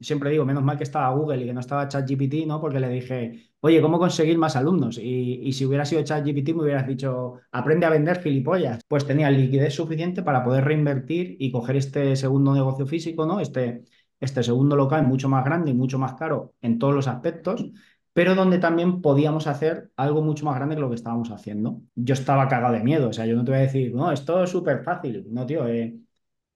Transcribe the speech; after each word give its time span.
siempre 0.00 0.30
digo, 0.30 0.44
menos 0.44 0.62
mal 0.62 0.76
que 0.76 0.84
estaba 0.84 1.10
Google 1.14 1.42
y 1.42 1.46
que 1.46 1.52
no 1.54 1.60
estaba 1.60 1.88
ChatGPT, 1.88 2.46
¿no? 2.46 2.60
Porque 2.60 2.80
le 2.80 2.88
dije, 2.88 3.50
oye, 3.60 3.80
¿cómo 3.80 3.98
conseguir 3.98 4.38
más 4.38 4.56
alumnos? 4.56 4.98
Y, 4.98 5.40
y 5.42 5.52
si 5.52 5.64
hubiera 5.64 5.84
sido 5.84 6.02
ChatGPT 6.02 6.50
me 6.54 6.62
hubieras 6.62 6.86
dicho, 6.86 7.34
aprende 7.52 7.86
a 7.86 7.90
vender 7.90 8.22
gilipollas. 8.22 8.80
Pues 8.88 9.06
tenía 9.06 9.30
liquidez 9.30 9.74
suficiente 9.74 10.22
para 10.22 10.44
poder 10.44 10.64
reinvertir 10.64 11.36
y 11.38 11.50
coger 11.50 11.76
este 11.76 12.16
segundo 12.16 12.54
negocio 12.54 12.86
físico, 12.86 13.26
¿no? 13.26 13.40
Este, 13.40 13.84
este 14.20 14.42
segundo 14.42 14.76
local 14.76 15.06
mucho 15.06 15.28
más 15.28 15.44
grande 15.44 15.70
y 15.70 15.74
mucho 15.74 15.98
más 15.98 16.14
caro 16.14 16.54
en 16.62 16.78
todos 16.78 16.94
los 16.94 17.08
aspectos, 17.08 17.64
pero 18.12 18.34
donde 18.34 18.58
también 18.58 19.02
podíamos 19.02 19.46
hacer 19.46 19.90
algo 19.96 20.22
mucho 20.22 20.44
más 20.46 20.56
grande 20.56 20.74
que 20.74 20.80
lo 20.80 20.88
que 20.88 20.94
estábamos 20.94 21.30
haciendo. 21.30 21.82
Yo 21.94 22.14
estaba 22.14 22.48
cagado 22.48 22.72
de 22.74 22.82
miedo, 22.82 23.10
o 23.10 23.12
sea, 23.12 23.26
yo 23.26 23.36
no 23.36 23.44
te 23.44 23.50
voy 23.50 23.60
a 23.60 23.62
decir, 23.62 23.94
no, 23.94 24.10
esto 24.12 24.42
es 24.44 24.50
súper 24.50 24.82
fácil, 24.84 25.26
no, 25.30 25.44
tío, 25.46 25.66
eh, 25.68 25.98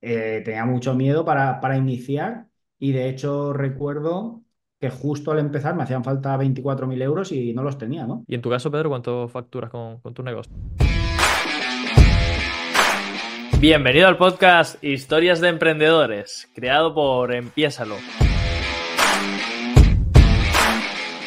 eh, 0.01 0.43
tenía 0.45 0.65
mucho 0.67 0.95
miedo 0.95 1.25
para, 1.25 1.61
para 1.61 1.77
iniciar 1.77 2.49
y 2.81 2.93
de 2.93 3.11
hecho 3.11 3.53
recuerdo 3.53 4.41
que 4.81 4.89
justo 4.89 5.31
al 5.31 5.39
empezar 5.39 5.77
me 5.77 5.83
hacían 5.83 6.03
falta 6.03 6.37
24.000 6.39 7.03
euros 7.03 7.31
y 7.31 7.53
no 7.53 7.63
los 7.63 7.77
tenía, 7.77 8.07
¿no? 8.07 8.25
Y 8.27 8.35
en 8.35 8.41
tu 8.41 8.49
caso, 8.49 8.71
Pedro, 8.71 8.89
¿cuánto 8.89 9.29
facturas 9.29 9.71
con, 9.71 10.01
con 10.01 10.15
tu 10.15 10.23
negocio? 10.23 10.51
Bienvenido 13.61 14.09
al 14.09 14.17
podcast 14.17 14.83
Historias 14.83 15.43
de 15.43 15.49
Emprendedores, 15.51 16.51
creado 16.55 16.95
por 16.95 17.35
Empiésalo. 17.35 17.97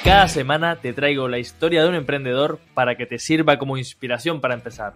Cada 0.04 0.28
semana 0.28 0.78
te 0.78 0.92
traigo 0.94 1.28
la 1.28 1.38
historia 1.38 1.84
de 1.84 1.90
un 1.90 1.96
emprendedor 1.96 2.60
para 2.74 2.98
que 2.98 3.06
te 3.06 3.20
sirva 3.20 3.60
como 3.60 3.78
inspiración 3.78 4.42
para 4.42 4.56
empezar. 4.56 4.96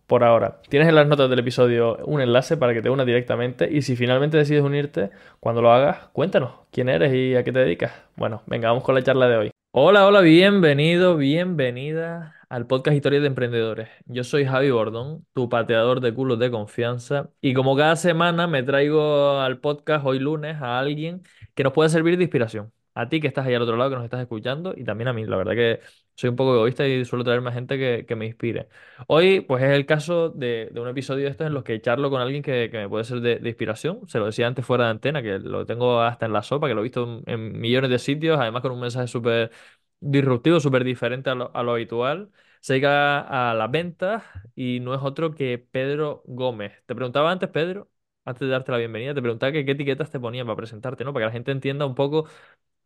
por 0.07 0.23
ahora. 0.23 0.61
Tienes 0.69 0.89
en 0.89 0.95
las 0.95 1.07
notas 1.07 1.29
del 1.29 1.39
episodio 1.39 1.97
un 2.05 2.21
enlace 2.21 2.57
para 2.57 2.73
que 2.73 2.81
te 2.81 2.89
unas 2.89 3.05
directamente 3.05 3.69
y 3.71 3.81
si 3.81 3.95
finalmente 3.95 4.37
decides 4.37 4.63
unirte, 4.63 5.09
cuando 5.39 5.61
lo 5.61 5.71
hagas, 5.71 6.09
cuéntanos 6.13 6.51
quién 6.71 6.89
eres 6.89 7.13
y 7.13 7.35
a 7.35 7.43
qué 7.43 7.51
te 7.51 7.59
dedicas. 7.59 7.93
Bueno, 8.15 8.43
venga, 8.45 8.69
vamos 8.69 8.83
con 8.83 8.95
la 8.95 9.03
charla 9.03 9.27
de 9.27 9.37
hoy. 9.37 9.51
Hola, 9.71 10.05
hola, 10.05 10.21
bienvenido, 10.21 11.15
bienvenida 11.15 12.35
al 12.49 12.67
podcast 12.67 12.95
Historias 12.95 13.21
de 13.21 13.27
Emprendedores. 13.27 13.87
Yo 14.05 14.25
soy 14.25 14.43
Javi 14.45 14.69
Bordón, 14.69 15.25
tu 15.33 15.47
pateador 15.47 16.01
de 16.01 16.13
culos 16.13 16.37
de 16.39 16.51
confianza, 16.51 17.29
y 17.39 17.53
como 17.53 17.77
cada 17.77 17.95
semana 17.95 18.47
me 18.47 18.63
traigo 18.63 19.39
al 19.39 19.59
podcast 19.59 20.05
hoy 20.05 20.19
lunes 20.19 20.57
a 20.61 20.77
alguien 20.77 21.23
que 21.55 21.63
nos 21.63 21.71
pueda 21.71 21.87
servir 21.87 22.17
de 22.17 22.23
inspiración. 22.25 22.73
A 22.93 23.07
ti 23.09 23.21
que 23.21 23.27
estás 23.27 23.45
ahí 23.47 23.53
al 23.53 23.61
otro 23.61 23.77
lado, 23.77 23.89
que 23.89 23.95
nos 23.95 24.05
estás 24.05 24.21
escuchando, 24.21 24.73
y 24.75 24.83
también 24.83 25.07
a 25.07 25.13
mí. 25.13 25.25
La 25.25 25.37
verdad 25.37 25.53
que 25.53 25.79
soy 26.15 26.29
un 26.29 26.35
poco 26.35 26.55
egoísta 26.55 26.87
y 26.87 27.05
suelo 27.05 27.23
traerme 27.23 27.49
a 27.49 27.53
gente 27.53 27.77
que, 27.77 28.05
que 28.05 28.15
me 28.15 28.25
inspire. 28.25 28.67
Hoy, 29.07 29.41
pues 29.41 29.63
es 29.63 29.71
el 29.71 29.85
caso 29.85 30.29
de, 30.29 30.69
de 30.71 30.79
un 30.79 30.87
episodio 30.87 31.25
de 31.25 31.31
estos 31.31 31.47
en 31.47 31.53
los 31.53 31.63
que 31.63 31.81
charlo 31.81 32.09
con 32.09 32.21
alguien 32.21 32.43
que, 32.43 32.69
que 32.71 32.77
me 32.77 32.89
puede 32.89 33.03
ser 33.05 33.21
de, 33.21 33.39
inspiración. 33.47 34.07
Se 34.07 34.19
lo 34.19 34.25
decía 34.25 34.47
antes 34.47 34.65
fuera 34.65 34.85
de 34.85 34.91
antena, 34.91 35.21
que 35.23 35.39
lo 35.39 35.65
tengo 35.65 36.01
hasta 36.01 36.25
en 36.25 36.33
la 36.33 36.43
sopa, 36.43 36.67
que 36.67 36.73
lo 36.73 36.81
he 36.81 36.83
visto 36.83 37.21
en, 37.25 37.33
en 37.33 37.59
millones 37.59 37.89
de 37.89 37.99
sitios, 37.99 38.39
además 38.39 38.61
con 38.61 38.71
un 38.71 38.79
mensaje 38.81 39.07
súper 39.07 39.51
disruptivo, 39.99 40.59
súper 40.59 40.83
diferente 40.83 41.29
a 41.29 41.35
lo, 41.35 41.55
a 41.55 41.63
lo 41.63 41.71
habitual. 41.73 42.31
Se 42.59 42.73
dedica 42.73 43.49
a 43.51 43.53
las 43.55 43.71
ventas 43.71 44.23
y 44.55 44.79
no 44.81 44.93
es 44.93 45.01
otro 45.01 45.33
que 45.33 45.57
Pedro 45.71 46.21
Gómez. 46.25 46.73
Te 46.85 46.93
preguntaba 46.95 47.31
antes, 47.31 47.49
Pedro, 47.49 47.89
antes 48.25 48.41
de 48.41 48.47
darte 48.49 48.71
la 48.71 48.77
bienvenida, 48.77 49.13
te 49.15 49.21
preguntaba 49.21 49.51
que 49.51 49.65
qué 49.65 49.71
etiquetas 49.71 50.11
te 50.11 50.19
ponían 50.19 50.45
para 50.45 50.55
presentarte, 50.57 51.03
¿no? 51.03 51.11
Para 51.13 51.23
que 51.25 51.27
la 51.27 51.31
gente 51.33 51.51
entienda 51.51 51.85
un 51.85 51.95
poco 51.95 52.27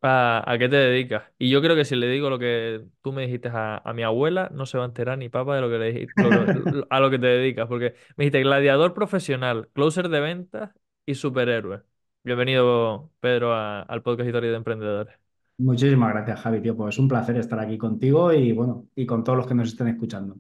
a, 0.02 0.44
a 0.52 0.58
qué 0.58 0.70
te 0.70 0.76
dedicas. 0.76 1.24
Y 1.40 1.50
yo 1.50 1.62
creo 1.62 1.76
que 1.76 1.86
si 1.86 1.96
le 1.96 2.08
digo 2.08 2.30
lo 2.30 2.40
que 2.40 2.86
tú 3.02 3.12
me 3.14 3.24
dijiste 3.24 3.50
a, 3.50 3.78
a 3.78 3.94
mi 3.94 4.04
abuela, 4.04 4.50
no 4.54 4.66
se 4.66 4.78
va 4.78 4.84
a 4.86 4.88
enterar 4.88 5.18
ni 5.18 5.30
papa 5.30 5.56
de 5.56 5.62
lo 5.62 5.70
que 5.70 5.78
le 5.80 5.92
dijiste, 5.94 6.30
lo 6.32 6.48
que- 6.52 6.84
a 6.90 7.00
lo 7.00 7.10
que 7.10 7.20
te 7.20 7.28
dedicas, 7.28 7.68
porque 7.68 7.96
me 8.18 8.26
dijiste 8.26 8.42
gladiador 8.42 8.94
profesional, 8.94 9.70
closer 9.74 10.10
de 10.10 10.20
ventas 10.20 10.72
y 11.06 11.16
superhéroe. 11.16 11.84
Bienvenido, 12.24 13.12
Pedro, 13.20 13.54
a- 13.54 13.82
al 13.82 14.02
podcast 14.04 14.28
Historia 14.28 14.52
de 14.52 14.58
Emprendedores. 14.58 15.16
Muchísimas 15.58 16.14
gracias, 16.14 16.40
Javi, 16.42 16.62
tío. 16.62 16.76
Pues 16.78 16.96
es 16.96 17.00
un 17.00 17.08
placer 17.10 17.36
estar 17.38 17.60
aquí 17.60 17.78
contigo 17.78 18.32
y 18.34 18.52
bueno, 18.54 18.88
y 18.96 19.06
con 19.06 19.24
todos 19.24 19.38
los 19.38 19.48
que 19.48 19.54
nos 19.56 19.68
estén 19.70 19.88
escuchando. 19.90 20.38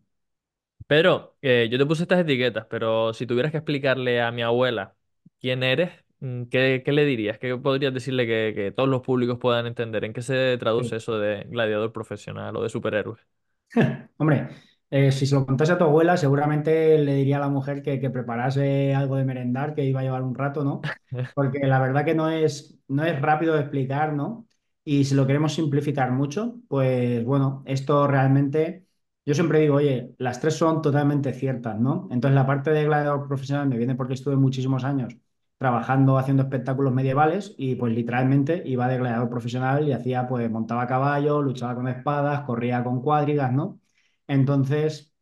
Pero 0.88 1.38
eh, 1.42 1.68
yo 1.72 1.78
te 1.78 1.86
puse 1.86 2.04
estas 2.04 2.20
etiquetas, 2.20 2.66
pero 2.70 3.14
si 3.14 3.26
tuvieras 3.26 3.52
que 3.52 3.58
explicarle 3.58 4.22
a 4.22 4.32
mi 4.32 4.44
abuela 4.44 4.96
quién 5.40 5.64
eres, 5.64 5.92
¿qué, 6.20 6.82
qué 6.86 6.92
le 6.92 7.06
dirías? 7.06 7.38
¿Qué 7.40 7.56
podrías 7.58 7.94
decirle 7.94 8.26
que, 8.28 8.54
que 8.56 8.72
todos 8.72 8.90
los 8.90 9.02
públicos 9.02 9.38
puedan 9.40 9.66
entender? 9.68 10.04
¿En 10.06 10.14
qué 10.14 10.22
se 10.22 10.58
traduce 10.60 10.96
eso 10.98 11.18
de 11.20 11.44
gladiador 11.50 11.92
profesional 11.94 12.56
o 12.58 12.64
de 12.64 12.70
superhéroe? 12.70 13.18
Hombre, 14.18 14.50
eh, 14.90 15.12
si 15.12 15.26
se 15.28 15.36
lo 15.36 15.46
contase 15.46 15.74
a 15.74 15.78
tu 15.78 15.84
abuela, 15.86 16.18
seguramente 16.18 16.98
le 17.00 17.14
diría 17.16 17.38
a 17.38 17.40
la 17.42 17.50
mujer 17.50 17.82
que, 17.82 18.00
que 18.00 18.10
preparase 18.10 18.94
algo 18.96 19.16
de 19.16 19.26
merendar, 19.26 19.76
que 19.76 19.84
iba 19.86 20.00
a 20.02 20.04
llevar 20.04 20.24
un 20.24 20.36
rato, 20.36 20.64
¿no? 20.64 20.92
Porque 21.34 21.60
la 21.68 21.80
verdad 21.80 22.06
que 22.06 22.16
no 22.16 22.30
es, 22.30 22.80
no 22.88 23.04
es 23.04 23.22
rápido 23.22 23.54
de 23.56 23.62
explicar, 23.62 24.14
¿no? 24.14 24.48
Y 24.84 25.04
si 25.06 25.16
lo 25.16 25.26
queremos 25.28 25.54
simplificar 25.54 26.12
mucho, 26.12 26.56
pues 26.68 27.24
bueno, 27.26 27.64
esto 27.66 28.08
realmente, 28.08 28.86
yo 29.26 29.34
siempre 29.34 29.60
digo, 29.60 29.76
oye, 29.76 30.14
las 30.20 30.40
tres 30.40 30.56
son 30.56 30.82
totalmente 30.82 31.34
ciertas, 31.34 31.78
¿no? 31.80 32.08
Entonces 32.12 32.36
la 32.36 32.46
parte 32.46 32.70
de 32.72 32.86
gladiador 32.86 33.28
profesional 33.28 33.68
me 33.68 33.78
viene 33.78 33.96
porque 33.96 34.14
estuve 34.14 34.36
muchísimos 34.38 34.84
años 34.84 35.16
trabajando 35.58 36.18
haciendo 36.18 36.44
espectáculos 36.44 36.94
medievales 36.94 37.56
y 37.58 37.76
pues 37.76 37.94
literalmente 37.94 38.62
iba 38.66 38.88
de 38.88 38.98
gladiador 38.98 39.30
profesional 39.30 39.88
y 39.88 39.94
hacía 39.94 40.28
pues 40.28 40.50
montaba 40.52 40.88
caballo, 40.88 41.42
luchaba 41.42 41.76
con 41.76 41.88
espadas, 41.88 42.42
corría 42.46 42.84
con 42.84 43.02
cuadrigas, 43.02 43.52
¿no? 43.54 43.80
Entonces 44.28 45.14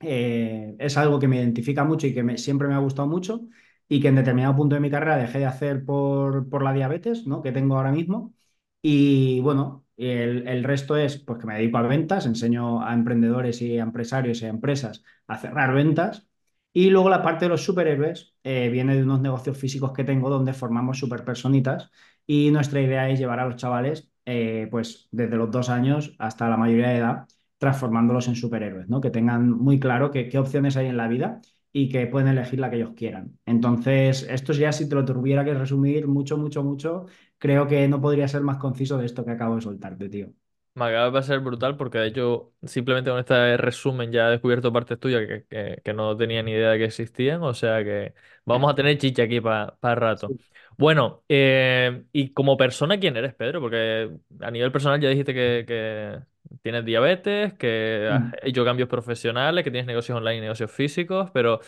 eh, 0.00 0.76
es 0.78 0.96
algo 0.96 1.18
que 1.18 1.28
me 1.28 1.36
identifica 1.36 1.84
mucho 1.84 2.06
y 2.06 2.14
que 2.14 2.38
siempre 2.38 2.68
me 2.68 2.74
ha 2.74 2.78
gustado 2.78 3.08
mucho 3.08 3.42
y 3.88 4.00
que 4.00 4.08
en 4.08 4.16
determinado 4.16 4.56
punto 4.56 4.74
de 4.74 4.80
mi 4.80 4.90
carrera 4.90 5.16
dejé 5.16 5.40
de 5.40 5.46
hacer 5.46 5.84
por, 5.84 6.48
por 6.48 6.62
la 6.62 6.72
diabetes, 6.72 7.26
¿no? 7.26 7.42
que 7.42 7.52
tengo 7.52 7.76
ahora 7.76 7.92
mismo. 7.92 8.34
Y 8.82 9.40
bueno, 9.40 9.84
el, 9.96 10.46
el 10.48 10.64
resto 10.64 10.96
es 10.96 11.18
pues 11.18 11.38
que 11.38 11.46
me 11.46 11.54
dedico 11.56 11.78
a 11.78 11.82
ventas, 11.82 12.26
enseño 12.26 12.82
a 12.82 12.94
emprendedores 12.94 13.60
y 13.62 13.78
a 13.78 13.82
empresarios 13.82 14.40
y 14.42 14.46
a 14.46 14.48
empresas 14.48 15.02
a 15.26 15.38
cerrar 15.38 15.74
ventas. 15.74 16.26
Y 16.72 16.90
luego 16.90 17.10
la 17.10 17.22
parte 17.22 17.46
de 17.46 17.48
los 17.50 17.62
superhéroes 17.64 18.34
eh, 18.44 18.68
viene 18.70 18.94
de 18.96 19.02
unos 19.02 19.20
negocios 19.20 19.58
físicos 19.58 19.92
que 19.92 20.04
tengo 20.04 20.30
donde 20.30 20.52
formamos 20.52 20.98
superpersonitas 20.98 21.90
y 22.26 22.50
nuestra 22.50 22.80
idea 22.80 23.08
es 23.10 23.18
llevar 23.18 23.40
a 23.40 23.46
los 23.46 23.56
chavales 23.56 24.08
eh, 24.24 24.68
pues 24.70 25.08
desde 25.10 25.36
los 25.36 25.50
dos 25.50 25.68
años 25.68 26.14
hasta 26.18 26.48
la 26.48 26.56
mayoría 26.56 26.88
de 26.90 26.98
edad 26.98 27.26
transformándolos 27.58 28.28
en 28.28 28.36
superhéroes, 28.36 28.88
¿no? 28.88 29.00
Que 29.00 29.10
tengan 29.10 29.50
muy 29.50 29.78
claro 29.80 30.10
que- 30.10 30.28
qué 30.28 30.38
opciones 30.38 30.76
hay 30.76 30.86
en 30.86 30.96
la 30.96 31.08
vida 31.08 31.40
y 31.72 31.88
que 31.90 32.06
pueden 32.06 32.28
elegir 32.28 32.58
la 32.60 32.70
que 32.70 32.76
ellos 32.76 32.92
quieran. 32.96 33.38
Entonces, 33.46 34.26
esto 34.30 34.52
ya 34.52 34.72
si 34.72 34.88
te 34.88 34.94
lo 34.94 35.04
tuviera 35.04 35.44
que 35.44 35.54
resumir 35.54 36.06
mucho, 36.08 36.36
mucho, 36.38 36.62
mucho, 36.64 37.06
creo 37.38 37.66
que 37.66 37.86
no 37.88 38.00
podría 38.00 38.28
ser 38.28 38.42
más 38.42 38.56
conciso 38.58 38.96
de 38.98 39.06
esto 39.06 39.24
que 39.24 39.32
acabo 39.32 39.56
de 39.56 39.60
soltarte, 39.62 40.08
tío. 40.08 40.30
Me 40.74 40.84
acaba 40.86 41.06
de 41.06 41.12
parecer 41.12 41.40
brutal 41.40 41.76
porque 41.76 41.98
de 41.98 42.06
hecho 42.08 42.52
simplemente 42.64 43.10
con 43.10 43.18
este 43.18 43.56
resumen 43.56 44.12
ya 44.12 44.28
he 44.28 44.30
descubierto 44.32 44.72
partes 44.72 44.98
tuyas 45.00 45.26
que, 45.26 45.44
que- 45.46 45.82
que 45.84 45.92
no 45.92 46.16
tenía 46.16 46.42
ni 46.42 46.52
idea 46.52 46.70
de 46.70 46.78
que 46.78 46.84
existían, 46.84 47.42
o 47.42 47.52
sea 47.54 47.82
que 47.84 48.14
vamos 48.44 48.70
a 48.72 48.74
tener 48.76 48.96
chicha 48.96 49.24
aquí 49.24 49.40
para 49.40 49.76
rato. 49.96 50.36
Sí. 50.36 50.40
Bueno, 50.78 51.24
eh, 51.28 52.04
y 52.12 52.32
como 52.32 52.56
persona, 52.56 52.98
¿quién 53.00 53.16
eres, 53.16 53.34
Pedro? 53.34 53.60
Porque 53.60 54.10
a 54.40 54.50
nivel 54.50 54.72
personal 54.72 55.00
ya 55.00 55.08
dijiste 55.10 55.34
que, 55.34 55.64
que 55.66 56.20
tienes 56.62 56.84
diabetes, 56.84 57.52
que 57.54 58.08
has 58.10 58.22
Mm. 58.22 58.34
hecho 58.42 58.64
cambios 58.64 58.88
profesionales, 58.88 59.64
que 59.64 59.70
tienes 59.70 59.86
negocios 59.88 60.16
online 60.16 60.38
y 60.38 60.40
negocios 60.42 60.70
físicos, 60.70 61.30
pero 61.32 61.60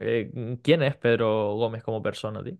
eh, 0.00 0.58
¿quién 0.62 0.82
es 0.82 0.96
Pedro 0.96 1.54
Gómez 1.56 1.82
como 1.84 2.02
persona, 2.02 2.42
tío? 2.44 2.56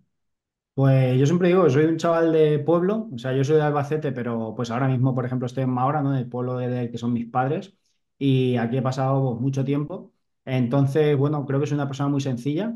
Pues 0.73 1.19
yo 1.19 1.25
siempre 1.25 1.49
digo 1.49 1.63
que 1.65 1.69
soy 1.69 1.85
un 1.85 1.97
chaval 1.97 2.31
de 2.31 2.57
pueblo, 2.59 3.09
o 3.13 3.17
sea, 3.17 3.33
yo 3.35 3.43
soy 3.43 3.57
de 3.57 3.61
Albacete, 3.63 4.11
pero 4.13 4.53
pues 4.55 4.71
ahora 4.71 4.87
mismo, 4.87 5.13
por 5.13 5.25
ejemplo, 5.25 5.45
estoy 5.45 5.63
en 5.63 5.69
Mahora, 5.69 6.01
¿no? 6.01 6.13
En 6.13 6.19
el 6.19 6.29
pueblo 6.29 6.57
de- 6.57 6.69
del 6.69 6.89
que 6.91 6.97
son 6.97 7.11
mis 7.13 7.27
padres, 7.29 7.75
y 8.17 8.55
aquí 8.57 8.77
he 8.77 8.81
pasado 8.81 9.31
pues, 9.31 9.41
mucho 9.41 9.65
tiempo. 9.65 10.13
Entonces, 10.45 11.17
bueno, 11.17 11.45
creo 11.45 11.59
que 11.59 11.67
soy 11.67 11.75
una 11.75 11.87
persona 11.87 12.09
muy 12.09 12.21
sencilla. 12.21 12.73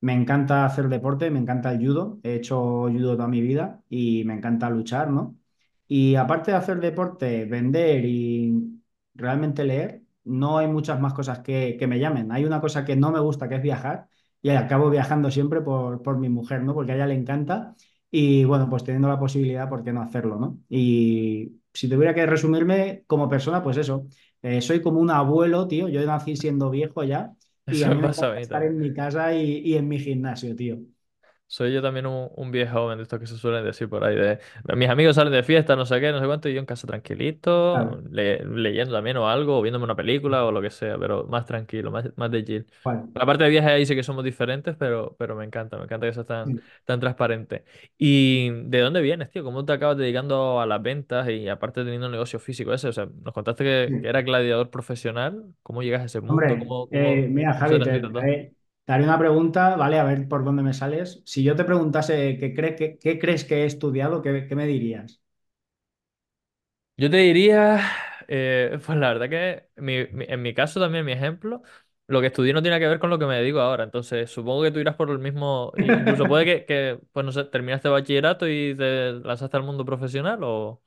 Me 0.00 0.14
encanta 0.14 0.64
hacer 0.64 0.88
deporte, 0.88 1.30
me 1.30 1.38
encanta 1.38 1.70
el 1.72 1.86
judo, 1.86 2.18
he 2.22 2.34
hecho 2.34 2.58
judo 2.90 3.14
toda 3.16 3.28
mi 3.28 3.40
vida 3.42 3.82
y 3.88 4.24
me 4.24 4.34
encanta 4.34 4.70
luchar, 4.70 5.10
¿no? 5.10 5.36
Y 5.86 6.14
aparte 6.16 6.50
de 6.50 6.56
hacer 6.56 6.80
deporte, 6.80 7.44
vender 7.44 8.04
y 8.06 8.80
realmente 9.14 9.64
leer, 9.64 10.02
no 10.24 10.58
hay 10.58 10.66
muchas 10.68 10.98
más 11.00 11.12
cosas 11.14 11.40
que, 11.40 11.76
que 11.78 11.86
me 11.86 11.98
llamen. 11.98 12.32
Hay 12.32 12.44
una 12.44 12.60
cosa 12.60 12.84
que 12.84 12.96
no 12.96 13.10
me 13.12 13.20
gusta, 13.20 13.48
que 13.48 13.56
es 13.56 13.62
viajar 13.62 14.08
y 14.44 14.50
acabo 14.52 14.90
viajando 14.90 15.32
siempre 15.32 15.62
por, 15.62 16.02
por 16.02 16.18
mi 16.18 16.28
mujer, 16.30 16.62
¿no? 16.62 16.74
Porque 16.74 16.92
a 16.92 16.96
ella 16.96 17.06
le 17.08 17.14
encanta 17.14 17.74
y 18.10 18.44
bueno, 18.44 18.70
pues 18.70 18.84
teniendo 18.84 19.08
la 19.08 19.18
posibilidad, 19.18 19.68
¿por 19.68 19.82
qué 19.84 19.92
no 19.92 20.02
hacerlo, 20.02 20.38
¿no? 20.38 20.60
Y 20.68 21.60
si 21.74 21.88
tuviera 21.88 22.14
que 22.14 22.26
resumirme 22.26 23.04
como 23.08 23.28
persona, 23.28 23.62
pues 23.62 23.76
eso, 23.78 24.06
eh, 24.42 24.60
soy 24.62 24.82
como 24.82 25.00
un 25.00 25.10
abuelo, 25.10 25.68
tío, 25.68 25.88
yo 25.88 26.04
nací 26.06 26.36
siendo 26.36 26.70
viejo 26.70 27.04
ya 27.04 27.32
y 27.68 27.82
a 27.84 27.90
mí 27.90 27.96
me 27.98 28.08
pasa 28.08 28.28
estar 28.36 28.62
en 28.64 28.78
mi 28.78 28.94
casa 28.94 29.34
y, 29.34 29.60
y 29.64 29.76
en 29.76 29.88
mi 29.88 29.98
gimnasio, 29.98 30.54
tío. 30.56 30.78
Soy 31.54 31.72
yo 31.72 31.80
también 31.82 32.06
un, 32.06 32.30
un 32.34 32.50
viejo 32.50 32.74
joven 32.80 32.98
de 32.98 33.04
estos 33.04 33.20
que 33.20 33.26
se 33.26 33.36
suelen 33.38 33.64
decir 33.64 33.88
por 33.88 34.02
ahí. 34.04 34.16
De, 34.16 34.38
mis 34.76 34.88
amigos 34.88 35.14
salen 35.16 35.32
de 35.32 35.42
fiesta, 35.44 35.76
no 35.76 35.86
sé 35.86 36.00
qué, 36.00 36.10
no 36.10 36.18
sé 36.20 36.26
cuánto, 36.26 36.48
y 36.48 36.54
yo 36.54 36.58
en 36.60 36.66
casa 36.66 36.86
tranquilito, 36.86 37.60
Claro, 37.70 38.02
le- 38.10 38.44
leyendo 38.44 38.92
también 38.94 39.16
o 39.18 39.28
algo, 39.28 39.58
o 39.58 39.62
viéndome 39.62 39.84
una 39.84 39.94
película 39.96 40.44
o 40.44 40.50
lo 40.52 40.60
que 40.60 40.70
sea, 40.70 40.98
pero 40.98 41.24
más 41.26 41.46
tranquilo, 41.46 41.90
más, 41.92 42.06
más 42.16 42.30
de 42.30 42.44
chill. 42.44 42.66
vale. 42.82 43.14
La 43.14 43.24
parte 43.26 43.44
de 43.44 43.50
viaje 43.50 43.68
ahí 43.70 43.86
sí 43.86 43.94
que 43.94 44.02
somos 44.02 44.24
diferentes, 44.24 44.74
pero, 44.76 45.14
pero 45.18 45.36
me 45.36 45.44
encanta, 45.44 45.76
me 45.78 45.84
encanta 45.84 46.06
que 46.06 46.12
seas 46.12 46.26
tan, 46.26 46.52
Sí, 46.52 46.64
tan 46.84 46.98
transparente. 46.98 47.64
¿Y 47.96 48.50
de 48.50 48.80
dónde 48.80 49.00
vienes, 49.02 49.30
tío? 49.30 49.44
¿Cómo 49.44 49.64
te 49.64 49.72
acabas 49.72 49.96
dedicando 49.96 50.60
a 50.60 50.66
las 50.66 50.82
ventas 50.82 51.28
y 51.28 51.48
aparte 51.48 51.82
teniendo 51.84 52.06
un 52.06 52.12
negocio 52.12 52.40
físico 52.40 52.72
ese? 52.74 52.88
O 52.88 52.92
sea, 52.92 53.06
nos 53.06 53.32
contaste 53.32 53.62
que, 53.64 53.98
que 54.02 54.08
sí. 54.08 54.08
eras 54.08 54.24
gladiador 54.24 54.70
profesional. 54.70 55.54
¿Cómo 55.62 55.82
llegas 55.84 56.02
a 56.02 56.06
ese 56.06 56.20
mundo? 56.20 56.44
Hombre, 56.46 56.58
¿Cómo, 56.58 56.88
eh, 56.90 57.26
cómo, 57.28 57.28
mira, 57.30 57.54
cómo 57.54 57.68
se 57.68 57.76
Javi, 57.76 57.78
te, 57.82 57.90
transmite 57.90 58.08
todo? 58.10 58.34
Te 58.84 58.92
haré 58.92 59.04
una 59.04 59.18
pregunta, 59.18 59.76
¿vale? 59.76 59.98
A 59.98 60.04
ver 60.04 60.28
por 60.28 60.44
dónde 60.44 60.62
me 60.62 60.72
sales. 60.74 61.22
Si 61.26 61.42
yo 61.42 61.56
te 61.56 61.64
preguntase 61.64 62.36
qué, 62.38 62.54
cre- 62.54 62.76
qué, 62.76 62.98
qué 62.98 63.18
crees 63.18 63.44
que 63.44 63.62
he 63.62 63.66
estudiado, 63.66 64.22
¿qué, 64.22 64.46
qué 64.48 64.56
me 64.56 64.66
dirías? 64.66 65.22
Yo 66.96 67.10
te 67.10 67.16
diría, 67.18 67.80
eh, 68.28 68.78
pues 68.84 68.98
la 68.98 69.08
verdad 69.12 69.28
que 69.28 69.68
mi- 69.82 70.06
mi- 70.12 70.26
en 70.28 70.42
mi 70.42 70.54
caso 70.54 70.78
también, 70.80 71.04
mi 71.04 71.10
ejemplo, 71.12 71.62
lo 72.06 72.20
que 72.20 72.28
estudié 72.28 72.52
no 72.52 72.62
tiene 72.62 72.78
que 72.78 72.86
ver 72.86 73.00
con 73.00 73.10
lo 73.10 73.18
que 73.18 73.26
me 73.26 73.36
dedico 73.36 73.58
ahora. 73.60 73.82
Entonces, 73.84 74.30
supongo 74.30 74.62
que 74.62 74.70
tú 74.70 74.78
irás 74.78 74.94
por 74.94 75.10
el 75.10 75.18
mismo, 75.18 75.72
i- 75.76 75.98
incluso 75.98 76.28
puede 76.28 76.44
que, 76.44 76.64
que, 76.66 77.00
pues 77.12 77.26
no 77.26 77.32
sé, 77.32 77.44
terminaste 77.44 77.88
bachillerato 77.88 78.46
y 78.48 78.76
te 78.76 79.12
lanzaste 79.12 79.56
al 79.56 79.64
mundo 79.64 79.84
profesional 79.84 80.38
o 80.44 80.82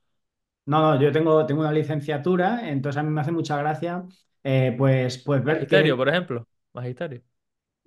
No, 0.66 0.82
no, 0.96 1.02
yo 1.02 1.12
tengo, 1.14 1.46
tengo 1.46 1.62
una 1.62 1.72
licenciatura, 1.72 2.70
entonces 2.70 3.00
a 3.00 3.04
mí 3.04 3.10
me 3.10 3.22
hace 3.22 3.32
mucha 3.32 3.56
gracia, 3.58 4.04
eh, 4.44 4.76
pues, 4.78 5.18
pues 5.20 5.42
ver 5.44 5.66
magisterio, 5.68 5.98
por 5.98 6.10
ejemplo. 6.10 6.48
Magisterio. 6.74 7.24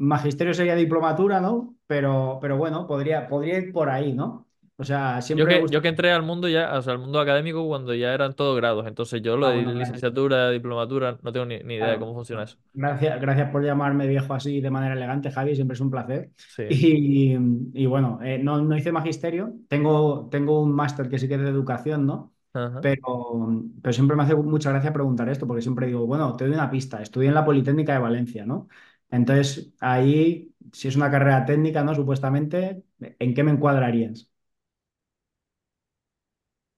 Magisterio 0.01 0.55
sería 0.55 0.75
diplomatura, 0.77 1.41
¿no? 1.41 1.77
Pero, 1.87 2.39
pero 2.41 2.57
bueno, 2.57 2.87
podría, 2.87 3.29
podría 3.29 3.59
ir 3.59 3.73
por 3.73 3.91
ahí, 3.91 4.13
¿no? 4.15 4.49
O 4.77 4.85
sea, 4.85 5.21
siempre 5.23 5.63
que, 5.63 5.69
yo 5.69 5.83
que 5.83 5.89
entré 5.89 6.13
al 6.13 6.23
mundo 6.23 6.49
ya, 6.49 6.77
o 6.79 6.83
sea, 6.83 6.93
al 6.95 6.99
mundo 6.99 7.21
académico 7.21 7.67
cuando 7.67 7.95
ya 7.95 8.15
eran 8.15 8.35
todos 8.35 8.57
grados. 8.57 8.87
Entonces, 8.87 9.23
yo 9.23 9.37
lo 9.37 9.47
Ah, 9.47 9.53
de 9.53 9.63
bueno, 9.63 9.73
claro. 9.75 9.79
licenciatura, 9.79 10.51
diplomatura, 10.51 11.19
no 11.23 11.33
tengo 11.33 11.47
ni, 11.47 11.59
ni 11.61 11.75
idea 11.75 11.89
de 11.91 11.99
cómo 11.99 12.15
funciona 12.15 12.45
eso. 12.45 12.57
gracias, 12.73 13.21
gracias 13.21 13.51
por 13.51 13.65
llamarme 13.65 14.07
viejo 14.07 14.35
así 14.35 14.61
de 14.61 14.71
manera 14.71 14.95
elegante, 14.95 15.31
Javi, 15.31 15.55
siempre 15.55 15.75
es 15.75 15.81
un 15.81 15.91
placer. 15.91 16.31
Sí. 16.47 16.65
Y, 16.69 17.35
y 17.75 17.87
bueno, 17.87 18.21
eh, 18.23 18.39
no, 18.39 18.61
no 18.63 18.77
hice 18.77 18.93
magisterio, 18.93 19.55
tengo, 19.69 20.29
tengo 20.31 20.61
un 20.63 20.73
máster 20.73 21.09
que 21.09 21.19
sí 21.19 21.29
que 21.29 21.35
es 21.35 21.41
de 21.41 21.49
educación, 21.49 22.07
¿no? 22.07 22.33
Ajá. 22.55 22.81
Pero, 22.81 23.63
pero 23.83 23.93
siempre 23.93 24.17
me 24.17 24.23
hace 24.23 24.35
mucha 24.37 24.71
gracia 24.71 24.93
preguntar 24.93 25.29
esto, 25.29 25.47
porque 25.47 25.63
siempre 25.63 25.87
digo, 25.89 26.07
bueno, 26.07 26.35
te 26.37 26.45
doy 26.47 26.55
una 26.55 26.71
pista, 26.71 27.03
estudié 27.03 27.29
en 27.29 27.35
la 27.35 27.45
Politécnica 27.45 27.93
de 27.93 27.99
Valencia, 27.99 28.47
¿no? 28.47 28.69
Entonces, 29.11 29.73
ahí, 29.81 30.55
si 30.73 30.89
es 30.89 30.97
una 30.97 31.11
carrera 31.11 31.45
técnica, 31.47 31.83
¿no? 31.85 31.95
Supuestamente, 31.95 32.85
¿en 33.01 33.35
qué 33.35 33.43
me 33.45 33.51
encuadrarías? 33.53 34.31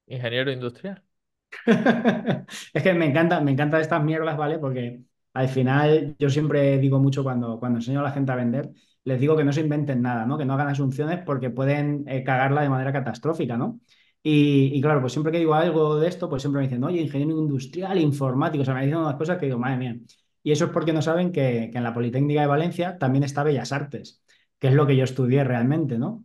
Ingeniero 0.07 0.53
industrial. 0.53 1.03
Es 2.75 2.83
que 2.83 2.95
me 2.95 3.07
encanta, 3.07 3.41
me 3.41 3.53
encantan 3.53 3.81
estas 3.81 4.03
mierdas, 4.03 4.37
¿vale? 4.37 4.59
Porque 4.59 5.03
al 5.35 5.49
final 5.49 6.17
yo 6.19 6.31
siempre 6.31 6.79
digo 6.79 6.99
mucho 6.99 7.23
cuando, 7.23 7.59
cuando 7.59 7.79
enseño 7.79 8.01
a 8.01 8.03
la 8.03 8.11
gente 8.13 8.33
a 8.33 8.37
vender, 8.37 8.71
les 9.05 9.21
digo 9.21 9.37
que 9.37 9.45
no 9.45 9.53
se 9.53 9.61
inventen 9.61 10.03
nada, 10.03 10.27
¿no? 10.27 10.39
Que 10.39 10.45
no 10.45 10.55
hagan 10.55 10.69
asunciones 10.69 11.21
porque 11.25 11.51
pueden 11.51 12.05
eh, 12.09 12.25
cagarla 12.25 12.63
de 12.63 12.69
manera 12.69 12.93
catastrófica, 12.93 13.57
¿no? 13.57 13.81
Y, 14.23 14.71
y 14.77 14.81
claro, 14.81 15.01
pues 15.01 15.13
siempre 15.13 15.33
que 15.33 15.39
digo 15.39 15.55
algo 15.55 15.97
de 15.99 16.09
esto, 16.09 16.29
pues 16.29 16.43
siempre 16.43 16.61
me 16.63 16.69
dicen, 16.69 16.85
oye, 16.85 17.01
ingeniero 17.01 17.39
industrial, 17.41 17.99
informático, 17.99 18.63
o 18.63 18.65
sea, 18.65 18.75
me 18.75 18.83
dicen 18.85 18.99
unas 18.99 19.17
cosas 19.17 19.39
que 19.39 19.47
digo, 19.47 19.59
madre 19.59 19.77
mía. 19.79 19.97
Y 20.43 20.53
eso 20.53 20.67
es 20.67 20.71
porque 20.73 20.93
no 20.93 21.03
saben 21.03 21.33
que, 21.33 21.65
en 21.75 21.83
la 21.85 21.95
Politécnica 21.95 22.41
de 22.41 22.47
Valencia 22.47 22.99
también 22.99 23.25
está 23.25 23.43
Bellas 23.45 23.73
Artes, 23.73 24.23
que 24.59 24.69
es 24.69 24.75
lo 24.75 24.87
que 24.87 24.97
yo 24.97 25.05
estudié 25.05 25.45
realmente, 25.45 25.99
¿no? 25.99 26.25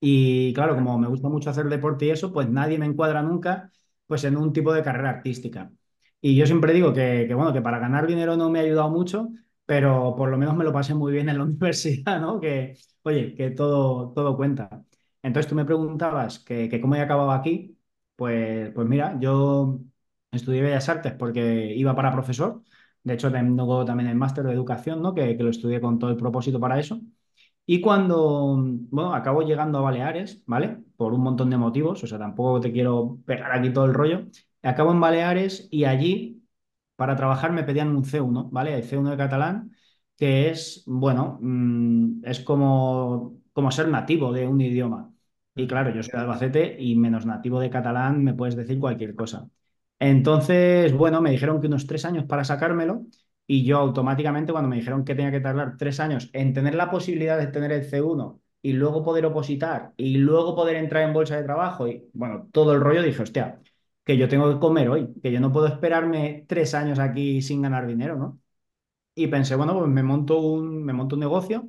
Y 0.00 0.52
claro, 0.54 0.74
como 0.74 0.98
me 0.98 1.08
gusta 1.08 1.28
mucho 1.28 1.50
hacer 1.50 1.66
deporte 1.68 2.06
y 2.06 2.10
eso, 2.10 2.32
pues 2.32 2.48
nadie 2.50 2.78
me 2.78 2.86
encuadra 2.86 3.22
nunca 3.22 3.70
pues 4.06 4.24
en 4.24 4.36
un 4.36 4.52
tipo 4.52 4.72
de 4.72 4.82
carrera 4.82 5.10
artística. 5.10 5.72
Y 6.20 6.36
yo 6.36 6.46
siempre 6.46 6.72
digo 6.74 6.92
que, 6.92 7.24
que, 7.28 7.34
bueno, 7.34 7.52
que 7.52 7.62
para 7.62 7.78
ganar 7.78 8.06
dinero 8.06 8.36
no 8.36 8.50
me 8.50 8.58
ha 8.60 8.62
ayudado 8.62 8.90
mucho, 8.90 9.28
pero 9.66 10.14
por 10.16 10.28
lo 10.30 10.36
menos 10.38 10.56
me 10.56 10.64
lo 10.64 10.72
pasé 10.72 10.94
muy 10.94 11.12
bien 11.12 11.28
en 11.28 11.38
la 11.38 11.44
universidad, 11.46 12.20
¿no? 12.20 12.40
Que, 12.40 12.76
oye, 13.02 13.34
que 13.34 13.50
todo, 13.50 14.12
todo 14.12 14.36
cuenta. 14.36 14.84
Entonces 15.22 15.48
tú 15.48 15.54
me 15.54 15.64
preguntabas 15.64 16.38
que, 16.40 16.68
que 16.68 16.80
cómo 16.80 16.96
he 16.96 17.00
acabado 17.00 17.30
aquí, 17.32 17.78
pues, 18.16 18.70
pues 18.74 18.86
mira, 18.88 19.18
yo 19.20 19.80
estudié 20.32 20.60
Bellas 20.62 20.88
Artes 20.88 21.12
porque 21.14 21.74
iba 21.74 21.94
para 21.96 22.12
profesor. 22.12 22.62
De 23.04 23.14
hecho, 23.14 23.30
tengo 23.30 23.84
también 23.84 24.08
el 24.10 24.16
máster 24.16 24.44
de 24.44 24.52
educación, 24.52 25.02
¿no? 25.02 25.14
Que, 25.14 25.34
lo 25.34 25.50
estudié 25.50 25.80
con 25.80 25.98
todo 25.98 26.10
el 26.10 26.16
propósito 26.16 26.58
para 26.60 26.80
eso. 26.80 27.00
Y 27.66 27.80
cuando, 27.80 28.56
bueno, 28.90 29.14
acabo 29.14 29.42
llegando 29.42 29.78
a 29.78 29.82
Baleares, 29.82 30.42
¿vale? 30.46 30.78
Por 30.96 31.14
un 31.14 31.22
montón 31.22 31.50
de 31.50 31.56
motivos, 31.58 32.02
o 32.04 32.06
sea, 32.06 32.18
tampoco 32.18 32.60
te 32.60 32.72
quiero 32.72 33.18
pegar 33.26 33.52
aquí 33.52 33.70
todo 33.72 33.86
el 33.86 33.94
rollo. 33.94 34.26
Acabo 34.62 34.92
en 34.92 35.00
Baleares 35.00 35.68
y 35.70 35.84
allí, 35.84 36.42
para 36.96 37.16
trabajar, 37.16 37.52
me 37.52 37.64
pedían 37.64 37.94
un 37.96 38.04
C1, 38.04 38.50
¿vale? 38.50 38.74
El 38.76 38.84
C1 38.84 39.10
de 39.10 39.16
catalán, 39.16 39.72
que 40.16 40.50
es, 40.50 40.84
bueno, 40.86 41.38
mm, 41.40 42.24
es 42.24 42.40
como, 42.40 43.40
como 43.52 43.70
ser 43.70 43.88
nativo 43.88 44.32
de 44.32 44.46
un 44.46 44.60
idioma. 44.60 45.12
Y 45.54 45.66
claro, 45.66 45.90
yo 45.94 46.02
soy 46.02 46.12
de 46.12 46.18
Albacete 46.18 46.76
y 46.78 46.96
menos 46.96 47.26
nativo 47.26 47.60
de 47.60 47.70
catalán 47.70 48.22
me 48.24 48.34
puedes 48.34 48.56
decir 48.56 48.78
cualquier 48.78 49.14
cosa. 49.14 49.48
Entonces, 49.98 50.92
bueno, 50.92 51.20
me 51.22 51.30
dijeron 51.30 51.60
que 51.60 51.66
unos 51.66 51.86
tres 51.86 52.04
años 52.04 52.24
para 52.26 52.44
sacármelo. 52.44 53.02
Y 53.46 53.64
yo 53.64 53.78
automáticamente, 53.78 54.52
cuando 54.52 54.70
me 54.70 54.76
dijeron 54.76 55.04
que 55.04 55.14
tenía 55.14 55.30
que 55.30 55.40
tardar 55.40 55.76
tres 55.76 56.00
años 56.00 56.30
en 56.32 56.54
tener 56.54 56.74
la 56.74 56.90
posibilidad 56.90 57.38
de 57.38 57.46
tener 57.48 57.72
el 57.72 57.84
C1 57.84 58.40
y 58.62 58.72
luego 58.72 59.02
poder 59.04 59.26
opositar 59.26 59.92
y 59.98 60.16
luego 60.16 60.54
poder 60.56 60.76
entrar 60.76 61.02
en 61.02 61.12
bolsa 61.12 61.36
de 61.36 61.42
trabajo 61.44 61.86
y, 61.86 62.08
bueno, 62.14 62.48
todo 62.52 62.72
el 62.72 62.80
rollo, 62.80 63.02
dije, 63.02 63.22
hostia, 63.22 63.60
que 64.04 64.16
yo 64.16 64.28
tengo 64.28 64.50
que 64.52 64.58
comer 64.60 64.88
hoy, 64.88 65.12
que 65.22 65.30
yo 65.30 65.40
no 65.40 65.52
puedo 65.52 65.66
esperarme 65.66 66.44
tres 66.48 66.74
años 66.74 66.98
aquí 66.98 67.42
sin 67.42 67.60
ganar 67.62 67.86
dinero, 67.86 68.16
¿no? 68.16 68.40
Y 69.14 69.28
pensé, 69.28 69.56
bueno, 69.56 69.78
pues 69.78 69.90
me 69.90 70.02
monto 70.02 70.38
un, 70.40 70.84
me 70.84 70.92
monto 70.92 71.16
un 71.16 71.20
negocio 71.20 71.68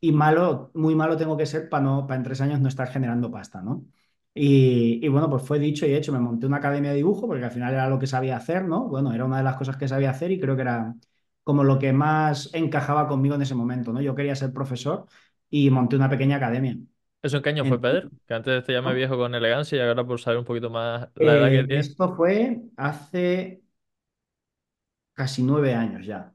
y 0.00 0.12
malo, 0.12 0.70
muy 0.74 0.94
malo 0.94 1.16
tengo 1.16 1.36
que 1.36 1.46
ser 1.46 1.68
para 1.68 1.84
no, 1.84 2.06
para 2.06 2.18
en 2.18 2.24
tres 2.24 2.40
años 2.40 2.60
no 2.60 2.68
estar 2.68 2.88
generando 2.88 3.30
pasta, 3.30 3.62
¿no? 3.62 3.86
Y, 4.34 5.04
y 5.04 5.08
bueno, 5.08 5.28
pues 5.28 5.42
fue 5.42 5.58
dicho 5.58 5.86
y 5.86 5.94
hecho, 5.94 6.12
me 6.12 6.20
monté 6.20 6.46
una 6.46 6.58
academia 6.58 6.90
de 6.90 6.96
dibujo 6.98 7.26
porque 7.26 7.44
al 7.44 7.50
final 7.50 7.74
era 7.74 7.88
lo 7.88 7.98
que 7.98 8.06
sabía 8.06 8.36
hacer, 8.36 8.64
¿no? 8.64 8.86
Bueno, 8.88 9.12
era 9.12 9.24
una 9.24 9.38
de 9.38 9.42
las 9.44 9.56
cosas 9.56 9.76
que 9.76 9.88
sabía 9.88 10.10
hacer 10.10 10.30
y 10.30 10.40
creo 10.40 10.54
que 10.56 10.62
era 10.62 10.94
como 11.42 11.64
lo 11.64 11.78
que 11.78 11.92
más 11.92 12.50
encajaba 12.54 13.08
conmigo 13.08 13.34
en 13.34 13.42
ese 13.42 13.54
momento, 13.56 13.92
¿no? 13.92 14.00
Yo 14.00 14.14
quería 14.14 14.36
ser 14.36 14.52
profesor 14.52 15.06
y 15.50 15.70
monté 15.70 15.96
una 15.96 16.08
pequeña 16.10 16.36
academia. 16.36 16.76
¿Eso 17.22 17.36
en 17.36 17.42
qué 17.42 17.50
año 17.50 17.64
fue, 17.66 17.80
Pedro? 17.80 18.10
Que 18.26 18.34
antes 18.34 18.64
te 18.64 18.72
llamé 18.72 18.94
viejo 18.94 19.16
con 19.16 19.34
elegancia 19.34 19.76
y 19.78 19.80
ahora 19.86 20.06
por 20.06 20.20
saber 20.20 20.38
un 20.38 20.44
poquito 20.44 20.70
más 20.70 21.08
la 21.16 21.34
edad 21.36 21.50
que 21.50 21.64
Eh, 21.64 21.66
tienes. 21.66 21.90
esto 21.90 22.16
fue 22.16 22.62
hace 22.76 23.62
casi 25.14 25.42
nueve 25.42 25.74
años 25.74 26.06
ya. 26.06 26.34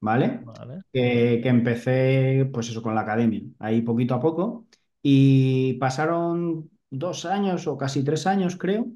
¿vale? 0.00 0.44
Vale. 0.44 0.82
Que, 0.92 1.40
que 1.42 1.50
empecé, 1.50 2.50
pues 2.54 2.70
eso, 2.70 2.82
con 2.82 2.96
la 2.96 3.02
academia, 3.02 3.42
ahí 3.60 3.82
poquito 3.82 4.14
a 4.16 4.20
poco, 4.20 4.68
y 5.02 5.74
pasaron 5.76 6.70
dos 6.92 7.24
años 7.26 7.66
o 7.66 7.76
casi 7.78 8.04
tres 8.04 8.26
años, 8.26 8.56
creo, 8.56 8.86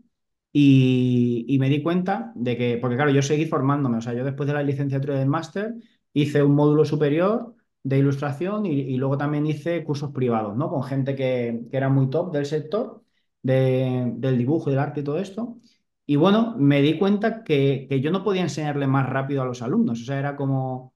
y, 0.53 1.57
me 1.61 1.69
di 1.69 1.83
cuenta 1.83 2.33
de 2.35 2.57
que, 2.57 2.79
porque 2.81 2.97
claro, 2.97 3.11
yo 3.11 3.23
seguí 3.23 3.47
formándome, 3.47 3.99
o 3.99 4.01
sea, 4.01 4.15
yo 4.15 4.25
después 4.25 4.47
de 4.47 4.55
la 4.55 4.63
licenciatura 4.63 5.19
del 5.19 5.29
máster 5.29 5.75
hice 6.13 6.43
un 6.43 6.55
módulo 6.55 6.85
superior 6.85 7.55
de 7.83 7.99
ilustración 7.99 8.67
y, 8.67 8.97
luego 8.97 9.19
también 9.19 9.47
hice 9.47 9.85
cursos 9.85 10.13
privados, 10.13 10.57
¿no? 10.57 10.69
Con 10.71 10.83
gente 10.85 11.15
que, 11.17 11.63
que 11.71 11.77
era 11.77 11.89
muy 11.89 12.11
top 12.11 12.33
del 12.33 12.47
sector, 12.47 13.03
de- 13.43 14.13
del 14.17 14.39
dibujo 14.39 14.71
del 14.71 14.79
arte 14.81 15.01
y 15.01 15.05
todo 15.05 15.19
esto. 15.19 15.59
Y 16.07 16.17
bueno, 16.17 16.55
me 16.59 16.83
di 16.83 16.99
cuenta 16.99 17.43
que, 17.45 17.87
que 17.89 18.01
yo 18.01 18.11
no 18.11 18.23
podía 18.25 18.43
enseñarle 18.43 18.87
más 18.87 19.09
rápido 19.09 19.43
a 19.43 19.45
los 19.47 19.63
alumnos, 19.63 20.03
o 20.03 20.05
sea, 20.05 20.19
era 20.19 20.37
como 20.37 20.95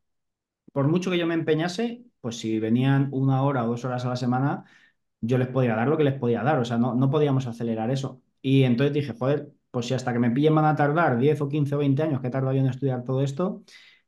por 0.73 0.89
mucho 0.89 1.11
que 1.11 1.19
yo 1.19 1.27
me 1.27 1.35
empeñase, 1.35 2.05
pues 2.21 2.39
si 2.39 2.59
venían 2.61 3.09
una 3.13 3.43
hora 3.43 3.65
o 3.65 3.69
dos 3.69 3.85
horas 3.85 4.05
a 4.05 4.11
la 4.11 4.17
semana, 4.17 4.65
yo 5.21 5.39
les 5.39 5.49
podía 5.49 5.75
dar 5.77 5.89
lo 5.89 5.97
que 5.97 6.05
les 6.05 6.15
podía 6.15 6.43
dar, 6.43 6.59
o 6.59 6.65
sea, 6.65 6.79
no, 6.79 6.95
no 6.95 7.11
podíamos 7.11 7.47
acelerar 7.47 7.91
eso. 7.91 8.23
Y 8.43 8.65
entonces 8.65 8.95
dije, 8.95 9.15
joder, 9.19 9.53
pues 9.71 9.87
si 9.87 9.95
hasta 9.95 10.13
que 10.13 10.19
me 10.19 10.31
pillen 10.31 10.55
van 10.55 10.65
a 10.65 10.77
tardar 10.77 11.19
10 11.19 11.41
o 11.41 11.49
15 11.49 11.75
o 11.75 11.79
20 11.79 12.03
años 12.03 12.21
que 12.21 12.29
he 12.29 12.31
yo 12.31 12.51
en 12.53 12.67
estudiar 12.67 13.05
todo 13.05 13.23
esto, 13.23 13.63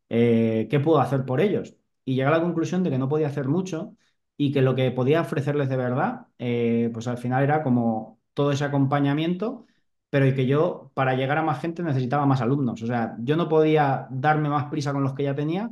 eh, 0.09 0.69
¿qué 0.71 0.81
puedo 0.81 1.01
hacer 1.01 1.25
por 1.25 1.41
ellos? 1.41 1.77
Y 2.05 2.15
llegué 2.15 2.27
a 2.29 2.31
la 2.31 2.41
conclusión 2.43 2.83
de 2.83 2.91
que 2.91 2.99
no 2.99 3.09
podía 3.09 3.29
hacer 3.29 3.49
mucho 3.49 3.97
y 4.37 4.53
que 4.53 4.63
lo 4.63 4.75
que 4.75 4.91
podía 4.91 5.21
ofrecerles 5.21 5.69
de 5.69 5.77
verdad, 5.77 6.27
eh, 6.39 6.91
pues 6.93 7.07
al 7.07 7.19
final 7.19 7.43
era 7.45 7.63
como 7.63 8.21
todo 8.35 8.53
ese 8.53 8.65
acompañamiento, 8.65 9.67
pero 10.11 10.27
y 10.27 10.35
que 10.35 10.47
yo 10.47 10.91
para 10.95 11.15
llegar 11.15 11.39
a 11.39 11.43
más 11.43 11.61
gente 11.61 11.83
necesitaba 11.83 12.27
más 12.27 12.41
alumnos. 12.41 12.83
O 12.83 12.87
sea, 12.87 13.17
yo 13.21 13.37
no 13.37 13.49
podía 13.49 14.07
darme 14.11 14.49
más 14.49 14.67
prisa 14.67 14.93
con 14.93 15.03
los 15.03 15.15
que 15.15 15.25
ya 15.25 15.35
tenía. 15.35 15.71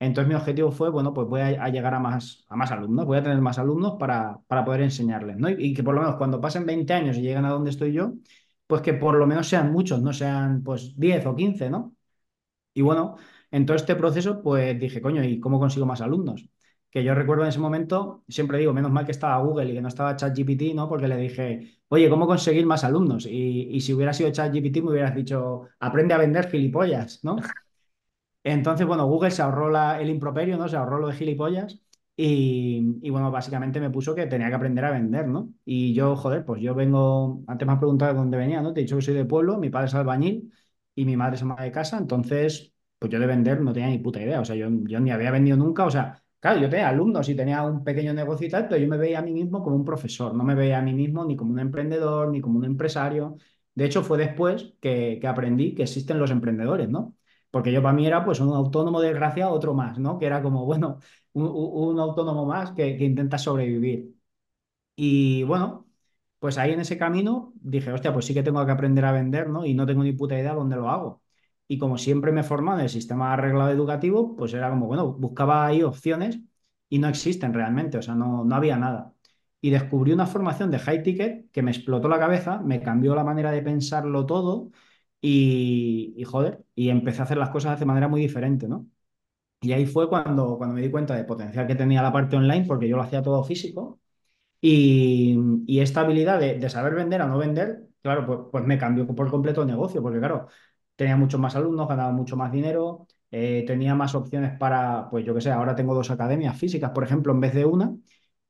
Entonces 0.00 0.28
mi 0.28 0.34
objetivo 0.34 0.72
fue, 0.72 0.90
bueno, 0.90 1.14
pues 1.14 1.28
voy 1.28 1.42
a, 1.42 1.68
llegar 1.68 1.94
a 1.94 2.00
más, 2.00 2.44
a 2.48 2.56
más 2.56 2.72
alumnos, 2.72 3.06
voy 3.06 3.18
a 3.18 3.22
tener 3.22 3.40
más 3.40 3.58
alumnos 3.58 3.96
para, 4.00 4.40
para 4.48 4.64
poder 4.64 4.82
enseñarles, 4.82 5.36
¿no? 5.38 5.50
Y, 5.50 5.56
y 5.58 5.74
que 5.74 5.84
por 5.84 5.94
lo 5.94 6.00
menos 6.02 6.16
cuando 6.16 6.40
pasen 6.40 6.66
20 6.66 6.92
años 6.94 7.16
y 7.18 7.22
lleguen 7.22 7.44
a 7.44 7.50
donde 7.50 7.70
estoy 7.70 7.92
yo, 7.92 8.14
pues 8.66 8.82
que 8.82 8.94
por 8.94 9.16
lo 9.16 9.26
menos 9.26 9.48
sean 9.48 9.72
muchos, 9.72 10.02
no 10.02 10.12
sean 10.12 10.62
pues 10.64 10.98
10 10.98 11.26
o 11.26 11.36
15, 11.36 11.70
¿no? 11.70 11.94
Y 12.74 12.82
bueno, 12.82 13.16
en 13.50 13.66
todo 13.66 13.76
este 13.76 13.96
proceso, 13.96 14.42
pues 14.42 14.78
dije, 14.78 15.00
coño, 15.02 15.24
¿y 15.24 15.40
cómo 15.40 15.58
consigo 15.58 15.86
más 15.86 16.00
alumnos? 16.00 16.48
Que 16.90 17.04
yo 17.04 17.14
recuerdo 17.14 17.42
en 17.44 17.48
ese 17.50 17.58
momento, 17.60 18.24
siempre 18.28 18.58
digo, 18.58 18.72
menos 18.72 18.90
mal 18.90 19.04
que 19.04 19.12
estaba 19.12 19.38
Google 19.42 19.70
y 19.70 19.74
que 19.74 19.80
no 19.82 19.88
estaba 19.88 20.16
ChatGPT, 20.16 20.74
¿no? 20.74 20.88
Porque 20.88 21.08
le 21.08 21.16
dije, 21.16 21.80
oye, 21.88 22.08
¿cómo 22.10 22.26
conseguir 22.26 22.66
más 22.66 22.84
alumnos? 22.84 23.26
Y, 23.26 23.68
y 23.70 23.80
si 23.80 23.92
hubiera 23.94 24.12
sido 24.12 24.30
ChatGPT, 24.30 24.78
me 24.78 24.90
hubieras 24.90 25.14
dicho, 25.14 25.68
aprende 25.80 26.14
a 26.14 26.18
vender 26.18 26.48
gilipollas, 26.50 27.22
¿no? 27.24 27.54
Entonces, 28.42 28.86
bueno, 28.86 29.06
Google 29.06 29.30
se 29.30 29.42
ahorró 29.42 29.68
el 29.98 30.08
improperio, 30.08 30.56
¿no? 30.56 30.68
Se 30.68 30.76
ahorró 30.76 30.98
lo 30.98 31.08
de 31.08 31.14
gilipollas 31.14 31.78
y, 32.16 32.98
y, 33.02 33.10
bueno, 33.10 33.30
básicamente 33.30 33.80
me 33.80 33.90
puso 33.90 34.14
que 34.14 34.26
tenía 34.26 34.48
que 34.48 34.54
aprender 34.54 34.84
a 34.84 34.90
vender, 34.92 35.26
¿no? 35.28 35.52
Y 35.64 35.92
yo, 35.94 36.16
joder, 36.16 36.44
pues 36.44 36.62
yo 36.62 36.74
vengo, 36.74 37.42
antes 37.46 37.66
me 37.66 37.72
has 37.74 37.78
preguntado 37.78 38.12
de 38.12 38.18
dónde 38.18 38.38
venía, 38.38 38.62
¿no? 38.62 38.72
Te 38.72 38.80
he 38.80 38.82
dicho 38.84 38.96
que 38.96 39.02
soy 39.02 39.14
de 39.14 39.24
pueblo, 39.26 39.58
mi 39.58 39.68
padre 39.70 39.86
es 39.88 39.94
albañil 39.94 40.52
y 40.94 41.04
mi 41.04 41.16
madre 41.16 41.36
es 41.36 41.42
ama 41.42 41.56
de 41.62 41.70
casa, 41.70 41.98
entonces, 41.98 42.72
pues 42.98 43.12
yo 43.12 43.18
de 43.20 43.26
vender 43.26 43.60
no 43.60 43.72
tenía 43.72 43.88
ni 43.90 43.98
puta 43.98 44.20
idea, 44.22 44.40
o 44.40 44.44
sea, 44.44 44.56
yo, 44.56 44.68
yo 44.84 45.00
ni 45.00 45.10
había 45.10 45.30
vendido 45.30 45.56
nunca, 45.58 45.84
o 45.84 45.90
sea, 45.90 46.22
claro, 46.40 46.60
yo 46.60 46.68
tenía 46.70 46.88
alumnos 46.88 47.28
y 47.28 47.34
tenía 47.36 47.62
un 47.62 47.84
pequeño 47.84 48.12
negocio 48.14 48.46
y 48.46 48.50
tal, 48.50 48.68
pero 48.68 48.80
yo 48.80 48.88
me 48.88 48.96
veía 48.96 49.18
a 49.18 49.22
mí 49.22 49.32
mismo 49.32 49.62
como 49.62 49.76
un 49.76 49.84
profesor, 49.84 50.34
no 50.34 50.44
me 50.44 50.54
veía 50.54 50.78
a 50.78 50.82
mí 50.82 50.94
mismo 50.94 51.24
ni 51.26 51.36
como 51.36 51.52
un 51.52 51.58
emprendedor, 51.60 52.30
ni 52.30 52.40
como 52.40 52.58
un 52.58 52.64
empresario. 52.64 53.36
De 53.74 53.84
hecho, 53.86 54.02
fue 54.02 54.18
después 54.18 54.74
que, 54.80 55.18
que 55.20 55.26
aprendí 55.26 55.74
que 55.74 55.82
existen 55.84 56.18
los 56.18 56.30
emprendedores, 56.30 56.88
¿no? 56.88 57.14
Porque 57.50 57.72
yo 57.72 57.82
para 57.82 57.94
mí 57.94 58.06
era 58.06 58.24
pues 58.24 58.40
un 58.40 58.54
autónomo 58.54 59.00
desgraciado, 59.00 59.52
otro 59.52 59.74
más, 59.74 59.98
¿no? 59.98 60.18
Que 60.18 60.26
era 60.26 60.42
como, 60.42 60.64
bueno, 60.66 60.98
un, 61.32 61.98
autónomo 61.98 62.46
más 62.46 62.72
que, 62.72 62.96
que 62.96 63.04
intenta 63.04 63.38
sobrevivir. 63.38 64.14
Y 64.96 65.42
bueno, 65.44 65.86
pues 66.38 66.58
ahí 66.58 66.72
en 66.72 66.80
ese 66.80 66.98
camino 66.98 67.52
dije, 67.56 67.92
hostia, 67.92 68.12
pues 68.12 68.26
sí 68.26 68.34
que 68.34 68.42
tengo 68.42 68.64
que 68.66 68.72
aprender 68.72 69.04
a 69.04 69.12
vender, 69.12 69.48
¿no? 69.48 69.64
Y 69.64 69.74
no 69.74 69.86
tengo 69.86 70.02
ni 70.02 70.12
puta 70.12 70.38
idea 70.38 70.54
dónde 70.54 70.76
lo 70.76 70.90
hago. 70.90 71.22
Y 71.68 71.78
como 71.78 71.98
siempre 71.98 72.32
me 72.32 72.40
he 72.42 72.44
formado 72.44 72.78
en 72.78 72.84
el 72.84 72.90
sistema 72.90 73.32
arreglado 73.32 73.70
educativo, 73.70 74.36
pues 74.36 74.52
era 74.54 74.70
como, 74.70 74.86
bueno, 74.86 75.12
buscaba 75.12 75.66
ahí 75.66 75.82
opciones 75.82 76.40
y 76.88 76.98
no 76.98 77.08
existen 77.08 77.54
realmente, 77.54 77.98
o 77.98 78.02
sea, 78.02 78.14
no, 78.14 78.44
no 78.44 78.54
había 78.56 78.76
nada. 78.76 79.14
Y 79.60 79.70
descubrí 79.70 80.12
una 80.12 80.26
formación 80.26 80.70
de 80.70 80.78
high 80.78 81.02
ticket 81.02 81.50
que 81.50 81.62
me 81.62 81.70
explotó 81.70 82.08
la 82.08 82.18
cabeza, 82.18 82.58
me 82.58 82.82
cambió 82.82 83.14
la 83.14 83.24
manera 83.24 83.50
de 83.52 83.62
pensarlo 83.62 84.26
todo 84.26 84.70
y, 85.20 86.14
y 86.16 86.24
joder, 86.24 86.64
y 86.74 86.90
empecé 86.90 87.20
a 87.20 87.24
hacer 87.24 87.38
las 87.38 87.50
cosas 87.50 87.78
de 87.80 87.86
manera 87.86 88.08
muy 88.08 88.20
diferente, 88.20 88.68
¿no? 88.68 88.86
Y 89.62 89.72
ahí 89.72 89.86
fue 89.86 90.08
cuando, 90.08 90.56
cuando 90.58 90.74
me 90.74 90.82
di 90.82 90.90
cuenta 90.90 91.14
del 91.14 91.26
potencial 91.26 91.66
que 91.66 91.74
tenía 91.74 92.02
la 92.02 92.12
parte 92.12 92.36
online, 92.36 92.64
porque 92.66 92.88
yo 92.88 92.96
lo 92.96 93.02
hacía 93.02 93.22
todo 93.22 93.44
físico 93.44 94.00
y, 94.60 95.38
y 95.66 95.80
esta 95.80 96.00
habilidad 96.02 96.40
de, 96.40 96.58
de 96.58 96.70
saber 96.70 96.94
vender 96.94 97.22
a 97.22 97.26
no 97.26 97.38
vender, 97.38 97.88
claro, 98.02 98.26
pues, 98.26 98.38
pues 98.52 98.64
me 98.64 98.78
cambió 98.78 99.06
por 99.06 99.30
completo 99.30 99.62
el 99.62 99.68
negocio, 99.68 100.02
porque 100.02 100.18
claro, 100.18 100.48
tenía 100.96 101.16
muchos 101.16 101.40
más 101.40 101.56
alumnos, 101.56 101.88
ganaba 101.88 102.12
mucho 102.12 102.36
más 102.36 102.52
dinero, 102.52 103.06
eh, 103.30 103.64
tenía 103.66 103.94
más 103.94 104.14
opciones 104.14 104.58
para, 104.58 105.08
pues 105.10 105.24
yo 105.24 105.34
qué 105.34 105.40
sé, 105.42 105.50
ahora 105.52 105.74
tengo 105.74 105.94
dos 105.94 106.10
academias 106.10 106.58
físicas, 106.58 106.90
por 106.92 107.04
ejemplo, 107.04 107.32
en 107.32 107.40
vez 107.40 107.54
de 107.54 107.64
una, 107.64 107.94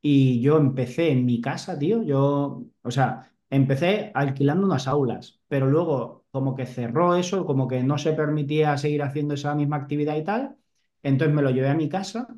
y 0.03 0.41
yo 0.41 0.57
empecé 0.59 1.11
en 1.13 1.25
mi 1.27 1.41
casa, 1.41 1.79
tío, 1.79 2.03
yo, 2.03 2.65
o 2.83 2.91
sea, 2.91 3.33
empecé 3.51 4.11
alquilando 4.15 4.67
unas 4.67 4.89
aulas, 4.89 5.41
pero 5.49 5.67
luego 5.69 6.20
como 6.31 6.55
que 6.57 6.67
cerró 6.67 7.17
eso, 7.17 7.45
como 7.47 7.69
que 7.69 7.83
no 7.83 7.99
se 7.99 8.13
permitía 8.13 8.77
seguir 8.79 9.03
haciendo 9.03 9.35
esa 9.35 9.55
misma 9.55 9.77
actividad 9.77 10.17
y 10.17 10.25
tal, 10.25 10.57
entonces 11.03 11.35
me 11.35 11.43
lo 11.43 11.51
llevé 11.51 11.69
a 11.69 11.75
mi 11.75 11.89
casa 11.89 12.29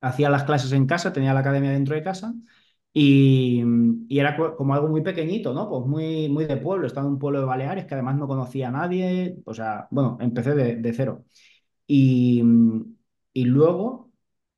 hacía 0.00 0.30
las 0.30 0.44
clases 0.44 0.72
en 0.72 0.86
casa, 0.86 1.12
tenía 1.12 1.34
la 1.34 1.40
academia 1.40 1.70
dentro 1.70 1.94
de 1.94 2.02
casa 2.02 2.34
y, 2.92 3.62
era 4.10 4.36
co- 4.36 4.56
como 4.56 4.74
algo 4.74 4.88
muy 4.88 5.02
pequeñito, 5.02 5.54
¿no? 5.54 5.68
Pues 5.68 5.86
muy, 5.86 6.28
muy 6.28 6.44
de 6.46 6.56
pueblo, 6.56 6.86
estaba 6.86 7.06
en 7.06 7.12
un 7.14 7.18
pueblo 7.18 7.40
de 7.40 7.46
Baleares 7.46 7.86
que 7.86 7.94
además 7.94 8.16
no 8.16 8.26
conocía 8.28 8.68
a 8.68 8.70
nadie, 8.72 9.36
o 9.44 9.54
sea, 9.54 9.86
bueno, 9.90 10.18
empecé 10.20 10.54
de, 10.54 10.76
de 10.76 10.92
cero. 10.92 11.24
Y, 11.86 12.42
y 13.32 13.44
luego, 13.44 14.12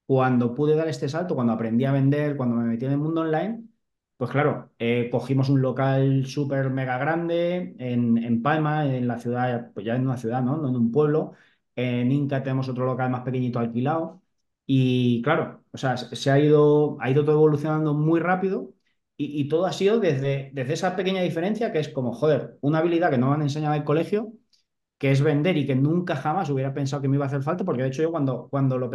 cuando 0.07 0.55
pude 0.55 0.77
dar 0.77 0.89
este 0.89 1.09
salto, 1.09 1.35
cuando 1.35 1.53
aprendí 1.55 1.85
a 1.85 1.93
vender, 1.93 2.37
cuando 2.37 2.57
me 2.57 2.65
metí 2.67 2.87
en 2.87 2.93
el 2.93 2.99
mundo 2.99 3.23
online, 3.23 3.69
pues 4.23 4.31
claro, 4.31 4.71
eh, 4.79 5.09
cogimos 5.11 5.49
un 5.49 5.61
local 5.61 6.27
súper 6.27 6.71
mega 6.71 6.97
grande 6.97 7.75
en, 7.81 8.17
en 8.19 8.41
Palma, 8.41 8.87
en 8.87 9.09
la 9.09 9.19
ciudad, 9.19 9.73
pues 9.75 9.85
ya 9.85 9.97
en 9.97 10.03
una 10.03 10.17
ciudad, 10.17 10.41
¿no? 10.43 10.59
No 10.59 10.69
en 10.69 10.77
un 10.77 10.93
pueblo. 10.93 11.33
En 11.75 12.13
Inca 12.13 12.41
tenemos 12.41 12.69
otro 12.69 12.87
local 12.87 13.11
más 13.11 13.23
pequeñito 13.23 13.59
alquilado. 13.59 14.23
Y 14.65 15.23
claro, 15.23 15.65
o 15.73 15.77
sea, 15.77 15.97
se 15.97 16.31
ha 16.31 16.39
ido, 16.39 16.99
ha 17.01 17.11
ido 17.11 17.25
todo 17.25 17.35
evolucionando 17.35 17.95
muy 17.95 18.21
rápido 18.21 18.73
y, 19.17 19.49
todo 19.49 19.67
ha 19.67 19.73
sido 19.73 19.99
desde, 19.99 20.51
desde 20.55 20.73
esa 20.75 20.95
pequeña 20.95 21.23
diferencia 21.23 21.73
que 21.73 21.81
es 21.81 21.89
como, 21.89 22.13
joder, 22.15 22.59
una 22.61 22.79
habilidad 22.79 23.11
que 23.11 23.19
no 23.19 23.29
me 23.29 23.35
han 23.35 23.43
enseñado 23.43 23.75
en 23.75 23.81
el 23.81 23.85
colegio 23.87 24.35
que 24.99 25.11
es 25.11 25.23
vender 25.23 25.57
y 25.57 25.67
que 25.67 25.75
nunca 25.75 26.17
jamás 26.17 26.51
hubiera 26.51 26.75
pensado 26.75 27.03
que 27.03 27.09
me 27.09 27.17
iba 27.17 27.25
a 27.25 27.29
hacer 27.29 27.43
falta, 27.43 27.65
porque 27.65 27.83
de 27.83 27.89
hecho 27.89 28.03
yo 28.03 28.11
cuando, 28.13 28.49
cuando, 28.49 28.79
lo, 28.79 28.91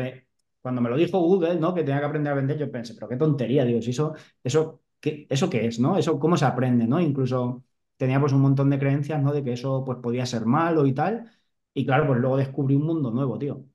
cuando 0.61 0.81
me 0.81 0.89
lo 0.89 0.97
dijo 0.97 1.19
Google, 1.19 1.55
¿no? 1.59 1.73
Que 1.73 1.83
tenía 1.83 1.99
que 1.99 2.05
aprender 2.05 2.33
a 2.33 2.35
vender, 2.35 2.57
yo 2.57 2.71
pensé, 2.71 2.93
pero 2.95 3.09
qué 3.09 3.17
tontería, 3.17 3.65
digo, 3.65 3.81
si 3.81 3.91
eso, 3.91 4.13
eso, 4.43 4.81
¿qué, 4.99 5.27
eso 5.29 5.49
qué 5.49 5.65
es, 5.67 5.79
¿no? 5.79 5.97
Eso 5.97 6.19
cómo 6.19 6.37
se 6.37 6.45
aprende, 6.45 6.87
¿no? 6.87 6.99
Incluso 7.01 7.63
tenía 7.97 8.19
pues 8.19 8.33
un 8.33 8.41
montón 8.41 8.69
de 8.69 8.79
creencias, 8.79 9.21
¿no? 9.21 9.33
De 9.33 9.43
que 9.43 9.53
eso 9.53 9.83
pues 9.85 9.99
podía 9.99 10.25
ser 10.25 10.45
malo 10.45 10.85
y 10.85 10.93
tal. 10.93 11.31
Y 11.73 11.85
claro, 11.85 12.07
pues 12.07 12.19
luego 12.19 12.37
descubrí 12.37 12.75
un 12.75 12.85
mundo 12.85 13.11
nuevo, 13.11 13.37
tío. 13.37 13.65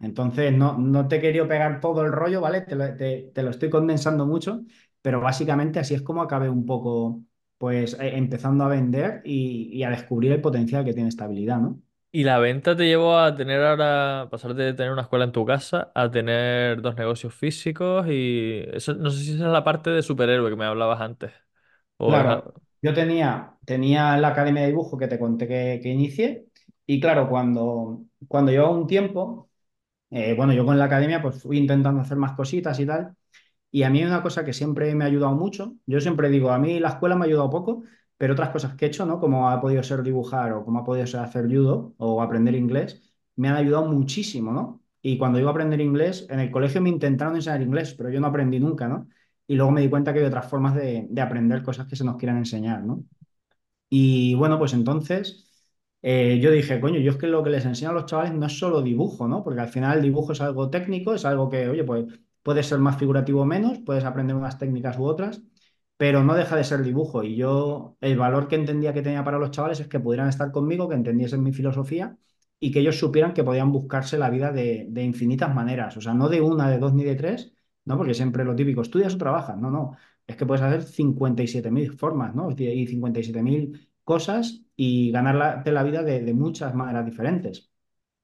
Entonces, 0.00 0.52
no, 0.52 0.76
no 0.78 1.06
te 1.08 1.16
he 1.16 1.20
querido 1.20 1.46
pegar 1.48 1.80
todo 1.80 2.02
el 2.04 2.12
rollo, 2.12 2.40
¿vale? 2.40 2.62
Te 2.62 2.74
lo, 2.74 2.96
te 2.96 3.42
lo 3.42 3.50
estoy 3.50 3.70
condensando 3.70 4.26
mucho, 4.26 4.62
pero 5.00 5.20
básicamente 5.20 5.78
así 5.78 5.94
es 5.94 6.02
como 6.02 6.22
acabé 6.22 6.48
un 6.50 6.66
poco, 6.66 7.22
pues, 7.58 7.94
eh, 7.94 8.16
empezando 8.18 8.64
a 8.64 8.68
vender 8.68 9.22
y, 9.24 9.70
y 9.72 9.84
a 9.84 9.90
descubrir 9.90 10.32
el 10.32 10.40
potencial 10.40 10.84
que 10.84 10.92
tiene 10.94 11.08
esta 11.08 11.24
habilidad, 11.24 11.58
¿no? 11.60 11.80
Y 12.14 12.24
la 12.24 12.38
venta 12.38 12.76
te 12.76 12.84
llevó 12.86 13.16
a 13.18 13.34
tener 13.34 13.62
ahora, 13.64 14.28
pasar 14.30 14.54
de 14.54 14.74
tener 14.74 14.92
una 14.92 15.02
escuela 15.02 15.24
en 15.24 15.32
tu 15.32 15.46
casa 15.46 15.90
a 15.94 16.10
tener 16.10 16.82
dos 16.82 16.94
negocios 16.96 17.34
físicos 17.34 18.06
y 18.08 18.64
eso, 18.72 18.92
no 18.94 19.10
sé 19.10 19.24
si 19.24 19.34
esa 19.34 19.46
es 19.46 19.52
la 19.52 19.64
parte 19.64 19.88
de 19.90 20.02
superhéroe 20.02 20.50
que 20.50 20.56
me 20.56 20.66
hablabas 20.66 21.00
antes. 21.00 21.32
O 21.98 22.16
es 22.16 22.26
a- 22.26 22.44
Claro, 22.44 22.52
yo 22.82 22.94
tenía, 22.94 23.56
tenía 23.64 24.16
la 24.16 24.28
academia 24.28 24.62
de 24.62 24.68
dibujo 24.68 24.98
que 24.98 25.06
te 25.06 25.18
conté 25.18 25.46
que, 25.46 25.78
que 25.82 25.88
inicié 25.88 26.46
y 26.84 27.00
claro, 27.00 27.28
cuando, 27.28 28.04
cuando 28.26 28.50
llevaba 28.50 28.70
un 28.76 28.86
tiempo, 28.88 29.48
eh, 30.10 30.34
bueno, 30.34 30.52
yo 30.54 30.66
con 30.66 30.78
la 30.78 30.86
academia 30.86 31.22
pues 31.22 31.42
fui 31.42 31.58
intentando 31.58 32.00
hacer 32.02 32.18
más 32.18 32.34
cositas 32.34 32.80
y 32.80 32.86
tal. 32.86 33.16
Y 33.72 33.84
a 33.84 33.90
mí 33.90 34.04
una 34.04 34.22
cosa 34.22 34.44
que 34.44 34.52
siempre 34.54 34.94
me 34.94 35.04
ha 35.04 35.08
ayudado 35.08 35.34
mucho, 35.34 35.76
yo 35.86 36.00
siempre 36.00 36.30
digo, 36.30 36.50
a 36.52 36.58
mí 36.58 36.80
la 36.80 36.90
escuela 36.90 37.16
me 37.16 37.24
ha 37.24 37.28
ayudado 37.28 37.50
poco, 37.50 37.84
pero 38.22 38.34
otras 38.34 38.50
cosas 38.50 38.76
que 38.76 38.84
he 38.86 38.88
hecho, 38.88 39.04
¿no? 39.04 39.18
Como 39.20 39.48
ha 39.50 39.60
podido 39.60 39.82
ser 39.82 40.02
dibujar 40.04 40.52
o 40.52 40.64
como 40.64 40.78
ha 40.80 40.84
podido 40.84 41.06
ser 41.08 41.20
hacer 41.20 41.46
judo 41.48 41.94
o 41.98 42.22
aprender 42.22 42.54
inglés, 42.54 43.02
me 43.36 43.48
han 43.48 43.56
ayudado 43.56 43.86
muchísimo, 43.88 44.52
¿no? 44.52 44.80
Y 45.02 45.18
cuando 45.18 45.40
iba 45.40 45.48
a 45.50 45.52
aprender 45.52 45.80
inglés, 45.80 46.26
en 46.30 46.38
el 46.40 46.50
colegio 46.52 46.80
me 46.80 46.88
intentaron 46.90 47.34
enseñar 47.34 47.62
inglés, 47.62 47.94
pero 47.94 48.10
yo 48.10 48.20
no 48.20 48.28
aprendí 48.28 48.60
nunca, 48.60 48.86
¿no? 48.88 49.08
Y 49.48 49.56
luego 49.56 49.72
me 49.72 49.80
di 49.80 49.88
cuenta 49.90 50.12
que 50.12 50.20
hay 50.20 50.26
otras 50.26 50.46
formas 50.48 50.74
de, 50.76 51.06
de 51.10 51.20
aprender 51.20 51.62
cosas 51.64 51.88
que 51.88 51.96
se 51.96 52.04
nos 52.04 52.16
quieran 52.16 52.38
enseñar, 52.38 52.84
¿no? 52.84 53.04
Y 53.90 54.34
bueno, 54.34 54.58
pues 54.58 54.72
entonces 54.72 55.46
eh, 56.02 56.38
yo 56.42 56.50
dije, 56.50 56.80
coño, 56.80 56.98
yo 57.00 57.12
es 57.12 57.16
que 57.18 57.26
lo 57.26 57.42
que 57.44 57.50
les 57.50 57.64
enseño 57.66 57.90
a 57.90 57.92
los 57.94 58.06
chavales 58.06 58.32
no 58.34 58.46
es 58.46 58.58
solo 58.58 58.82
dibujo, 58.82 59.28
¿no? 59.28 59.44
Porque 59.44 59.60
al 59.60 59.68
final 59.68 59.98
el 59.98 60.02
dibujo 60.04 60.32
es 60.32 60.40
algo 60.40 60.70
técnico, 60.70 61.14
es 61.14 61.24
algo 61.24 61.48
que, 61.50 61.68
oye, 61.68 61.84
pues 61.84 62.06
puede 62.42 62.62
ser 62.62 62.78
más 62.78 62.98
figurativo 62.98 63.42
o 63.42 63.44
menos, 63.44 63.78
puedes 63.84 64.04
aprender 64.04 64.36
unas 64.36 64.58
técnicas 64.58 64.98
u 64.98 65.04
otras, 65.04 65.42
pero 66.02 66.24
no 66.24 66.34
deja 66.34 66.56
de 66.56 66.64
ser 66.64 66.82
dibujo. 66.82 67.22
Y 67.22 67.36
yo, 67.36 67.96
el 68.00 68.16
valor 68.18 68.48
que 68.48 68.56
entendía 68.56 68.92
que 68.92 69.02
tenía 69.02 69.22
para 69.22 69.38
los 69.38 69.52
chavales 69.52 69.78
es 69.78 69.86
que 69.86 70.00
pudieran 70.00 70.28
estar 70.28 70.50
conmigo, 70.50 70.88
que 70.88 70.96
entendiesen 70.96 71.44
mi 71.44 71.52
filosofía 71.52 72.18
y 72.58 72.72
que 72.72 72.80
ellos 72.80 72.98
supieran 72.98 73.32
que 73.34 73.44
podían 73.44 73.70
buscarse 73.70 74.18
la 74.18 74.28
vida 74.28 74.50
de, 74.50 74.90
infinitas 74.96 75.54
maneras. 75.54 75.96
O 75.96 76.00
sea, 76.00 76.12
no 76.12 76.28
de 76.28 76.40
una, 76.40 76.68
de 76.68 76.78
dos 76.78 76.92
ni 76.92 77.04
de 77.04 77.14
tres, 77.14 77.54
¿no? 77.84 77.96
Porque 77.96 78.14
siempre 78.14 78.44
lo 78.44 78.56
típico, 78.56 78.82
estudias 78.82 79.14
o 79.14 79.18
trabajas. 79.18 79.56
No, 79.58 79.70
no. 79.70 79.96
Es 80.26 80.34
que 80.36 80.44
puedes 80.44 80.62
hacer 80.62 80.82
57.000 80.82 81.92
formas, 81.96 82.34
¿no? 82.34 82.50
Y 82.50 82.86
57.000 82.88 83.88
cosas 84.02 84.60
y 84.74 85.12
ganarte 85.12 85.70
la 85.70 85.84
vida 85.84 86.02
de, 86.02 86.20
de 86.22 86.34
muchas 86.34 86.74
maneras 86.74 87.06
diferentes. 87.06 87.70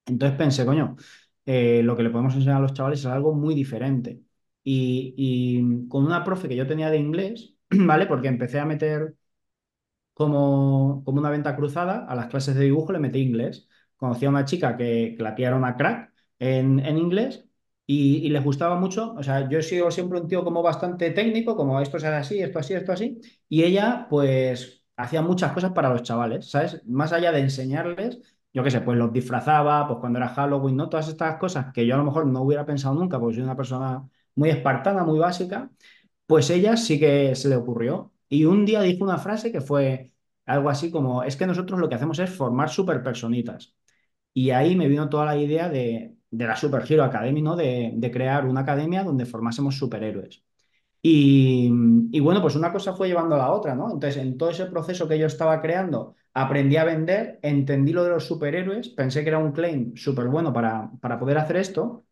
Entonces 0.07 0.39
pensé, 0.39 0.67
coño, 0.67 0.97
eh, 1.47 1.83
lo 1.85 1.97
que 1.97 2.03
le 2.05 2.11
podemos 2.11 2.35
enseñar 2.35 2.57
a 2.59 2.61
los 2.61 2.75
chavales 2.75 3.01
es 3.01 3.07
algo 3.07 3.35
muy 3.35 3.55
diferente. 3.55 4.23
Y, 4.65 5.15
y 5.17 5.89
con 5.89 6.05
una 6.05 6.25
profe 6.25 6.49
que 6.49 6.57
yo 6.57 6.67
tenía 6.67 6.91
de 6.91 6.99
inglés, 6.99 7.58
¿vale? 7.87 8.07
Porque 8.07 8.29
empecé 8.29 8.59
a 8.61 8.65
meter 8.67 9.15
como, 10.15 11.03
como 11.05 11.21
una 11.21 11.31
venta 11.31 11.55
cruzada, 11.57 12.07
a 12.07 12.15
las 12.15 12.27
clases 12.29 12.55
de 12.57 12.65
dibujo 12.65 12.93
le 12.93 12.99
metí 12.99 13.21
inglés. 13.21 13.69
Conocí 13.97 14.27
a 14.27 14.29
una 14.31 14.45
chica 14.45 14.77
que, 14.77 15.15
que 15.17 15.23
la 15.23 15.35
crack 15.77 16.13
en, 16.39 16.79
en 16.81 16.99
inglés 16.99 17.45
y, 17.87 18.19
y 18.27 18.31
les 18.31 18.45
gustaba 18.45 18.77
mucho. 18.79 19.15
O 19.15 19.23
sea, 19.23 19.49
yo 19.49 19.59
he 19.59 19.63
sido 19.63 19.91
siempre 19.91 20.21
un 20.21 20.29
tío 20.29 20.45
como 20.45 20.63
bastante 20.63 21.11
técnico, 21.11 21.57
como 21.57 21.81
esto 21.81 21.99
se 21.99 22.07
hace 22.09 22.17
así, 22.17 22.43
esto 22.43 22.59
así, 22.59 22.75
esto 22.75 22.93
así. 22.93 23.21
Y 23.49 23.63
ella, 23.65 24.07
pues, 24.11 24.85
hacía 24.97 25.23
muchas 25.23 25.53
cosas 25.53 25.73
para 25.73 25.89
los 25.91 26.03
chavales, 26.03 26.51
¿sabes? 26.51 26.83
Más 26.87 27.13
allá 27.13 27.33
de 27.33 27.41
enseñarles, 27.41 28.21
yo 28.53 28.63
qué 28.65 28.71
sé, 28.71 28.81
pues 28.81 28.97
los 28.99 29.13
disfrazaba, 29.13 29.87
pues 29.87 29.99
cuando 30.01 30.19
era 30.19 30.29
Halloween, 30.29 30.77
¿no? 30.77 30.89
Todas 30.89 31.09
estas 31.09 31.37
cosas 31.39 31.73
que 31.73 31.87
yo 31.87 31.95
a 31.95 31.99
lo 31.99 32.05
mejor 32.05 32.27
no 32.27 32.43
hubiera 32.43 32.67
pensado 32.67 32.95
nunca, 32.95 33.19
porque 33.21 33.35
soy 33.37 33.45
una 33.45 33.57
persona 33.57 34.09
muy 34.35 34.51
espartana, 34.51 35.05
muy 35.05 35.19
básica 35.19 35.71
pues 36.29 36.51
ella 36.51 36.79
sí 36.79 37.01
que 37.01 37.35
se 37.37 37.51
le 37.51 37.57
ocurrió. 37.57 38.15
Y 38.31 38.47
un 38.47 38.67
día 38.67 38.83
dijo 38.83 39.05
una 39.05 39.19
frase 39.19 39.53
que 39.53 39.63
fue, 39.63 40.15
algo 40.47 40.71
así 40.71 40.93
como, 40.93 41.25
es 41.25 41.37
que 41.37 41.49
nosotros 41.49 41.81
lo 41.81 41.91
que 41.91 41.97
hacemos 41.97 42.21
es 42.21 42.31
formar 42.31 42.71
superpersonitas. 42.71 43.77
Y 44.35 44.51
ahí 44.51 44.77
me 44.77 44.89
vino 44.89 45.09
toda 45.09 45.27
la 45.27 45.37
idea 45.37 45.69
de, 45.69 46.17
de 46.31 46.47
la 46.47 46.57
Super 46.57 46.85
Hero 46.89 47.05
Academy, 47.05 47.43
¿no? 47.43 47.57
De, 47.57 47.93
de 47.95 48.11
crear 48.11 48.47
una 48.47 48.61
academia 48.63 49.05
donde 49.05 49.27
formásemos 49.27 49.77
superhéroes. 49.79 50.45
Y, 51.03 51.71
y 52.13 52.21
bueno, 52.21 52.43
pues 52.43 52.57
una 52.57 52.73
cosa 52.73 52.95
fue 52.95 53.09
llevando 53.09 53.37
a 53.37 53.39
la 53.39 53.53
otra, 53.53 53.75
¿no? 53.75 53.87
Entonces, 53.93 54.17
en 54.23 54.37
todo 54.39 54.51
ese 54.51 54.67
proceso 54.67 55.09
que 55.09 55.19
yo 55.19 55.27
estaba 55.27 55.63
creando, 55.63 56.17
aprendí 56.35 56.77
a 56.77 56.85
vender, 56.85 57.39
entendí 57.43 57.93
lo 57.93 58.05
de 58.05 58.11
los 58.11 58.27
superhéroes, 58.27 58.89
pensé 58.91 59.23
que 59.23 59.29
era 59.31 59.39
un 59.39 59.53
claim 59.53 59.95
súper 59.97 60.27
bueno 60.29 60.53
para, 60.53 60.91
para 61.01 61.19
poder 61.19 61.39
hacer 61.39 61.57
esto, 61.57 62.05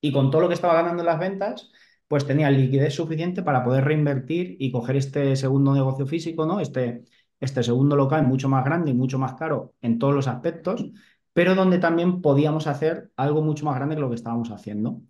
y 0.00 0.12
con 0.12 0.30
todo 0.30 0.42
lo 0.42 0.48
que 0.48 0.54
estaba 0.54 0.74
ganando 0.74 1.02
en 1.02 1.06
las 1.06 1.18
ventas, 1.18 1.70
pues 2.08 2.26
tenía 2.26 2.50
liquidez 2.50 2.94
suficiente 2.94 3.42
para 3.42 3.64
poder 3.64 3.84
reinvertir 3.84 4.56
y 4.60 4.70
coger 4.72 4.96
este 4.96 5.36
segundo 5.36 5.74
negocio 5.74 6.06
físico, 6.06 6.46
¿no? 6.46 6.60
Este, 6.60 7.04
este 7.40 7.62
segundo 7.62 7.96
local 7.96 8.26
mucho 8.26 8.48
más 8.48 8.64
grande 8.64 8.90
y 8.92 8.94
mucho 8.94 9.18
más 9.18 9.34
caro 9.34 9.74
en 9.82 9.98
todos 9.98 10.14
los 10.14 10.28
aspectos, 10.28 10.84
pero 11.32 11.54
donde 11.54 11.78
también 11.78 12.22
podíamos 12.22 12.66
hacer 12.66 13.10
algo 13.16 13.42
mucho 13.42 13.64
más 13.66 13.76
grande 13.76 13.94
que 13.96 14.00
lo 14.00 14.08
que 14.08 14.14
estábamos 14.16 14.50
haciendo. 14.50 15.02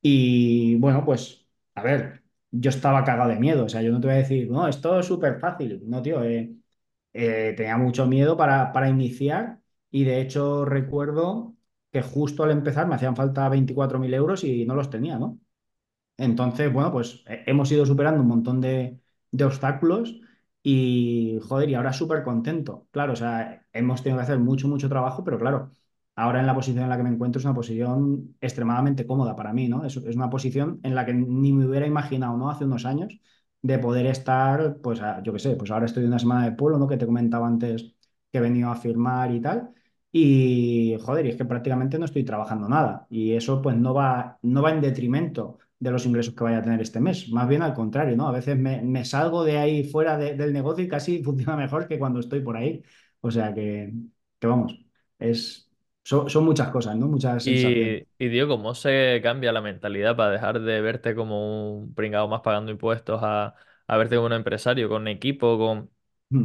Y 0.00 0.76
bueno, 0.76 1.04
pues, 1.04 1.46
a 1.74 1.82
ver, 1.82 2.22
yo 2.50 2.70
estaba 2.70 3.04
cagado 3.04 3.30
de 3.30 3.38
miedo, 3.38 3.64
o 3.66 3.68
sea, 3.68 3.82
yo 3.82 3.92
no 3.92 4.00
te 4.00 4.06
voy 4.08 4.16
a 4.16 4.18
decir, 4.18 4.50
no, 4.50 4.68
esto 4.68 4.98
es 5.00 5.06
súper 5.06 5.38
fácil, 5.40 5.82
no, 5.88 6.02
tío, 6.02 6.22
eh, 6.24 6.54
eh, 7.12 7.54
tenía 7.56 7.76
mucho 7.78 8.06
miedo 8.06 8.36
para, 8.36 8.72
para 8.72 8.88
iniciar 8.88 9.60
y 9.90 10.04
de 10.04 10.20
hecho 10.20 10.64
recuerdo 10.64 11.56
que 11.90 12.02
justo 12.02 12.44
al 12.44 12.50
empezar 12.52 12.86
me 12.88 12.94
hacían 12.96 13.16
falta 13.16 13.48
24.000 13.48 14.14
euros 14.14 14.44
y 14.44 14.64
no 14.66 14.74
los 14.74 14.90
tenía, 14.90 15.18
¿no? 15.18 15.38
Entonces, 16.22 16.72
bueno, 16.72 16.92
pues 16.92 17.24
eh, 17.26 17.42
hemos 17.46 17.70
ido 17.72 17.84
superando 17.84 18.20
un 18.22 18.28
montón 18.28 18.60
de, 18.60 19.00
obstáculos 19.44 20.20
y, 20.62 21.38
joder, 21.48 21.68
y 21.70 21.74
ahora 21.74 21.92
súper 21.92 22.22
contento. 22.22 22.86
Claro, 22.92 23.14
o 23.14 23.16
sea, 23.16 23.66
hemos 23.72 24.02
tenido 24.02 24.18
que 24.18 24.24
hacer 24.24 24.38
mucho, 24.38 24.68
mucho 24.68 24.88
trabajo, 24.88 25.24
pero 25.24 25.38
claro, 25.38 25.72
ahora 26.14 26.38
en 26.40 26.46
la 26.46 26.54
posición 26.54 26.84
en 26.84 26.90
la 26.90 26.96
que 26.96 27.02
me 27.02 27.10
encuentro 27.10 27.40
es 27.40 27.44
una 27.44 27.54
posición 27.54 28.36
extremadamente 28.40 29.04
cómoda 29.06 29.34
para 29.34 29.52
mí, 29.52 29.68
¿no? 29.68 29.84
Es, 29.84 29.96
una 29.96 30.30
posición 30.30 30.78
en 30.84 30.94
la 30.94 31.04
que 31.04 31.12
ni 31.14 31.52
me 31.52 31.66
hubiera 31.66 31.86
imaginado, 31.86 32.36
¿no? 32.36 32.50
Hace 32.50 32.64
unos 32.66 32.84
años 32.86 33.18
de 33.60 33.78
poder 33.78 34.06
estar, 34.06 34.78
pues, 34.80 35.00
yo 35.24 35.32
qué 35.32 35.38
sé, 35.40 35.56
pues 35.56 35.70
ahora 35.72 35.86
estoy 35.86 36.04
una 36.04 36.18
semana 36.20 36.44
de 36.44 36.52
pueblo, 36.52 36.78
¿no? 36.78 36.86
Que 36.86 36.96
te 36.96 37.06
comentaba 37.06 37.46
antes 37.48 37.94
que 38.30 38.38
he 38.38 38.40
venido 38.40 38.70
a 38.70 38.76
firmar 38.76 39.32
y 39.32 39.40
tal. 39.40 39.72
Y, 40.12 40.96
joder, 41.00 41.26
y 41.26 41.30
es 41.30 41.36
que 41.36 41.44
prácticamente 41.44 41.98
no 41.98 42.04
estoy 42.04 42.24
trabajando 42.24 42.68
nada. 42.68 43.06
Y 43.10 43.32
eso, 43.32 43.60
pues, 43.62 43.76
no 43.76 43.94
va, 43.94 44.38
no 44.42 44.62
va 44.62 44.70
en 44.72 44.80
detrimento 44.80 45.58
de 45.82 45.90
los 45.90 46.06
ingresos 46.06 46.34
que 46.34 46.44
vaya 46.44 46.58
a 46.58 46.62
tener 46.62 46.80
este 46.80 47.00
mes. 47.00 47.28
Más 47.30 47.48
bien 47.48 47.62
al 47.62 47.74
contrario, 47.74 48.16
¿no? 48.16 48.28
A 48.28 48.32
veces 48.32 48.56
me, 48.58 48.82
me 48.82 49.04
salgo 49.04 49.44
de 49.44 49.58
ahí 49.58 49.84
fuera 49.84 50.16
de- 50.18 50.34
del 50.36 50.52
negocio 50.52 50.84
y 50.84 50.88
casi 50.88 51.22
funciona 51.24 51.56
mejor 51.56 51.88
que 51.88 51.98
cuando 51.98 52.20
estoy 52.20 52.40
por 52.40 52.56
ahí. 52.56 52.82
O 53.20 53.30
sea 53.30 53.52
que, 53.54 53.92
que 54.38 54.46
vamos, 54.46 54.78
es, 55.18 55.70
son, 56.04 56.28
son 56.30 56.44
muchas 56.44 56.70
cosas, 56.70 56.96
¿no? 56.96 57.08
Muchas 57.08 57.44
sensaciones. 57.44 57.82
Y, 57.84 58.06
y 58.18 58.28
digo, 58.28 58.46
¿cómo 58.48 58.74
se 58.74 59.20
cambia 59.22 59.50
la 59.52 59.60
mentalidad 59.60 60.16
para 60.16 60.30
dejar 60.30 60.60
de 60.60 60.80
verte 60.80 61.14
como 61.16 61.74
un 61.80 61.92
pringado 61.94 62.28
más 62.28 62.40
pagando 62.42 62.70
impuestos 62.70 63.20
a, 63.22 63.56
a 63.88 63.96
verte 63.96 64.14
como 64.14 64.26
un 64.26 64.32
empresario, 64.32 64.88
con 64.88 65.08
equipo, 65.08 65.58
con, 65.58 65.90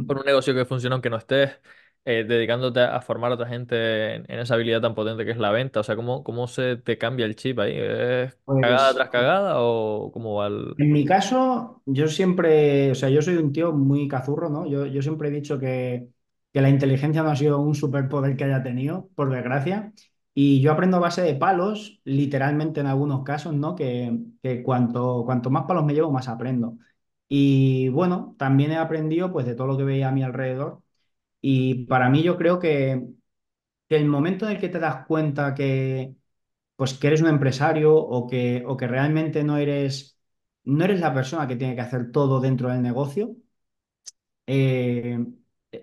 con 0.06 0.18
Mm. 0.18 0.20
un 0.20 0.24
negocio 0.26 0.54
que 0.54 0.64
funciona 0.66 0.94
aunque 0.96 1.10
no 1.10 1.18
estés 1.18 1.60
eh, 2.04 2.24
dedicándote 2.24 2.80
a 2.80 3.00
formar 3.00 3.30
a 3.32 3.34
otra 3.34 3.48
gente 3.48 4.14
en, 4.16 4.30
en 4.30 4.38
esa 4.40 4.54
habilidad 4.54 4.80
tan 4.80 4.94
potente 4.94 5.24
que 5.24 5.30
es 5.32 5.38
la 5.38 5.50
venta? 5.50 5.80
O 5.80 5.82
sea, 5.84 5.96
¿cómo, 5.96 6.24
cómo 6.24 6.46
se 6.48 6.76
te 6.76 6.98
cambia 6.98 7.26
el 7.26 7.36
chip 7.36 7.58
ahí? 7.60 7.74
¿Es 7.76 8.38
cagada 8.56 8.94
Pues 8.94 8.94
tras 8.94 9.10
cagada 9.10 9.54
o 9.60 10.10
cómo 10.12 10.34
va 10.36 10.46
el...? 10.48 10.74
En 10.76 10.92
mi 10.92 11.04
caso, 11.04 11.82
yo 11.86 12.06
siempre, 12.08 12.92
o 12.92 12.94
sea, 12.94 13.08
yo 13.10 13.20
soy 13.20 13.34
un 13.36 13.52
tío 13.52 13.72
muy 13.72 14.06
cazurro, 14.06 14.48
¿no? 14.48 14.64
Yo, 14.66 14.86
yo 14.86 15.02
siempre 15.02 15.28
he 15.28 15.32
dicho 15.32 15.58
que, 15.58 16.08
que 16.52 16.60
la 16.60 16.68
inteligencia 16.70 17.22
no 17.24 17.30
ha 17.30 17.36
sido 17.36 17.58
un 17.60 17.74
superpoder 17.74 18.36
que 18.36 18.44
haya 18.44 18.62
tenido, 18.62 19.08
por 19.16 19.28
desgracia, 19.30 19.92
y 20.34 20.60
yo 20.60 20.70
aprendo 20.70 20.98
a 20.98 21.00
base 21.00 21.22
de 21.22 21.34
palos, 21.34 22.00
literalmente 22.04 22.78
en 22.80 22.86
algunos 22.86 23.24
casos, 23.24 23.54
¿no? 23.54 23.74
Que, 23.74 24.16
que 24.40 24.62
cuanto, 24.62 25.24
cuanto 25.24 25.50
más 25.50 25.64
palos 25.66 25.84
me 25.84 25.94
llevo, 25.94 26.12
más 26.12 26.28
aprendo. 26.28 26.78
Y 27.28 27.88
bueno, 27.88 28.36
también 28.38 28.70
he 28.70 28.76
aprendido 28.78 29.32
pues 29.32 29.46
de 29.46 29.54
todo 29.56 29.66
lo 29.66 29.76
que 29.76 29.82
veía 29.84 30.08
a 30.08 30.12
mi 30.12 30.22
alrededor, 30.22 30.80
y 31.40 31.86
para 31.86 32.08
mí 32.10 32.22
yo 32.22 32.36
creo 32.36 32.58
que, 32.58 33.02
el 33.90 34.06
momento 34.06 34.46
en 34.46 34.52
el 34.52 34.60
que 34.60 34.68
te 34.70 34.78
das 34.80 35.06
cuenta 35.06 35.54
que 35.54 36.14
pues 36.76 36.94
que 36.94 37.08
eres 37.08 37.22
un 37.22 37.28
empresario 37.28 37.96
o 37.96 38.26
que, 38.28 38.64
o 38.66 38.76
que 38.76 38.86
realmente 38.88 39.44
no 39.44 39.58
eres, 39.58 40.18
no 40.64 40.84
eres 40.84 41.00
la 41.00 41.14
persona 41.14 41.48
que 41.48 41.56
tiene 41.56 41.74
que 41.76 41.82
hacer 41.82 42.12
todo 42.12 42.40
dentro 42.40 42.70
del 42.70 42.82
negocio, 42.82 43.36
eh, 44.46 45.18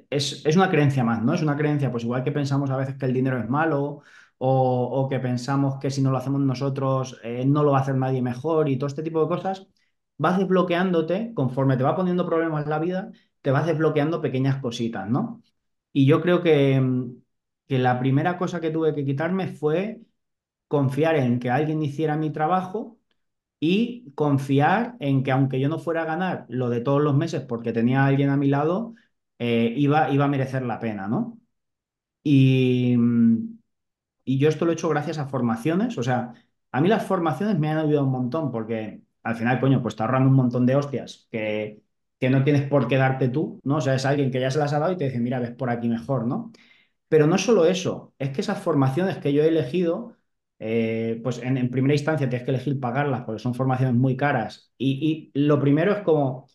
es, 0.09 0.45
es 0.45 0.55
una 0.55 0.69
creencia 0.69 1.03
más, 1.03 1.21
¿no? 1.23 1.33
Es 1.33 1.41
una 1.41 1.55
creencia, 1.57 1.91
pues 1.91 2.03
igual 2.03 2.23
que 2.23 2.31
pensamos 2.31 2.69
a 2.71 2.77
veces 2.77 2.95
que 2.97 3.05
el 3.05 3.13
dinero 3.13 3.37
es 3.39 3.47
malo 3.49 4.01
o, 4.37 4.83
o 5.03 5.09
que 5.09 5.19
pensamos 5.19 5.77
que 5.79 5.91
si 5.91 6.01
no 6.01 6.11
lo 6.11 6.17
hacemos 6.17 6.41
nosotros 6.41 7.19
eh, 7.23 7.45
no 7.45 7.63
lo 7.63 7.71
va 7.71 7.79
a 7.79 7.81
hacer 7.81 7.95
nadie 7.95 8.21
mejor 8.21 8.69
y 8.69 8.77
todo 8.77 8.87
este 8.87 9.03
tipo 9.03 9.21
de 9.21 9.27
cosas, 9.27 9.67
vas 10.17 10.37
desbloqueándote 10.39 11.33
conforme 11.33 11.77
te 11.77 11.83
va 11.83 11.95
poniendo 11.95 12.25
problemas 12.25 12.63
en 12.63 12.69
la 12.69 12.79
vida, 12.79 13.11
te 13.41 13.51
vas 13.51 13.65
desbloqueando 13.67 14.21
pequeñas 14.21 14.57
cositas, 14.61 15.07
¿no? 15.09 15.41
Y 15.95 16.05
yo 16.07 16.21
creo 16.21 16.43
que, 16.43 16.81
mm, 16.81 17.23
que 17.67 17.79
la 17.79 17.99
primera 17.99 18.37
cosa 18.37 18.59
que 18.61 18.69
tuve 18.71 18.93
que 18.95 19.05
quitarme 19.05 19.47
fue 19.49 20.01
confiar 20.67 21.15
en 21.17 21.39
que 21.39 21.49
alguien 21.51 21.81
hiciera 21.83 22.17
mi 22.17 22.31
trabajo 22.31 22.99
y 23.59 24.11
confiar 24.15 24.97
en 25.01 25.23
que 25.23 25.31
aunque 25.31 25.59
yo 25.61 25.69
no 25.69 25.79
fuera 25.79 26.03
a 26.03 26.05
ganar 26.05 26.45
lo 26.49 26.69
de 26.69 26.81
todos 26.81 27.01
los 27.03 27.15
meses 27.15 27.43
porque 27.43 27.73
tenía 27.73 28.05
alguien 28.05 28.29
a 28.31 28.37
mi 28.37 28.47
lado, 28.49 28.95
eh, 29.39 29.73
iba, 29.77 30.11
iba 30.11 30.25
a 30.25 30.29
merecer 30.29 30.63
la 30.63 30.79
pena, 30.79 31.07
¿no? 31.07 31.39
Y, 32.23 32.95
mm, 32.97 33.59
y 34.25 34.39
yo 34.39 34.49
esto 34.49 34.65
lo 34.65 34.71
he 34.71 34.75
hecho 34.75 34.89
gracias 34.89 35.17
a 35.19 35.27
formaciones, 35.27 35.97
o 35.97 36.03
sea, 36.03 36.33
a 36.71 36.81
mí 36.81 36.89
las 36.89 37.05
formaciones 37.07 37.59
me 37.59 37.69
han 37.69 37.79
ayudado 37.79 38.05
un 38.05 38.11
montón 38.13 38.51
porque 38.51 39.03
al 39.23 39.35
final, 39.37 39.59
coño, 39.61 39.81
pues 39.83 39.95
te 39.97 40.03
ahorran 40.03 40.27
un 40.27 40.33
montón 40.35 40.65
de 40.67 40.75
hostias 40.77 41.27
que, 41.31 41.81
que 42.19 42.29
no 42.29 42.43
tienes 42.43 42.67
por 42.67 42.87
qué 42.87 42.97
darte 42.97 43.29
tú, 43.29 43.59
¿no? 43.63 43.77
O 43.77 43.81
sea, 43.81 43.95
es 43.95 44.05
alguien 44.05 44.31
que 44.31 44.39
ya 44.39 44.51
se 44.51 44.59
las 44.59 44.73
ha 44.73 44.79
dado 44.79 44.93
y 44.93 44.97
te 44.97 45.05
dice, 45.05 45.19
mira, 45.19 45.39
ves 45.39 45.51
por 45.55 45.69
aquí 45.69 45.89
mejor, 45.89 46.25
¿no? 46.27 46.51
Pero 47.07 47.27
no 47.27 47.37
solo 47.37 47.65
eso, 47.65 48.13
es 48.19 48.29
que 48.31 48.41
esas 48.41 48.59
formaciones 48.61 49.17
que 49.17 49.33
yo 49.33 49.43
he 49.43 49.47
elegido, 49.49 50.17
eh, 50.59 51.19
pues 51.23 51.39
en, 51.39 51.57
en 51.57 51.69
primera 51.69 51.93
instancia 51.93 52.29
tienes 52.29 52.45
que 52.45 52.51
elegir 52.51 52.79
pagarlas 52.79 53.23
porque 53.25 53.39
son 53.41 53.53
formaciones 53.55 53.95
muy 53.95 54.17
caras. 54.17 54.71
Y, 54.77 55.31
y 55.35 55.39
lo 55.39 55.59
primero 55.59 55.93
es 55.93 56.01
como, 56.03 56.47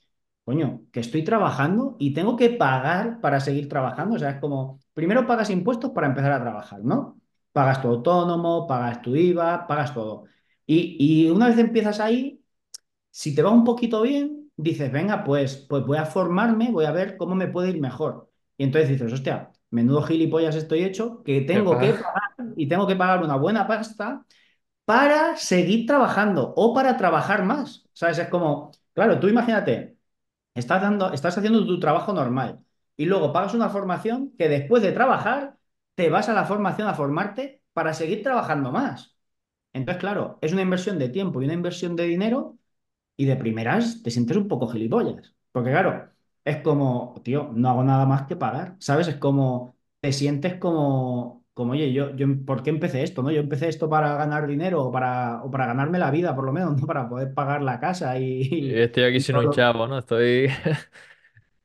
coño, 0.44 0.82
que 0.92 1.00
estoy 1.00 1.22
trabajando 1.24 1.96
y 1.98 2.12
tengo 2.14 2.36
que 2.36 2.50
pagar 2.50 3.20
para 3.20 3.40
seguir 3.40 3.68
trabajando. 3.68 4.16
O 4.16 4.18
sea, 4.18 4.30
es 4.30 4.40
como, 4.40 4.80
primero 4.94 5.26
pagas 5.26 5.50
impuestos 5.50 5.90
para 5.92 6.06
empezar 6.08 6.32
a 6.32 6.40
trabajar, 6.42 6.80
¿no? 6.84 7.20
Pagas 7.52 7.80
tu 7.82 7.88
autónomo, 7.88 8.66
pagas 8.66 9.02
tu 9.02 9.14
IVA, 9.16 9.66
pagas 9.66 9.94
todo. 9.94 10.24
Y, 10.66 10.96
y 11.26 11.30
una 11.30 11.48
vez 11.48 11.58
empiezas 11.58 12.00
ahí, 12.00 12.42
si 13.10 13.34
te 13.34 13.42
va 13.42 13.50
un 13.50 13.64
poquito 13.64 14.02
bien, 14.02 14.39
dices, 14.62 14.90
venga, 14.92 15.24
pues, 15.24 15.56
pues 15.68 15.84
voy 15.84 15.98
a 15.98 16.06
formarme, 16.06 16.70
voy 16.70 16.84
a 16.84 16.92
ver 16.92 17.16
cómo 17.16 17.34
me 17.34 17.48
puede 17.48 17.70
ir 17.70 17.80
mejor. 17.80 18.30
Y 18.56 18.64
entonces 18.64 18.90
dices, 18.90 19.12
hostia, 19.12 19.50
menudo 19.70 20.02
gilipollas 20.02 20.56
estoy 20.56 20.84
hecho, 20.84 21.22
que 21.22 21.40
¿Qué 21.40 21.46
tengo 21.46 21.78
que 21.78 21.94
pagar 21.94 22.54
y 22.56 22.68
tengo 22.68 22.86
que 22.86 22.96
pagar 22.96 23.22
una 23.22 23.36
buena 23.36 23.66
pasta 23.66 24.24
para 24.84 25.36
seguir 25.36 25.86
trabajando 25.86 26.52
o 26.56 26.74
para 26.74 26.96
trabajar 26.96 27.44
más. 27.44 27.84
¿Sabes? 27.92 28.18
Es 28.18 28.28
como, 28.28 28.72
claro, 28.94 29.20
tú 29.20 29.28
imagínate, 29.28 29.96
estás 30.54 30.82
dando, 30.82 31.12
estás 31.12 31.38
haciendo 31.38 31.66
tu 31.66 31.80
trabajo 31.80 32.12
normal 32.12 32.60
y 32.96 33.06
luego 33.06 33.32
pagas 33.32 33.54
una 33.54 33.70
formación 33.70 34.32
que 34.38 34.48
después 34.48 34.82
de 34.82 34.92
trabajar 34.92 35.58
te 35.94 36.10
vas 36.10 36.28
a 36.28 36.34
la 36.34 36.44
formación 36.44 36.88
a 36.88 36.94
formarte 36.94 37.62
para 37.72 37.94
seguir 37.94 38.22
trabajando 38.22 38.72
más. 38.72 39.16
Entonces, 39.72 40.00
claro, 40.00 40.38
es 40.42 40.52
una 40.52 40.62
inversión 40.62 40.98
de 40.98 41.08
tiempo 41.08 41.42
y 41.42 41.44
una 41.46 41.54
inversión 41.54 41.96
de 41.96 42.04
dinero 42.04 42.58
y 43.20 43.26
de 43.26 43.36
primeras 43.36 44.02
te 44.02 44.10
sientes 44.10 44.36
un 44.36 44.48
poco 44.48 44.68
gilipollas. 44.68 45.34
Porque 45.52 45.70
claro, 45.70 46.10
es 46.44 46.58
como, 46.62 47.20
tío, 47.24 47.50
no 47.54 47.68
hago 47.70 47.84
nada 47.84 48.06
más 48.06 48.26
que 48.26 48.36
pagar, 48.36 48.76
¿sabes? 48.78 49.08
Es 49.08 49.16
como, 49.16 49.76
te 50.00 50.12
sientes 50.12 50.56
como, 50.56 51.44
como 51.54 51.72
oye, 51.72 51.92
yo, 51.92 52.14
yo, 52.16 52.26
¿por 52.46 52.62
qué 52.62 52.70
empecé 52.70 53.02
esto, 53.02 53.22
no? 53.22 53.30
Yo 53.30 53.40
empecé 53.40 53.68
esto 53.68 53.90
para 53.90 54.16
ganar 54.16 54.46
dinero 54.46 54.84
o 54.86 54.92
para, 54.92 55.42
o 55.44 55.50
para 55.50 55.66
ganarme 55.66 55.98
la 55.98 56.10
vida, 56.10 56.34
por 56.34 56.44
lo 56.44 56.52
menos, 56.52 56.80
¿no? 56.80 56.86
Para 56.86 57.08
poder 57.08 57.34
pagar 57.34 57.62
la 57.62 57.80
casa 57.80 58.18
y, 58.18 58.42
y, 58.42 58.78
Estoy 58.80 59.04
aquí 59.04 59.20
y 59.20 59.20
sin 59.20 59.36
un 59.36 59.50
chavo, 59.50 59.86
¿no? 59.86 59.98
Estoy... 59.98 60.48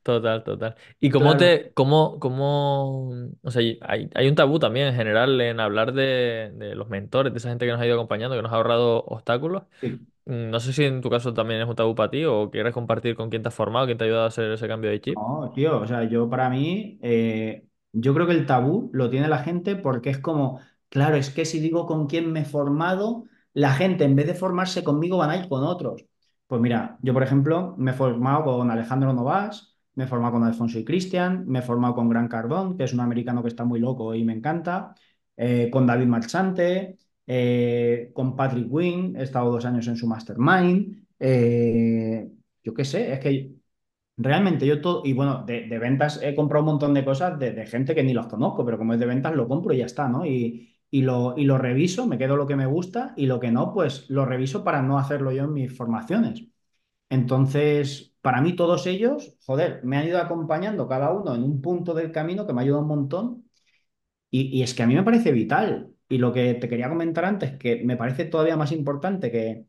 Total, 0.06 0.44
total. 0.44 0.76
¿Y 1.00 1.10
cómo 1.10 1.36
Claro. 1.36 1.36
te, 1.36 1.72
cómo, 1.74 2.20
cómo, 2.20 3.10
o 3.42 3.50
sea, 3.50 3.60
y 3.60 3.76
hay, 3.82 4.08
hay 4.14 4.28
un 4.28 4.36
tabú 4.36 4.60
también 4.60 4.86
en 4.86 4.94
general 4.94 5.40
en 5.40 5.58
hablar 5.58 5.92
de, 5.94 6.52
de 6.54 6.76
los 6.76 6.88
mentores, 6.88 7.32
de 7.32 7.38
esa 7.38 7.48
gente 7.48 7.66
que 7.66 7.72
nos 7.72 7.80
ha 7.80 7.86
ido 7.86 7.96
acompañando, 7.96 8.36
que 8.36 8.42
nos 8.42 8.52
ha 8.52 8.56
ahorrado 8.56 9.02
obstáculos? 9.04 9.64
Sí. 9.80 10.06
Mm, 10.26 10.50
No 10.50 10.60
sé 10.60 10.72
si 10.72 10.84
en 10.84 11.02
tu 11.02 11.10
caso 11.10 11.34
también 11.34 11.60
es 11.62 11.68
un 11.68 11.76
tabú 11.76 11.94
para 11.94 12.10
ti 12.10 12.24
o 12.24 12.50
quieres 12.50 12.74
compartir 12.74 13.16
con 13.16 13.30
quién 13.30 13.42
te 13.42 13.48
has 13.48 13.54
formado, 13.54 13.86
quién 13.86 13.98
te 13.98 14.04
ha 14.04 14.06
ayudado 14.06 14.24
a 14.26 14.28
hacer 14.28 14.50
ese 14.52 14.68
cambio 14.68 14.90
de 14.90 15.00
chip. 15.00 15.22
No, 15.28 15.50
tío, 15.54 15.80
o 15.80 15.86
sea, 15.86 16.04
yo 16.04 16.28
para 16.28 16.50
mí, 16.50 16.98
eh, 17.02 17.66
yo 17.92 18.12
creo 18.14 18.26
que 18.26 18.32
el 18.34 18.44
tabú 18.46 18.90
lo 18.92 19.08
tiene 19.08 19.28
la 19.28 19.38
gente 19.38 19.74
porque 19.76 20.10
es 20.10 20.18
como, 20.18 20.60
claro, 20.90 21.16
es 21.16 21.30
que 21.30 21.46
si 21.46 21.58
digo 21.58 21.86
con 21.86 22.06
quién 22.06 22.30
me 22.32 22.40
he 22.40 22.44
formado, 22.44 23.24
la 23.54 23.72
gente 23.72 24.04
en 24.04 24.14
vez 24.14 24.26
de 24.26 24.34
formarse 24.34 24.84
conmigo 24.84 25.16
van 25.16 25.30
a 25.30 25.36
ir 25.38 25.48
con 25.48 25.64
otros. 25.64 26.04
Pues 26.46 26.60
mira, 26.60 26.98
yo 27.02 27.14
por 27.14 27.22
ejemplo 27.22 27.74
me 27.78 27.92
he 27.92 27.94
formado 27.94 28.44
con 28.44 28.70
Alejandro 28.70 29.12
Novas, 29.14 29.75
me 29.96 30.04
he 30.04 30.06
formado 30.06 30.34
con 30.34 30.44
Alfonso 30.44 30.78
y 30.78 30.84
Cristian, 30.84 31.46
me 31.48 31.60
he 31.60 31.62
formado 31.62 31.94
con 31.94 32.08
Gran 32.08 32.28
Cardón, 32.28 32.76
que 32.76 32.84
es 32.84 32.92
un 32.94 33.00
americano 33.00 33.42
que 33.42 33.48
está 33.48 33.64
muy 33.64 33.80
loco 33.80 34.14
y 34.14 34.24
me 34.24 34.32
encanta, 34.34 34.94
eh, 35.36 35.68
con 35.70 35.86
David 35.86 36.06
Marchante, 36.06 36.98
eh, 37.26 38.10
con 38.14 38.36
Patrick 38.36 38.66
Wing, 38.70 39.16
he 39.16 39.22
estado 39.24 39.50
dos 39.50 39.64
años 39.64 39.86
en 39.88 39.96
su 39.96 40.06
mastermind. 40.06 41.06
eh, 41.18 42.30
yo 42.62 42.74
qué 42.74 42.84
sé, 42.84 43.12
es 43.12 43.20
que 43.20 43.52
realmente 44.16 44.66
yo 44.66 44.80
todo, 44.80 45.02
y 45.04 45.12
bueno, 45.12 45.44
de, 45.44 45.66
ventas 45.78 46.20
he 46.22 46.34
comprado 46.34 46.64
un 46.64 46.70
montón 46.72 46.94
de 46.94 47.04
cosas 47.04 47.38
de, 47.38 47.52
de 47.52 47.66
gente 47.66 47.94
que 47.94 48.02
ni 48.02 48.12
los 48.14 48.26
conozco, 48.26 48.64
pero 48.64 48.78
como 48.78 48.94
es 48.94 49.00
de 49.00 49.06
ventas 49.06 49.34
lo 49.34 49.48
compro 49.48 49.72
y 49.74 49.78
ya 49.78 49.86
está, 49.86 50.08
¿no? 50.08 50.26
Y, 50.26 50.74
y 50.90 51.02
lo, 51.02 51.34
y 51.36 51.44
lo 51.44 51.58
reviso, 51.58 52.06
me 52.06 52.18
quedo 52.18 52.36
lo 52.36 52.46
que 52.46 52.56
me 52.56 52.66
gusta 52.66 53.12
y 53.16 53.26
lo 53.26 53.40
que 53.40 53.50
no, 53.50 53.72
pues 53.72 54.08
lo 54.10 54.24
reviso 54.24 54.64
para 54.64 54.82
no 54.82 54.98
hacerlo 54.98 55.32
yo 55.32 55.44
en 55.44 55.52
mis 55.52 55.76
formaciones. 55.76 56.44
Entonces, 57.08 58.15
para 58.26 58.40
mí 58.40 58.56
todos 58.56 58.88
ellos, 58.88 59.36
joder, 59.46 59.84
me 59.84 59.96
han 59.96 60.08
ido 60.08 60.18
acompañando 60.18 60.88
cada 60.88 61.12
uno 61.12 61.36
en 61.36 61.44
un 61.44 61.62
punto 61.62 61.94
del 61.94 62.10
camino 62.10 62.44
que 62.44 62.52
me 62.52 62.60
ha 62.60 62.64
ayudado 62.64 62.82
un 62.82 62.88
montón 62.88 63.44
y, 64.32 64.62
es 64.62 64.74
que 64.74 64.82
a 64.82 64.86
mí 64.88 64.96
me 64.96 65.04
parece 65.04 65.30
vital. 65.30 65.92
Y 66.08 66.18
lo 66.18 66.32
que 66.32 66.54
te 66.54 66.68
quería 66.68 66.88
comentar 66.88 67.24
antes, 67.24 67.56
que 67.56 67.84
me 67.84 67.96
parece 67.96 68.24
todavía 68.24 68.56
más 68.56 68.72
importante 68.72 69.30
que 69.30 69.66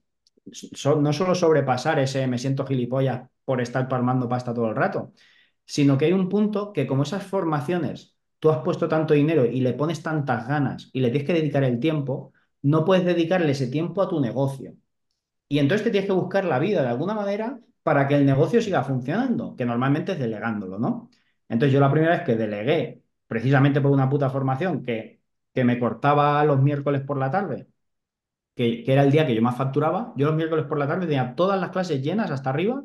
no 0.98 1.14
solo 1.14 1.36
sobrepasar 1.36 2.00
ese 2.00 2.26
me 2.26 2.40
siento 2.40 2.66
gilipollas 2.66 3.30
por 3.46 3.62
estar 3.62 3.88
palmando 3.88 4.28
pasta 4.28 4.56
todo 4.56 4.70
el 4.70 4.76
rato, 4.76 5.14
sino 5.64 5.96
que 5.96 6.06
hay 6.06 6.14
un 6.14 6.28
punto 6.28 6.74
que 6.74 6.88
como 6.88 7.04
esas 7.04 7.24
formaciones 7.28 8.16
tú 8.40 8.50
has 8.50 8.64
puesto 8.64 8.88
tanto 8.88 9.14
dinero 9.14 9.46
y 9.46 9.62
le 9.62 9.74
pones 9.74 10.02
tantas 10.02 10.48
ganas 10.48 10.90
y 10.94 11.02
le 11.02 11.12
tienes 11.12 11.28
que 11.28 11.34
dedicar 11.34 11.64
el 11.64 11.80
tiempo, 11.80 12.34
no 12.64 12.86
puedes 12.86 13.06
dedicarle 13.06 13.52
ese 13.52 13.68
tiempo 13.68 14.02
a 14.02 14.10
tu 14.10 14.20
negocio. 14.20 14.74
Y 15.48 15.60
entonces 15.60 15.84
te 15.84 15.92
tienes 15.92 16.08
que 16.08 16.16
buscar 16.16 16.44
la 16.46 16.58
vida 16.58 16.82
de 16.82 16.90
alguna 16.90 17.14
manera 17.14 17.60
para 17.88 18.06
que 18.08 18.16
el 18.16 18.26
negocio 18.26 18.62
siga 18.62 18.84
funcionando, 18.84 19.56
que 19.56 19.66
normalmente 19.66 20.12
es 20.12 20.20
delegándolo, 20.20 20.78
¿no? 20.78 21.10
Entonces 21.48 21.74
yo 21.74 21.80
la 21.80 21.90
primera 21.92 22.14
vez 22.18 22.24
que 22.26 22.36
delegué, 22.36 23.02
precisamente 23.28 23.80
por 23.82 23.92
una 23.92 24.10
puta 24.10 24.30
formación 24.30 24.84
que, 24.84 25.22
que 25.54 25.64
me 25.64 25.80
cortaba 25.80 26.44
los 26.44 26.62
miércoles 26.62 27.02
por 27.04 27.18
la 27.18 27.32
tarde, 27.32 27.70
que, 28.56 28.84
que 28.84 28.94
era 28.94 29.04
el 29.04 29.12
día 29.12 29.28
que 29.28 29.36
yo 29.36 29.42
más 29.42 29.58
facturaba, 29.58 30.14
yo 30.18 30.28
los 30.28 30.36
miércoles 30.36 30.66
por 30.66 30.78
la 30.80 30.88
tarde 30.88 31.08
tenía 31.08 31.36
todas 31.36 31.60
las 31.60 31.70
clases 31.72 32.02
llenas 32.02 32.32
hasta 32.32 32.50
arriba 32.50 32.84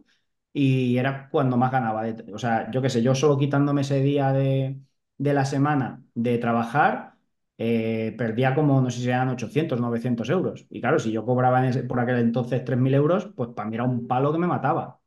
y 0.52 0.96
era 0.98 1.28
cuando 1.30 1.56
más 1.56 1.72
ganaba. 1.72 2.04
o 2.34 2.38
sea, 2.38 2.70
yo 2.70 2.82
qué 2.82 2.90
sé, 2.90 3.02
yo 3.02 3.14
solo 3.14 3.38
quitándome 3.38 3.82
ese 3.82 4.00
día 4.02 4.32
de, 4.32 4.80
de 5.18 5.34
la 5.34 5.44
semana 5.44 6.02
de 6.14 6.38
trabajar, 6.38 7.11
eh, 7.58 8.14
perdía 8.18 8.54
como, 8.54 8.80
no 8.80 8.90
sé 8.90 9.00
si 9.00 9.08
eran 9.08 9.28
800, 9.30 9.80
900 9.80 10.30
euros. 10.30 10.66
Y 10.70 10.80
claro, 10.80 10.98
si 10.98 11.12
yo 11.12 11.24
cobraba 11.24 11.60
en 11.60 11.66
ese- 11.70 11.82
por 11.84 12.00
aquel 12.00 12.18
entonces 12.18 12.64
3.000 12.64 12.94
euros, 12.94 13.26
pues 13.36 13.50
para 13.50 13.68
mí 13.68 13.74
era 13.76 13.84
un 13.84 14.06
palo 14.08 14.32
que 14.32 14.38
me 14.38 14.46
mataba. 14.46 15.00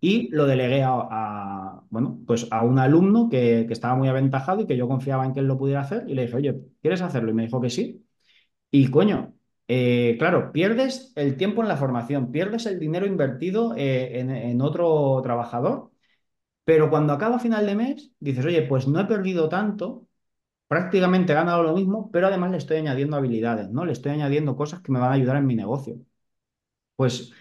Y 0.00 0.28
lo 0.30 0.46
delegué 0.46 0.82
a, 0.82 0.90
a, 0.92 1.84
bueno, 1.90 2.20
pues 2.26 2.46
a 2.50 2.62
un 2.64 2.78
alumno 2.78 3.28
que, 3.30 3.64
que 3.66 3.72
estaba 3.74 3.94
muy 3.96 4.08
aventajado 4.08 4.62
y 4.62 4.66
que 4.66 4.76
yo 4.76 4.88
confiaba 4.88 5.26
en 5.26 5.34
que 5.34 5.40
él 5.40 5.46
lo 5.46 5.58
pudiera 5.58 5.80
hacer. 5.82 6.04
Y 6.08 6.14
le 6.14 6.22
dije, 6.22 6.36
oye, 6.36 6.60
¿quieres 6.82 7.02
hacerlo? 7.02 7.30
Y 7.30 7.34
me 7.34 7.44
dijo 7.44 7.60
que 7.60 7.70
sí. 7.70 8.06
Y 8.70 8.90
coño, 8.90 9.34
eh, 9.68 10.16
claro, 10.18 10.52
pierdes 10.52 11.12
el 11.16 11.36
tiempo 11.36 11.62
en 11.62 11.68
la 11.68 11.76
formación, 11.76 12.30
pierdes 12.32 12.66
el 12.66 12.78
dinero 12.78 13.06
invertido 13.06 13.74
eh, 13.76 14.20
en, 14.20 14.30
en 14.30 14.60
otro 14.60 15.20
trabajador, 15.22 15.90
pero 16.64 16.90
cuando 16.90 17.12
acaba 17.14 17.38
final 17.40 17.66
de 17.66 17.74
mes, 17.76 18.12
dices, 18.20 18.44
oye, 18.46 18.62
pues 18.62 18.88
no 18.88 19.00
he 19.00 19.06
perdido 19.06 19.48
tanto, 19.48 20.06
prácticamente 20.70 21.32
he 21.34 21.36
ganado 21.36 21.64
lo 21.64 21.74
mismo, 21.74 22.10
pero 22.12 22.28
además 22.28 22.52
le 22.52 22.58
estoy 22.58 22.78
añadiendo 22.78 23.18
habilidades, 23.18 23.70
¿no? 23.70 23.84
Le 23.86 23.92
estoy 23.92 24.12
añadiendo 24.12 24.56
cosas 24.56 24.82
que 24.82 24.92
me 24.92 25.00
van 25.00 25.12
a 25.12 25.14
ayudar 25.16 25.36
en 25.38 25.46
mi 25.48 25.56
negocio. 25.56 25.98
Pues 26.96 27.32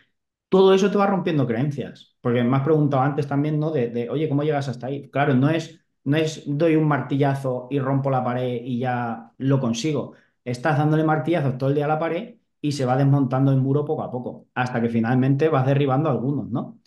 todo 0.50 0.74
eso 0.74 0.92
te 0.92 0.98
va 0.98 1.08
rompiendo 1.08 1.48
creencias. 1.48 2.18
Porque 2.22 2.44
me 2.44 2.58
has 2.58 2.64
preguntado 2.64 3.04
antes 3.04 3.28
también, 3.28 3.60
¿no? 3.60 3.72
De, 3.72 3.90
de, 3.90 4.10
oye, 4.10 4.30
¿cómo 4.30 4.44
llegas 4.44 4.68
hasta 4.70 4.88
ahí? 4.88 5.10
Claro, 5.12 5.34
no 5.36 5.50
es, 5.50 5.82
no 6.06 6.18
es 6.18 6.44
doy 6.48 6.76
un 6.76 6.88
martillazo 6.88 7.68
y 7.72 7.80
rompo 7.80 8.10
la 8.12 8.24
pared 8.24 8.62
y 8.64 8.80
ya 8.80 9.34
lo 9.38 9.60
consigo. 9.60 10.14
Estás 10.46 10.78
dándole 10.78 11.04
martillazos 11.04 11.58
todo 11.58 11.70
el 11.70 11.76
día 11.76 11.86
a 11.86 11.88
la 11.90 12.00
pared 12.00 12.36
y 12.62 12.72
se 12.74 12.86
va 12.86 12.98
desmontando 12.98 13.52
el 13.52 13.60
muro 13.62 13.86
poco 13.86 14.04
a 14.04 14.12
poco, 14.12 14.48
hasta 14.54 14.82
que 14.82 14.90
finalmente 14.90 15.50
vas 15.50 15.66
derribando 15.66 16.10
algunos, 16.10 16.50
¿no? 16.50 16.80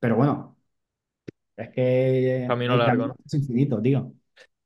Pero 0.00 0.16
bueno, 0.16 0.58
es 1.56 1.68
que 1.70 2.58
Camino 2.66 2.76
largo, 2.76 3.14
es 3.24 3.34
infinito, 3.34 3.80
tío. 3.82 4.12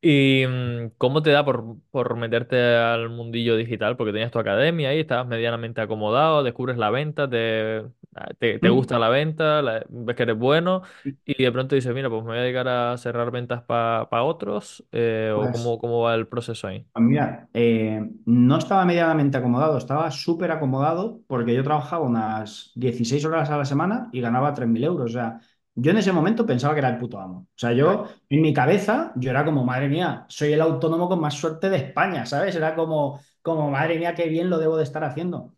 ¿Y 0.05 0.45
mm, 0.49 0.91
cómo 0.99 1.23
te 1.23 1.31
da 1.31 1.45
por, 1.45 1.77
por 1.93 2.17
meterte 2.17 2.57
al 2.77 3.09
mundillo 3.11 3.57
digital? 3.57 3.97
Porque 3.97 4.13
tenías 4.13 4.33
tu 4.33 4.39
academia 4.41 4.89
ahí, 4.91 5.01
estabas 5.01 5.29
medianamente 5.29 5.81
acomodado, 5.81 6.43
descubres 6.43 6.77
la 6.77 6.91
venta, 6.91 7.31
te, 7.31 7.85
ah, 8.17 8.29
te, 8.39 8.59
te 8.59 8.69
Mm. 8.69 8.69
gusta 8.71 8.99
la 8.99 9.09
venta, 9.11 9.63
la- 9.63 9.85
ves 9.89 10.17
que 10.17 10.25
eres 10.25 10.37
bueno 10.39 10.83
y 11.25 11.41
de 11.43 11.53
pronto 11.53 11.77
dices, 11.77 11.95
mira, 11.95 12.11
pues 12.11 12.23
me 12.23 12.31
voy 12.31 12.39
a 12.39 12.43
dedicar 12.43 12.67
a 12.69 12.99
cerrar 12.99 13.31
ventas 13.31 13.63
para 13.63 14.25
otros, 14.25 14.85
eh, 14.93 15.33
o 15.37 15.51
Pues 15.51 15.53
cómo, 15.53 15.79
cómo 15.79 16.01
va 16.03 16.15
el 16.17 16.27
proceso 16.27 16.67
ahí. 16.67 16.85
Pues 16.93 17.05
Mira, 17.07 17.49
eh, 17.55 18.07
no 18.27 18.59
estaba 18.59 18.85
medianamente 18.85 19.39
acomodado, 19.39 19.79
estaba 19.79 20.11
súper 20.11 20.51
acomodado 20.51 21.23
porque 21.27 21.55
yo 21.55 21.65
trabajaba 21.65 22.05
unas 22.07 22.71
16 22.75 23.25
horas 23.25 23.49
a 23.49 23.57
la 23.57 23.65
semana 23.65 24.11
y 24.13 24.21
ganaba 24.21 24.53
3.000 24.53 24.85
euros. 24.85 25.11
O 25.11 25.13
sea, 25.15 25.41
yo 25.75 25.91
en 25.91 25.99
ese 25.99 26.13
momento 26.13 26.47
pensaba 26.47 26.75
que 26.75 26.81
era 26.81 26.91
el 26.91 26.99
puto 26.99 27.19
amo. 27.21 27.41
O 27.51 27.59
sea, 27.59 27.73
yo 27.73 28.07
en 28.29 28.43
mi 28.43 28.53
cabeza, 28.53 29.13
yo 29.17 29.31
era 29.31 29.45
como, 29.45 29.65
madre 29.65 29.89
mía, 29.89 30.27
soy 30.29 30.53
el 30.53 30.61
autónomo 30.61 31.09
con 31.09 31.21
más 31.21 31.35
suerte 31.35 31.71
de 31.71 31.77
España, 31.79 32.27
¿sabes? 32.27 32.55
Era 32.57 32.75
como, 32.75 33.21
como 33.43 33.71
madre 33.71 33.99
mía, 33.99 34.15
qué 34.15 34.29
bien 34.29 34.51
lo 34.51 34.59
debo 34.59 34.77
de 34.77 34.85
estar 34.85 35.05
haciendo. 35.05 35.55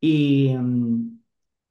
Y, 0.00 0.54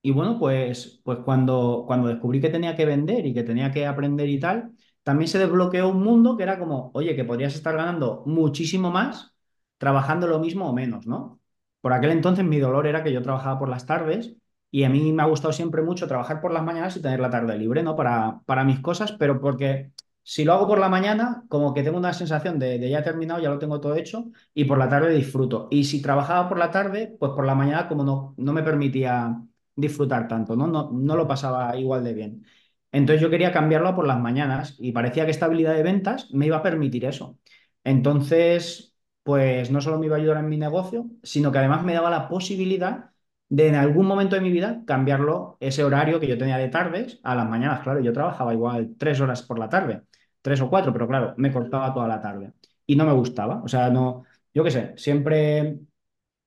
y 0.01 0.11
bueno, 0.11 0.37
pues, 0.39 1.01
pues 1.03 1.19
cuando, 1.19 1.83
cuando 1.87 2.07
descubrí 2.07 2.39
que 2.41 2.49
tenía 2.49 2.75
que 2.75 2.85
vender 2.85 3.25
y 3.25 3.33
que 3.33 3.43
tenía 3.43 3.71
que 3.71 3.85
aprender 3.85 4.29
y 4.29 4.39
tal 4.39 4.71
también 5.03 5.27
se 5.29 5.39
desbloqueó 5.39 5.89
un 5.89 6.03
mundo 6.03 6.35
que 6.37 6.43
era 6.43 6.59
como, 6.59 6.91
oye, 6.93 7.15
que 7.15 7.23
podrías 7.23 7.55
estar 7.55 7.75
ganando 7.77 8.23
muchísimo 8.25 8.91
más 8.91 9.33
trabajando 9.77 10.27
lo 10.27 10.39
mismo 10.39 10.69
o 10.69 10.73
menos, 10.73 11.07
¿no? 11.07 11.39
Por 11.81 11.93
aquel 11.93 12.11
entonces 12.11 12.43
mi 12.45 12.59
dolor 12.59 12.87
era 12.87 13.03
que 13.03 13.13
yo 13.13 13.21
trabajaba 13.21 13.57
por 13.59 13.69
las 13.69 13.85
tardes 13.85 14.35
y 14.71 14.83
a 14.83 14.89
mí 14.89 15.11
me 15.13 15.23
ha 15.23 15.25
gustado 15.25 15.53
siempre 15.53 15.81
mucho 15.81 16.07
trabajar 16.07 16.41
por 16.41 16.51
las 16.53 16.63
mañanas 16.63 16.97
y 16.97 17.01
tener 17.01 17.19
la 17.19 17.29
tarde 17.29 17.57
libre, 17.57 17.83
¿no? 17.83 17.95
Para, 17.95 18.41
para 18.45 18.63
mis 18.63 18.79
cosas, 18.79 19.13
pero 19.13 19.39
porque 19.39 19.91
si 20.23 20.43
lo 20.43 20.53
hago 20.53 20.67
por 20.67 20.79
la 20.79 20.89
mañana, 20.89 21.43
como 21.49 21.73
que 21.73 21.83
tengo 21.83 21.97
una 21.97 22.13
sensación 22.13 22.59
de, 22.59 22.89
ya 22.89 22.99
he 22.99 23.03
terminado, 23.03 23.39
ya 23.41 23.49
lo 23.49 23.59
tengo 23.59 23.79
todo 23.79 23.95
hecho 23.95 24.25
y 24.53 24.65
por 24.65 24.77
la 24.77 24.89
tarde 24.89 25.13
disfruto. 25.15 25.67
Y 25.71 25.85
si 25.85 26.01
trabajaba 26.01 26.49
por 26.49 26.57
la 26.59 26.69
tarde, 26.71 27.15
pues 27.19 27.31
por 27.33 27.45
la 27.45 27.55
mañana 27.55 27.87
como 27.87 28.03
no, 28.03 28.33
no 28.37 28.53
me 28.53 28.63
permitía 28.63 29.41
disfrutar 29.75 30.27
tanto, 30.27 30.55
¿no? 30.55 30.67
No, 30.67 30.89
no 30.91 31.15
lo 31.15 31.27
pasaba 31.27 31.75
igual 31.77 32.03
de 32.03 32.13
bien. 32.13 32.45
Entonces 32.91 33.21
yo 33.21 33.29
quería 33.29 33.51
cambiarlo 33.51 33.95
por 33.95 34.07
las 34.07 34.19
mañanas 34.19 34.75
y 34.79 34.91
parecía 34.91 35.25
que 35.25 35.31
esta 35.31 35.45
habilidad 35.45 35.73
de 35.75 35.83
ventas 35.83 36.29
me 36.33 36.45
iba 36.47 36.57
a 36.57 36.63
permitir 36.63 37.05
eso. 37.05 37.37
Entonces, 37.83 38.95
pues 39.23 39.71
no 39.71 39.81
solo 39.81 39.99
me 39.99 40.07
iba 40.07 40.15
a 40.15 40.19
ayudar 40.19 40.37
en 40.37 40.49
mi 40.49 40.57
negocio, 40.57 41.09
sino 41.23 41.51
que 41.51 41.59
además 41.59 41.83
me 41.83 41.93
daba 41.93 42.09
la 42.09 42.27
posibilidad 42.29 43.11
de 43.49 43.67
en 43.67 43.75
algún 43.75 44.05
momento 44.07 44.35
de 44.35 44.41
mi 44.41 44.51
vida 44.51 44.83
cambiarlo, 44.85 45.57
ese 45.59 45.83
horario 45.83 46.19
que 46.19 46.27
yo 46.27 46.37
tenía 46.37 46.57
de 46.57 46.69
tardes 46.69 47.19
a 47.23 47.35
las 47.35 47.47
mañanas. 47.49 47.81
Claro, 47.81 47.99
yo 48.01 48.13
trabajaba 48.13 48.53
igual 48.53 48.95
tres 48.97 49.19
horas 49.21 49.41
por 49.43 49.59
la 49.59 49.69
tarde, 49.69 50.03
tres 50.41 50.61
o 50.61 50.69
cuatro, 50.69 50.91
pero 50.93 51.07
claro, 51.07 51.33
me 51.37 51.51
cortaba 51.51 51.93
toda 51.93 52.07
la 52.07 52.21
tarde 52.21 52.53
y 52.85 52.95
no 52.95 53.05
me 53.05 53.13
gustaba. 53.13 53.61
O 53.63 53.67
sea, 53.67 53.89
no, 53.89 54.23
yo 54.53 54.63
qué 54.63 54.71
sé, 54.71 54.93
siempre 54.97 55.79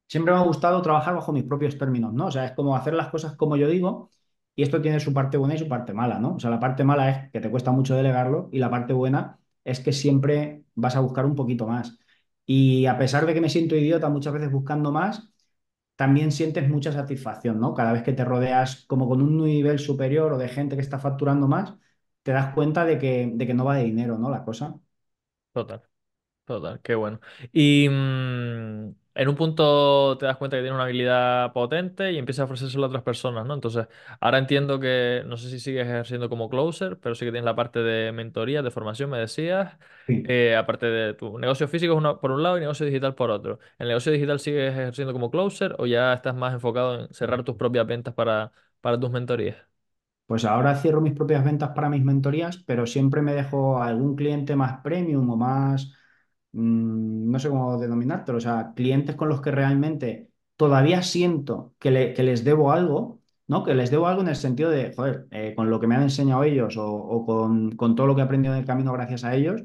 siempre 0.08 0.32
me 0.34 0.40
ha 0.40 0.42
gustado 0.42 0.82
trabajar 0.82 1.14
bajo 1.14 1.32
mis 1.32 1.44
propios 1.44 1.78
términos, 1.78 2.12
¿no? 2.12 2.26
O 2.26 2.30
sea, 2.30 2.44
es 2.46 2.52
como 2.52 2.76
hacer 2.76 2.94
las 2.94 3.08
cosas 3.08 3.36
como 3.36 3.56
yo 3.56 3.68
digo, 3.68 4.10
y 4.54 4.62
esto 4.62 4.80
tiene 4.82 5.00
su 5.00 5.12
parte 5.14 5.36
buena 5.36 5.54
y 5.54 5.58
su 5.58 5.68
parte 5.68 5.92
mala, 5.94 6.18
¿no? 6.18 6.34
O 6.34 6.40
sea, 6.40 6.50
la 6.50 6.60
parte 6.60 6.84
mala 6.84 7.10
es 7.10 7.30
que 7.30 7.40
te 7.40 7.50
cuesta 7.50 7.70
mucho 7.70 7.94
delegarlo, 7.96 8.48
y 8.52 8.58
la 8.58 8.70
parte 8.70 8.92
buena 8.92 9.38
es 9.64 9.80
que 9.80 9.92
siempre 9.92 10.64
vas 10.74 10.96
a 10.96 11.00
buscar 11.00 11.26
un 11.26 11.34
poquito 11.34 11.66
más. 11.66 11.98
Y 12.46 12.86
a 12.86 12.98
pesar 12.98 13.26
de 13.26 13.34
que 13.34 13.40
me 13.40 13.48
siento 13.48 13.76
idiota 13.76 14.08
muchas 14.08 14.32
veces 14.32 14.50
buscando 14.50 14.90
más, 14.92 15.30
también 16.00 16.32
sientes 16.32 16.68
mucha 16.68 16.92
satisfacción, 16.92 17.60
¿no? 17.60 17.74
Cada 17.74 17.92
vez 17.92 18.02
que 18.02 18.14
te 18.14 18.24
rodeas 18.24 18.86
como 18.86 19.06
con 19.08 19.20
un 19.22 19.36
nivel 19.44 19.78
superior 19.78 20.32
o 20.32 20.38
de 20.38 20.48
gente 20.48 20.76
que 20.76 20.82
está 20.82 20.98
facturando 20.98 21.46
más, 21.48 21.74
te 22.22 22.32
das 22.32 22.54
cuenta 22.54 22.86
de 22.86 22.98
que, 22.98 23.30
de 23.34 23.46
que 23.46 23.54
no 23.54 23.66
va 23.66 23.76
de 23.76 23.84
dinero, 23.84 24.18
¿no? 24.18 24.30
La 24.30 24.44
cosa. 24.44 24.80
Total. 25.52 25.82
Total, 26.46 26.80
qué 26.82 26.94
bueno. 26.96 27.20
Y 27.52 27.88
mm, 27.90 28.94
en 29.14 29.28
un 29.28 29.36
punto 29.36 30.16
te 30.18 30.26
das 30.26 30.36
cuenta 30.36 30.56
que 30.56 30.62
tienes 30.62 30.74
una 30.74 30.84
habilidad 30.84 31.52
potente 31.52 32.12
y 32.12 32.18
empiezas 32.18 32.42
a 32.42 32.44
ofrecérselo 32.44 32.84
a 32.84 32.88
otras 32.88 33.02
personas, 33.02 33.46
¿no? 33.46 33.54
Entonces, 33.54 33.86
ahora 34.20 34.38
entiendo 34.38 34.80
que, 34.80 35.22
no 35.26 35.36
sé 35.36 35.50
si 35.50 35.60
sigues 35.60 35.86
ejerciendo 35.86 36.28
como 36.28 36.48
closer, 36.48 36.98
pero 37.00 37.14
sí 37.14 37.24
que 37.24 37.30
tienes 37.32 37.44
la 37.44 37.56
parte 37.56 37.80
de 37.80 38.12
mentoría, 38.12 38.62
de 38.62 38.70
formación, 38.70 39.10
me 39.10 39.18
decías. 39.18 39.76
Sí. 40.06 40.32
Eh, 40.32 40.54
aparte 40.54 40.86
de 40.86 41.14
tu 41.14 41.38
negocio 41.38 41.66
físico 41.66 41.94
uno- 41.94 42.20
por 42.20 42.30
un 42.30 42.42
lado 42.42 42.58
y 42.58 42.60
negocio 42.60 42.84
digital 42.86 43.14
por 43.14 43.30
otro. 43.30 43.58
¿El 43.78 43.88
negocio 43.88 44.12
digital 44.12 44.38
sigues 44.38 44.70
ejerciendo 44.72 45.12
como 45.14 45.30
closer 45.30 45.74
o 45.78 45.86
ya 45.86 46.12
estás 46.12 46.34
más 46.34 46.52
enfocado 46.52 47.00
en 47.06 47.14
cerrar 47.14 47.42
tus 47.42 47.56
propias 47.56 47.86
ventas 47.86 48.12
para, 48.14 48.52
para 48.82 49.00
tus 49.00 49.10
mentorías? 49.10 49.56
Pues 50.26 50.44
ahora 50.44 50.76
cierro 50.76 51.00
mis 51.00 51.12
propias 51.14 51.44
ventas 51.44 51.70
para 51.74 51.88
mis 51.90 52.04
mentorías, 52.04 52.58
pero 52.58 52.86
siempre 52.86 53.20
me 53.20 53.34
dejo 53.34 53.78
a 53.78 53.88
algún 53.88 54.14
cliente 54.16 54.54
más 54.56 54.80
premium 54.82 55.28
o 55.30 55.36
más, 55.36 55.92
mm, 56.52 57.30
no 57.30 57.38
sé 57.38 57.48
cómo 57.48 57.78
denominártelo, 57.78 58.38
o 58.38 58.40
sea, 58.40 58.72
clientes 58.74 59.16
con 59.16 59.28
los 59.28 59.40
que 59.40 59.50
realmente 59.50 60.30
todavía 60.56 61.02
siento 61.02 61.74
que, 61.78 62.12
que 62.14 62.22
les 62.22 62.44
debo 62.44 62.72
algo, 62.72 63.20
¿no? 63.46 63.64
Que 63.64 63.74
les 63.74 63.90
debo 63.90 64.06
algo 64.06 64.22
en 64.22 64.28
el 64.28 64.36
sentido 64.36 64.70
de, 64.70 64.92
joder, 64.94 65.26
eh, 65.30 65.54
con 65.56 65.70
lo 65.70 65.80
que 65.80 65.86
me 65.86 65.94
han 65.96 66.02
enseñado 66.02 66.44
ellos 66.44 66.76
o, 66.78 67.24
con, 67.26 67.72
con 67.76 67.94
todo 67.94 68.06
lo 68.06 68.14
que 68.14 68.20
he 68.22 68.24
aprendido 68.24 68.54
en 68.54 68.60
el 68.60 68.66
camino 68.66 68.92
gracias 68.92 69.24
a 69.24 69.34
ellos, 69.34 69.62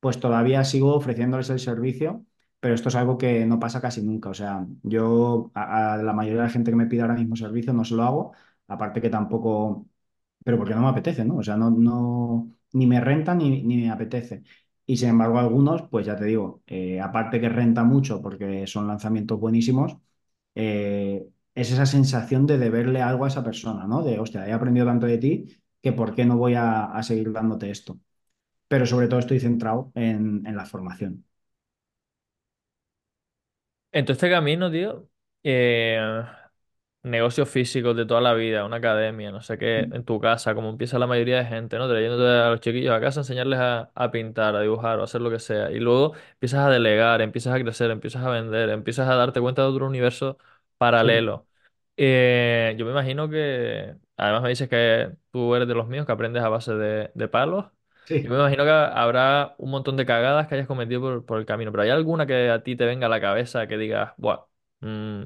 pues 0.00 0.20
todavía 0.20 0.64
sigo 0.64 0.94
ofreciéndoles 0.94 1.50
el 1.50 1.58
servicio, 1.58 2.24
pero 2.60 2.74
esto 2.74 2.88
es 2.88 2.94
algo 2.96 3.18
que 3.18 3.44
no 3.46 3.58
pasa 3.58 3.80
casi 3.80 4.02
nunca. 4.02 4.30
O 4.30 4.34
sea, 4.34 4.66
yo 4.82 5.50
a, 5.54 5.94
a 5.94 5.96
la 6.02 6.12
mayoría 6.12 6.40
de 6.42 6.46
la 6.46 6.52
gente 6.52 6.70
que 6.70 6.76
me 6.76 6.86
pide 6.86 7.02
ahora 7.02 7.14
mismo 7.14 7.36
servicio 7.36 7.72
no 7.72 7.84
se 7.84 7.94
lo 7.94 8.02
hago, 8.04 8.32
aparte 8.68 9.00
que 9.00 9.10
tampoco, 9.10 9.88
pero 10.44 10.58
porque 10.58 10.74
no 10.74 10.82
me 10.82 10.88
apetece, 10.88 11.24
¿no? 11.24 11.36
O 11.38 11.42
sea, 11.42 11.56
no, 11.56 11.70
no, 11.70 12.58
ni 12.72 12.86
me 12.86 13.00
renta 13.00 13.34
ni, 13.34 13.62
ni 13.62 13.76
me 13.78 13.90
apetece. 13.90 14.42
Y 14.86 14.96
sin 14.98 15.08
embargo, 15.10 15.38
algunos, 15.38 15.82
pues 15.90 16.06
ya 16.06 16.16
te 16.16 16.24
digo, 16.26 16.62
eh, 16.66 17.00
aparte 17.00 17.40
que 17.40 17.48
renta 17.48 17.82
mucho 17.84 18.22
porque 18.22 18.66
son 18.66 18.86
lanzamientos 18.86 19.38
buenísimos, 19.40 19.96
eh, 20.54 21.26
es 21.54 21.72
esa 21.72 21.86
sensación 21.86 22.46
de 22.46 22.58
deberle 22.58 23.02
algo 23.02 23.24
a 23.24 23.28
esa 23.28 23.42
persona, 23.44 23.86
¿no? 23.86 24.02
De, 24.02 24.18
hostia, 24.20 24.46
he 24.48 24.52
aprendido 24.52 24.86
tanto 24.86 25.06
de 25.06 25.18
ti 25.18 25.46
que 25.82 25.92
por 25.92 26.14
qué 26.14 26.24
no 26.24 26.36
voy 26.38 26.54
a, 26.54 26.84
a 26.86 27.02
seguir 27.02 27.32
dándote 27.32 27.70
esto. 27.70 27.98
Pero 28.68 28.86
sobre 28.86 29.08
todo 29.08 29.20
estoy 29.20 29.40
centrado 29.40 29.92
en, 29.96 30.46
en 30.46 30.56
la 30.56 30.66
formación. 30.66 31.24
En 33.92 34.04
todo 34.04 34.12
este 34.14 34.30
camino, 34.30 34.70
tío, 34.70 35.08
eh, 35.42 35.98
negocios 37.06 37.48
físicos 37.48 37.96
de 37.96 38.06
toda 38.06 38.20
la 38.20 38.34
vida, 38.34 38.64
una 38.64 38.76
academia, 38.76 39.30
no 39.32 39.40
sé 39.42 39.58
qué, 39.58 39.88
en 39.92 40.04
tu 40.04 40.20
casa, 40.20 40.54
como 40.54 40.70
empieza 40.70 40.98
la 40.98 41.06
mayoría 41.06 41.38
de 41.38 41.44
gente, 41.46 41.78
¿no? 41.78 41.88
Trayéndote 41.88 42.24
a 42.26 42.50
los 42.50 42.60
chiquillos 42.60 42.94
a 42.94 43.00
casa, 43.00 43.20
enseñarles 43.20 43.58
a, 43.60 43.90
a 43.94 44.10
pintar, 44.10 44.56
a 44.56 44.60
dibujar 44.62 44.98
o 44.98 45.02
a 45.02 45.04
hacer 45.04 45.20
lo 45.20 45.30
que 45.30 45.38
sea. 45.38 45.70
Y 45.70 45.78
luego 45.80 46.14
empiezas 46.32 46.60
a 46.66 46.70
delegar, 46.70 47.22
empiezas 47.22 47.54
a 47.54 47.60
crecer, 47.60 47.90
empiezas 47.90 48.24
a 48.24 48.30
vender, 48.30 48.70
empiezas 48.70 49.08
a 49.08 49.14
darte 49.14 49.40
cuenta 49.40 49.62
de 49.62 49.68
otro 49.68 49.86
universo 49.86 50.38
Sí, 50.94 51.06
paralelo. 51.18 51.46
Eh, 51.96 52.74
yo 52.78 52.84
me 52.84 52.90
imagino 52.92 53.28
que, 53.30 53.96
además 54.16 54.42
me 54.42 54.48
dices 54.50 54.68
que 54.68 55.12
tú 55.30 55.54
eres 55.54 55.68
de 55.68 55.74
los 55.74 55.88
míos, 55.88 56.06
que 56.06 56.12
aprendes 56.12 56.42
a 56.42 56.48
base 56.48 56.74
de, 56.74 57.10
de 57.14 57.28
palos. 57.28 57.66
Yo 58.22 58.30
me 58.30 58.36
sí. 58.36 58.38
imagino 58.38 58.64
que 58.64 58.70
habrá 58.70 59.54
un 59.58 59.70
montón 59.70 59.96
de 59.96 60.04
cagadas 60.06 60.48
que 60.48 60.54
hayas 60.56 60.66
cometido 60.66 61.00
por, 61.00 61.24
por 61.26 61.38
el 61.38 61.46
camino, 61.46 61.70
pero 61.70 61.82
¿hay 61.84 61.90
alguna 61.90 62.26
que 62.26 62.50
a 62.50 62.62
ti 62.62 62.76
te 62.76 62.84
venga 62.84 63.06
a 63.06 63.08
la 63.10 63.20
cabeza 63.20 63.66
que 63.68 63.78
digas, 63.78 64.14
mm, 64.80 65.22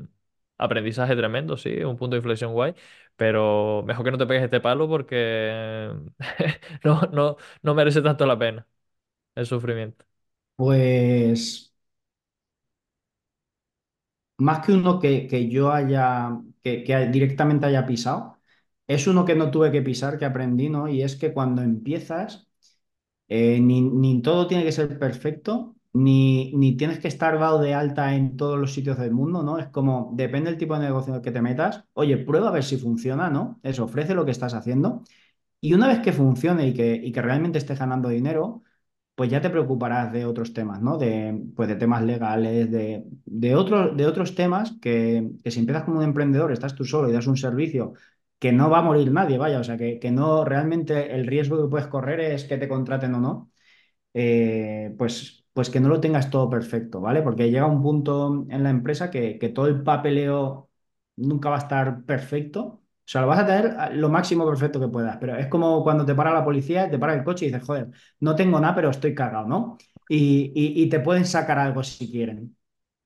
aprendizaje 0.61 1.16
tremendo, 1.16 1.57
sí, 1.57 1.70
un 1.85 1.96
punto 1.96 2.14
de 2.16 2.18
inflexión 2.18 2.53
guay, 2.53 2.75
pero 3.16 3.83
mejor 3.87 4.05
que 4.05 4.11
no 4.12 4.18
te 4.18 4.27
pegues 4.27 4.44
este 4.44 4.61
palo 4.61 4.88
porque 4.88 5.92
no, 6.85 7.01
no, 7.12 7.37
no 7.62 7.75
merece 7.75 8.03
tanto 8.03 8.27
la 8.27 8.38
pena 8.38 8.66
el 9.37 9.46
sufrimiento. 9.46 10.05
Pues 10.57 11.73
más 14.38 14.64
que 14.64 14.73
uno 14.73 14.99
que, 15.01 15.27
que 15.29 15.49
yo 15.49 15.70
haya, 15.73 16.31
que, 16.62 16.83
que 16.85 17.07
directamente 17.09 17.66
haya 17.66 17.87
pisado, 17.87 18.38
es 18.87 19.07
uno 19.07 19.25
que 19.25 19.35
no 19.35 19.51
tuve 19.51 19.70
que 19.73 19.83
pisar, 19.83 20.18
que 20.18 20.25
aprendí, 20.25 20.68
¿no? 20.68 20.88
Y 20.88 21.03
es 21.03 21.16
que 21.16 21.33
cuando 21.33 21.62
empiezas, 21.62 22.49
eh, 23.29 23.61
ni, 23.61 23.83
ni 23.83 24.23
todo 24.23 24.46
tiene 24.49 24.64
que 24.64 24.73
ser 24.73 24.99
perfecto, 24.99 25.77
ni, 25.92 26.53
ni 26.55 26.76
tienes 26.76 26.98
que 27.00 27.09
estar 27.09 27.38
dado 27.38 27.61
de 27.61 27.74
alta 27.74 28.14
en 28.14 28.37
todos 28.37 28.59
los 28.59 28.72
sitios 28.72 28.98
del 28.98 29.12
mundo, 29.12 29.42
¿no? 29.42 29.59
Es 29.59 29.68
como, 29.68 30.11
depende 30.14 30.50
del 30.50 30.59
tipo 30.59 30.74
de 30.74 30.81
negocio 30.87 31.12
en 31.12 31.16
el 31.16 31.22
que 31.22 31.33
te 31.33 31.42
metas, 31.42 31.85
oye, 31.94 32.16
prueba 32.18 32.48
a 32.48 32.53
ver 32.53 32.64
si 32.64 32.76
funciona, 32.76 33.31
¿no? 33.31 33.61
Eso, 33.62 33.85
ofrece 33.85 34.14
lo 34.14 34.24
que 34.24 34.31
estás 34.31 34.55
haciendo. 34.55 35.03
Y 35.61 35.74
una 35.74 35.88
vez 35.88 36.00
que 36.00 36.12
funcione 36.12 36.68
y 36.68 36.74
que, 36.74 36.94
y 36.94 37.12
que 37.12 37.22
realmente 37.22 37.59
estés 37.59 37.79
ganando 37.79 38.09
dinero, 38.09 38.62
pues 39.14 39.31
ya 39.31 39.40
te 39.40 39.50
preocuparás 39.50 40.12
de 40.12 40.24
otros 40.24 40.53
temas, 40.55 40.81
¿no? 40.81 40.96
De, 40.98 41.42
pues 41.55 41.68
de 41.68 41.76
temas 41.76 42.03
legales, 42.03 42.70
de, 42.70 43.05
de, 43.26 43.55
otros 43.57 43.96
de 43.96 44.07
otros 44.07 44.35
temas 44.35 44.72
que, 44.81 45.33
que 45.44 45.50
si 45.50 45.61
empiezas 45.61 45.85
como 45.85 45.98
un 45.98 46.05
emprendedor, 46.05 46.53
estás 46.53 46.74
tú 46.74 46.85
solo 46.85 47.09
y 47.11 47.12
das 47.12 47.26
un 47.26 47.37
servicio 47.37 47.92
que 48.38 48.53
no 48.53 48.70
va 48.70 48.79
a 48.79 48.83
morir 48.83 49.12
nadie, 49.12 49.37
vaya, 49.38 49.61
o 49.61 49.64
sea, 49.64 49.76
que, 49.76 49.98
que 49.98 50.11
no 50.11 50.44
realmente 50.46 51.14
el 51.14 51.26
riesgo 51.26 51.62
que 51.62 51.68
puedes 51.70 51.88
correr 51.88 52.20
es 52.20 52.44
que 52.44 52.57
te 52.57 52.68
contraten 52.68 53.14
o 53.14 53.20
no 53.20 53.50
eh, 54.14 54.94
pues, 54.98 55.39
pues 55.53 55.71
que 55.71 55.81
no 55.81 55.89
lo 55.89 56.01
tengas 56.01 56.31
todo 56.31 56.49
perfecto, 56.51 57.01
¿vale? 57.01 57.23
Porque 57.23 57.51
llega 57.51 57.67
un 57.67 57.83
punto 57.83 58.47
en 58.49 58.63
la 58.63 58.71
empresa 58.71 59.11
que, 59.11 59.39
que 59.39 59.49
todo 59.49 59.67
el 59.67 59.83
papeleo 59.83 60.71
nunca 61.17 61.51
va 61.51 61.57
a 61.57 61.59
estar 61.61 62.05
perfecto. 62.05 62.61
O 62.63 62.83
sea, 63.13 63.23
lo 63.23 63.27
vas 63.27 63.41
a 63.41 63.47
tener 63.47 63.97
lo 63.97 64.09
máximo 64.09 64.47
perfecto 64.47 64.79
que 64.81 64.89
puedas, 64.89 65.17
pero 65.19 65.37
es 65.37 65.49
como 65.49 65.83
cuando 65.83 66.05
te 66.07 66.15
para 66.15 66.33
la 66.33 66.45
policía, 66.45 66.89
te 66.91 66.99
para 66.99 67.15
el 67.15 67.25
coche 67.25 67.47
y 67.47 67.49
dices, 67.49 67.67
joder, 67.67 67.89
no 68.21 68.37
tengo 68.37 68.61
nada, 68.61 68.75
pero 68.75 68.91
estoy 68.91 69.15
cagado, 69.15 69.47
¿no? 69.49 69.77
Y, 70.09 70.53
y, 70.55 70.89
te 70.89 71.01
pueden 71.01 71.25
sacar 71.25 71.59
algo 71.59 71.83
si 71.85 72.11
quieren. 72.11 72.57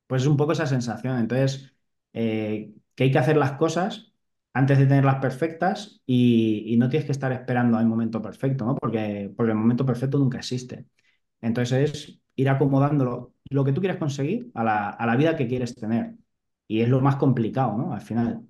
Pues 0.07 0.23
es 0.23 0.29
un 0.29 0.37
poco 0.37 0.53
esa 0.53 0.67
sensación. 0.67 1.19
Entonces, 1.19 1.75
eh, 2.13 2.73
que 2.95 3.05
hay 3.05 3.13
que 3.13 3.19
hacer 3.19 3.37
las 3.37 3.53
cosas 3.53 4.13
antes 4.53 4.79
de 4.79 4.87
tenerlas 4.87 5.17
perfectas 5.17 6.03
y, 6.07 6.65
y 6.73 6.77
no 6.77 6.89
tienes 6.89 7.07
que 7.07 7.13
estar 7.13 7.33
esperando 7.33 7.79
al 7.79 7.87
momento 7.87 8.23
perfecto, 8.23 8.65
¿no? 8.67 8.77
Porque, 8.77 9.33
porque 9.37 9.53
el 9.53 9.59
momento 9.59 9.85
perfecto 9.87 10.19
nunca 10.19 10.39
existe. 10.39 10.87
Entonces 11.41 11.93
es 11.95 12.21
ir 12.37 12.49
acomodándolo, 12.49 13.35
lo 13.51 13.65
que 13.65 13.73
tú 13.73 13.81
quieres 13.81 13.99
conseguir 13.99 14.51
a 14.55 14.65
la, 14.65 14.91
a 14.91 15.07
la 15.07 15.17
vida 15.17 15.37
que 15.37 15.49
quieres 15.49 15.75
tener. 15.75 16.15
Y 16.69 16.81
es 16.83 16.89
lo 16.89 17.01
más 17.01 17.17
complicado, 17.17 17.77
¿no? 17.77 17.93
Al 17.95 18.01
final. 18.01 18.47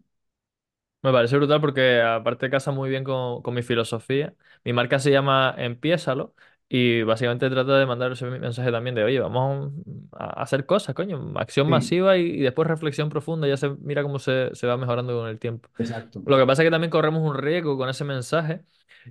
Me 1.03 1.13
parece 1.13 1.37
brutal 1.37 1.61
porque 1.61 2.01
aparte 2.01 2.49
casa 2.49 2.71
muy 2.73 2.89
bien 2.89 3.05
con, 3.05 3.43
con 3.43 3.53
mi 3.55 3.63
filosofía. 3.63 4.35
Mi 4.65 4.73
marca 4.73 4.99
se 4.99 5.11
llama 5.11 5.55
Empiézalo 5.59 6.35
y 6.77 7.03
básicamente 7.03 7.49
trata 7.51 7.79
de 7.79 7.87
mandar 7.87 8.13
ese 8.13 8.27
mensaje 8.27 8.71
también 8.73 8.95
de, 8.97 9.05
oye, 9.05 9.21
vamos 9.21 9.73
a 10.13 10.43
hacer 10.43 10.67
cosas, 10.67 10.95
coño, 10.95 11.33
acción 11.37 11.67
Sí, 11.67 11.71
masiva 11.71 12.17
y, 12.17 12.23
y 12.23 12.41
después 12.41 12.67
reflexión 12.69 13.09
profunda, 13.11 13.47
ya 13.49 13.57
se 13.57 13.71
mira 13.81 14.03
cómo 14.03 14.19
se, 14.19 14.51
se 14.55 14.67
va 14.67 14.77
mejorando 14.77 15.17
con 15.19 15.29
el 15.29 15.39
tiempo. 15.39 15.69
exacto. 15.79 16.25
Lo 16.25 16.39
que 16.39 16.47
pasa 16.47 16.63
es 16.63 16.67
que 16.67 16.71
también 16.71 16.91
corremos 16.91 17.23
un 17.23 17.37
riesgo 17.37 17.77
con 17.77 17.89
ese 17.89 18.05
mensaje 18.05 18.63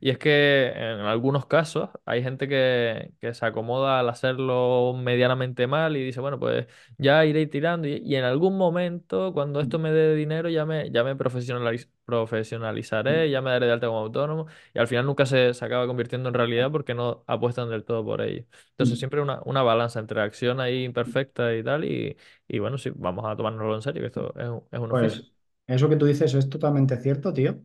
y 0.02 0.10
es 0.10 0.17
que 0.17 0.67
en 0.76 0.99
algunos 1.02 1.45
casos 1.45 1.89
hay 2.06 2.23
gente 2.23 2.47
que, 2.47 3.13
que 3.21 3.34
se 3.34 3.45
acomoda 3.45 3.99
al 3.99 4.10
hacerlo 4.10 4.93
medianamente 4.97 5.67
mal 5.67 5.95
y 5.95 6.04
dice, 6.04 6.19
bueno, 6.21 6.39
pues 6.39 6.67
ya 6.97 7.23
iré 7.26 7.45
tirando 7.47 7.88
y, 7.88 7.97
y 8.04 8.15
en 8.15 8.23
algún 8.26 8.58
momento 8.58 9.34
cuando 9.34 9.62
esto 9.62 9.80
me 9.80 9.91
dé 9.91 10.15
dinero 10.15 10.49
ya 10.49 10.65
me, 10.65 10.91
ya 10.91 11.04
me 11.04 11.15
profesionaliz- 11.15 11.89
profesionalizaré, 12.06 13.30
ya 13.30 13.42
me 13.42 13.52
daré 13.52 13.68
de 13.68 13.74
alta 13.74 13.88
como 13.88 14.00
autónomo 14.00 14.48
y 14.74 14.80
al 14.80 14.88
final 14.88 15.06
nunca 15.06 15.26
se, 15.26 15.54
se 15.54 15.66
acaba 15.66 15.88
convirtiendo 15.88 16.30
en 16.30 16.36
realidad 16.36 16.72
porque 16.72 16.94
no 16.94 17.24
apuestan 17.28 17.70
del 17.70 17.84
todo 17.84 18.04
por 18.06 18.22
ello. 18.22 18.46
Entonces 18.72 19.00
siempre 19.00 19.22
una, 19.22 19.42
una 19.46 19.63
balanza 19.63 20.00
entre 20.00 20.22
acción 20.22 20.60
ahí 20.60 20.84
imperfecta 20.84 21.54
y 21.56 21.63
tal 21.63 21.86
y, 21.86 22.18
y 22.48 22.60
bueno, 22.60 22.78
sí, 22.78 22.92
vamos 22.96 23.26
a 23.26 23.36
tomárnoslo 23.36 23.76
en 23.76 23.82
serio, 23.82 24.02
que 24.02 24.08
esto 24.08 24.34
es 24.38 24.48
es 24.72 24.80
un 24.80 24.92
oficio. 24.92 25.22
Pues 25.22 25.34
eso 25.68 25.89
que 25.89 25.96
tú 25.96 26.06
dices 26.06 26.34
es 26.34 26.50
totalmente 26.50 26.98
cierto, 26.98 27.34
tío. 27.34 27.60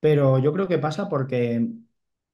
Pero 0.00 0.38
yo 0.38 0.52
creo 0.54 0.68
que 0.68 0.78
pasa 0.78 1.08
porque 1.08 1.68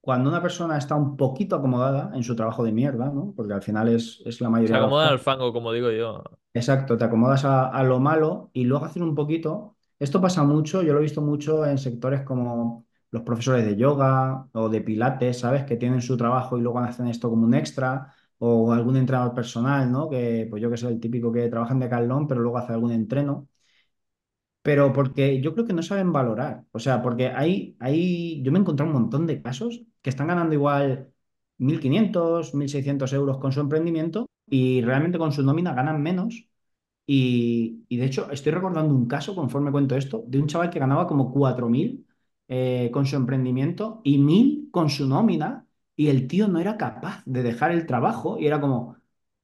cuando 0.01 0.31
una 0.31 0.43
persona 0.43 0.79
está 0.79 0.97
un 0.97 1.17
poquito 1.17 1.57
acomodada 1.57 2.13
en 2.17 2.25
su 2.25 2.37
trabajo 2.37 2.65
de 2.65 2.73
mierda, 2.73 3.11
¿no? 3.13 3.35
Porque 3.37 3.55
al 3.55 3.63
final 3.63 3.89
es, 3.89 4.23
es 4.27 4.41
la 4.43 4.51
Se 4.65 4.77
mayoría 4.77 4.79
de 4.79 4.85
los 4.87 4.95
acomodan 4.95 5.09
al 5.09 5.19
fango, 5.19 5.53
como 5.53 5.73
digo 5.73 5.91
yo. 5.91 6.23
Exacto, 6.55 6.97
te 6.97 7.05
acomodas 7.05 7.45
a, 7.45 7.69
a 7.69 7.83
lo 7.85 8.01
malo 8.01 8.51
y 8.55 8.65
luego 8.65 8.87
hacer 8.87 9.03
un 9.03 9.15
poquito. 9.15 9.76
Esto 9.99 10.21
pasa 10.21 10.43
mucho, 10.45 10.83
yo 10.83 10.93
lo 10.93 10.99
he 11.01 11.03
visto 11.03 11.23
mucho 11.23 11.65
en 11.67 11.79
sectores 11.79 12.23
como 12.23 12.87
los 13.11 13.23
profesores 13.23 13.65
de 13.65 13.77
yoga 13.77 14.49
o 14.53 14.69
de 14.69 14.81
pilates, 14.83 15.39
¿sabes? 15.41 15.65
Que 15.65 15.77
tienen 15.77 16.03
su 16.03 16.17
trabajo 16.17 16.59
y 16.59 16.61
luego 16.61 16.79
hacen 16.81 17.07
esto 17.09 17.31
como 17.31 17.45
un 17.47 17.55
extra. 17.55 18.13
O 18.39 18.71
algún 18.73 18.97
entrenador 18.99 19.35
personal, 19.35 19.91
¿no? 19.91 20.11
Que, 20.11 20.47
pues 20.51 20.61
yo 20.63 20.71
que 20.71 20.77
sé, 20.77 20.89
el 20.89 21.01
típico 21.01 21.33
que 21.33 21.49
trabaja 21.49 21.73
en 21.73 21.81
Decathlon, 21.81 22.27
pero 22.29 22.43
luego 22.43 22.59
hace 22.59 22.75
algún 22.75 22.93
entreno 22.93 23.49
pero 24.63 24.93
porque 24.93 25.41
yo 25.41 25.53
creo 25.55 25.67
que 25.67 25.73
no 25.73 25.83
saben 25.83 26.13
valorar. 26.13 26.65
O 26.73 26.79
sea, 26.79 27.03
porque 27.03 27.29
hay, 27.29 27.77
hay, 27.81 28.43
yo 28.43 28.51
me 28.53 28.59
he 28.59 28.63
encontrado 28.63 28.91
un 28.91 29.01
montón 29.01 29.27
de 29.27 29.41
casos 29.43 29.83
que 30.03 30.11
están 30.11 30.27
ganando 30.29 30.55
igual 30.55 31.13
mil 31.59 31.81
quinientos 31.81 32.55
mil 32.55 32.69
seiscientos 32.69 33.13
euros 33.13 33.39
con 33.39 33.53
su 33.53 33.61
emprendimiento 33.61 34.27
y 34.47 34.83
realmente 34.83 35.19
con 35.19 35.33
su 35.33 35.43
nómina 35.43 35.73
ganan 35.75 36.03
menos. 36.03 36.49
Y, 37.09 37.85
de 37.97 38.05
hecho, 38.05 38.31
estoy 38.33 38.53
recordando 38.53 38.95
un 38.95 39.07
caso, 39.07 39.35
conforme 39.35 39.71
cuento 39.71 39.97
esto, 39.97 40.25
de 40.27 40.38
un 40.40 40.47
chaval 40.49 40.71
que 40.71 40.79
ganaba 40.81 41.07
como 41.07 41.33
4.000 41.33 42.07
eh, 42.49 42.90
con 42.92 43.07
su 43.07 43.16
emprendimiento 43.16 44.01
y 44.05 44.19
1.000 44.19 44.69
con 44.73 44.90
su 44.90 45.07
nómina 45.09 45.66
y 45.95 46.09
el 46.09 46.27
tío 46.29 46.49
no 46.49 46.59
era 46.61 46.77
capaz 46.77 47.23
de 47.27 47.42
dejar 47.42 47.71
el 47.73 47.87
trabajo 47.87 48.38
y 48.38 48.47
era 48.47 48.61
como 48.61 48.97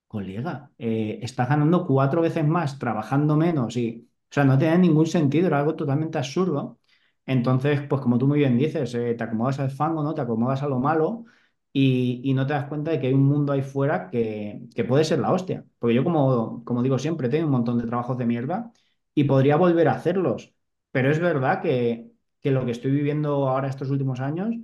colega, 0.06 0.70
eh, 0.78 1.18
estás 1.22 1.48
ganando 1.48 1.86
cuatro 1.86 2.20
veces 2.22 2.46
más 2.46 2.78
trabajando 2.78 3.36
menos 3.36 3.76
y, 3.76 4.06
o 4.30 4.34
sea, 4.34 4.44
no 4.44 4.58
tenía 4.58 4.76
ningún 4.78 5.06
sentido, 5.06 5.46
era 5.46 5.58
algo 5.60 5.74
totalmente 5.74 6.18
absurdo. 6.18 6.78
Entonces, 7.24 7.80
pues 7.88 8.00
como 8.02 8.18
tú 8.18 8.26
muy 8.26 8.38
bien 8.40 8.58
dices, 8.58 8.94
eh, 8.94 9.14
te 9.14 9.24
acomodas 9.24 9.58
al 9.60 9.70
fango, 9.70 10.02
¿no? 10.02 10.14
Te 10.14 10.20
acomodas 10.20 10.62
a 10.62 10.68
lo 10.68 10.78
malo 10.80 11.24
y, 11.72 12.32
no 12.34 12.46
te 12.46 12.52
das 12.54 12.66
cuenta 12.68 12.90
de 12.90 13.00
que 13.00 13.08
hay 13.08 13.14
un 13.14 13.24
mundo 13.26 13.52
ahí 13.52 13.62
fuera 13.62 14.10
que, 14.10 14.62
que 14.74 14.84
puede 14.84 15.04
ser 15.04 15.18
la 15.20 15.32
hostia. 15.32 15.64
Porque 15.78 15.94
yo, 15.94 16.04
como, 16.04 16.64
como 16.64 16.82
digo 16.82 16.98
siempre, 16.98 17.28
tengo 17.28 17.46
un 17.46 17.52
montón 17.52 17.78
de 17.78 17.86
trabajos 17.86 18.18
de 18.18 18.26
mierda 18.26 18.72
y 19.14 19.24
podría 19.24 19.56
volver 19.56 19.88
a 19.88 19.92
hacerlos. 19.92 20.54
Pero 20.90 21.10
es 21.10 21.18
verdad 21.20 21.62
que, 21.62 22.10
que 22.40 22.50
lo 22.50 22.64
que 22.66 22.72
estoy 22.72 22.90
viviendo 22.90 23.48
ahora 23.48 23.68
estos 23.68 23.90
últimos 23.90 24.20
años 24.20 24.54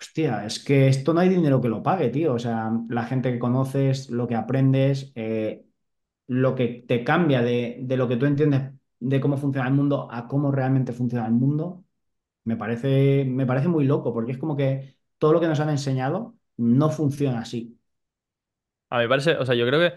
Hostia, 0.00 0.46
es 0.46 0.64
que 0.64 0.88
esto 0.88 1.12
no 1.12 1.20
hay 1.20 1.28
dinero 1.28 1.60
que 1.60 1.68
lo 1.68 1.82
pague, 1.82 2.08
tío. 2.08 2.32
O 2.34 2.38
sea, 2.38 2.72
la 2.88 3.04
gente 3.04 3.32
que 3.32 3.38
conoces, 3.38 4.08
lo 4.10 4.26
que 4.26 4.34
aprendes, 4.34 5.12
eh, 5.14 5.66
lo 6.26 6.54
que 6.54 6.84
te 6.88 7.04
cambia 7.04 7.42
de, 7.42 7.78
de 7.82 7.96
lo 7.96 8.08
que 8.08 8.16
tú 8.16 8.26
entiendes. 8.26 8.72
de 9.00 9.20
cómo 9.20 9.36
funciona 9.38 9.68
el 9.68 9.74
mundo 9.74 10.08
a 10.10 10.28
cómo 10.28 10.52
realmente 10.52 10.92
funciona 10.92 11.26
el 11.26 11.32
mundo, 11.32 11.84
me 12.44 12.56
parece, 12.56 13.24
me 13.26 13.46
parece 13.46 13.68
muy 13.68 13.84
loco, 13.84 14.12
porque 14.14 14.32
es 14.32 14.38
como 14.38 14.56
que 14.56 14.96
todo 15.20 15.34
lo 15.34 15.40
que 15.42 15.48
nos 15.48 15.60
han 15.60 15.70
enseñado 15.70 16.36
no 16.58 16.90
funciona 16.90 17.42
así. 17.42 17.78
A 18.88 18.96
mí 18.98 19.02
me 19.04 19.08
parece, 19.08 19.36
o 19.36 19.46
sea, 19.46 19.54
yo 19.54 19.66
creo 19.66 19.78
que, 19.80 19.94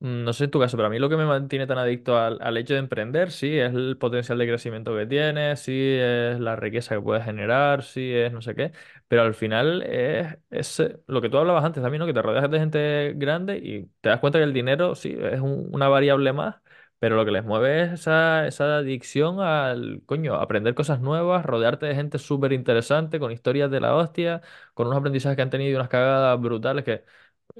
mm, 0.00 0.24
no 0.24 0.32
sé 0.34 0.44
en 0.44 0.50
tu 0.50 0.60
caso, 0.60 0.76
pero 0.76 0.86
a 0.88 0.90
mí 0.90 0.98
lo 0.98 1.08
que 1.08 1.16
me 1.16 1.24
mantiene 1.24 1.66
tan 1.66 1.78
adicto 1.78 2.18
al, 2.18 2.38
al 2.42 2.56
hecho 2.58 2.74
de 2.74 2.80
emprender, 2.80 3.30
sí, 3.30 3.58
es 3.58 3.72
el 3.74 3.96
potencial 3.98 4.36
de 4.38 4.46
crecimiento 4.46 4.94
que 4.96 5.06
tiene, 5.06 5.56
sí, 5.56 5.72
es 5.98 6.38
la 6.40 6.54
riqueza 6.56 6.94
que 6.96 7.00
puedes 7.00 7.24
generar, 7.24 7.82
sí, 7.82 8.12
es 8.12 8.32
no 8.32 8.42
sé 8.42 8.54
qué, 8.54 8.72
pero 9.08 9.22
al 9.22 9.34
final 9.34 9.82
es, 9.82 10.36
es 10.50 10.80
eh, 10.80 10.98
lo 11.06 11.22
que 11.22 11.30
tú 11.30 11.38
hablabas 11.38 11.64
antes 11.64 11.82
también, 11.82 12.00
¿no? 12.00 12.06
Que 12.06 12.12
te 12.14 12.20
rodeas 12.22 12.50
de 12.50 12.58
gente 12.58 13.12
grande 13.16 13.56
y 13.58 13.86
te 14.02 14.10
das 14.10 14.20
cuenta 14.20 14.38
que 14.38 14.44
el 14.44 14.52
dinero, 14.52 14.94
sí, 14.94 15.16
es 15.18 15.40
un- 15.40 15.68
una 15.72 15.88
variable 15.88 16.32
más. 16.34 16.56
Pero 16.98 17.16
lo 17.16 17.24
que 17.24 17.30
les 17.32 17.44
mueve 17.44 17.82
es 17.84 17.92
esa, 17.92 18.46
esa 18.46 18.78
adicción 18.78 19.40
al, 19.40 20.02
coño, 20.06 20.36
aprender 20.36 20.74
cosas 20.74 21.00
nuevas, 21.00 21.44
rodearte 21.44 21.86
de 21.86 21.94
gente 21.94 22.18
súper 22.18 22.52
interesante, 22.52 23.18
con 23.20 23.30
historias 23.32 23.70
de 23.70 23.80
la 23.80 23.94
hostia, 23.94 24.40
con 24.74 24.86
unos 24.86 24.98
aprendizajes 24.98 25.36
que 25.36 25.42
han 25.42 25.50
tenido 25.50 25.72
y 25.72 25.74
unas 25.74 25.88
cagadas 25.88 26.40
brutales 26.40 26.84
que, 26.84 27.04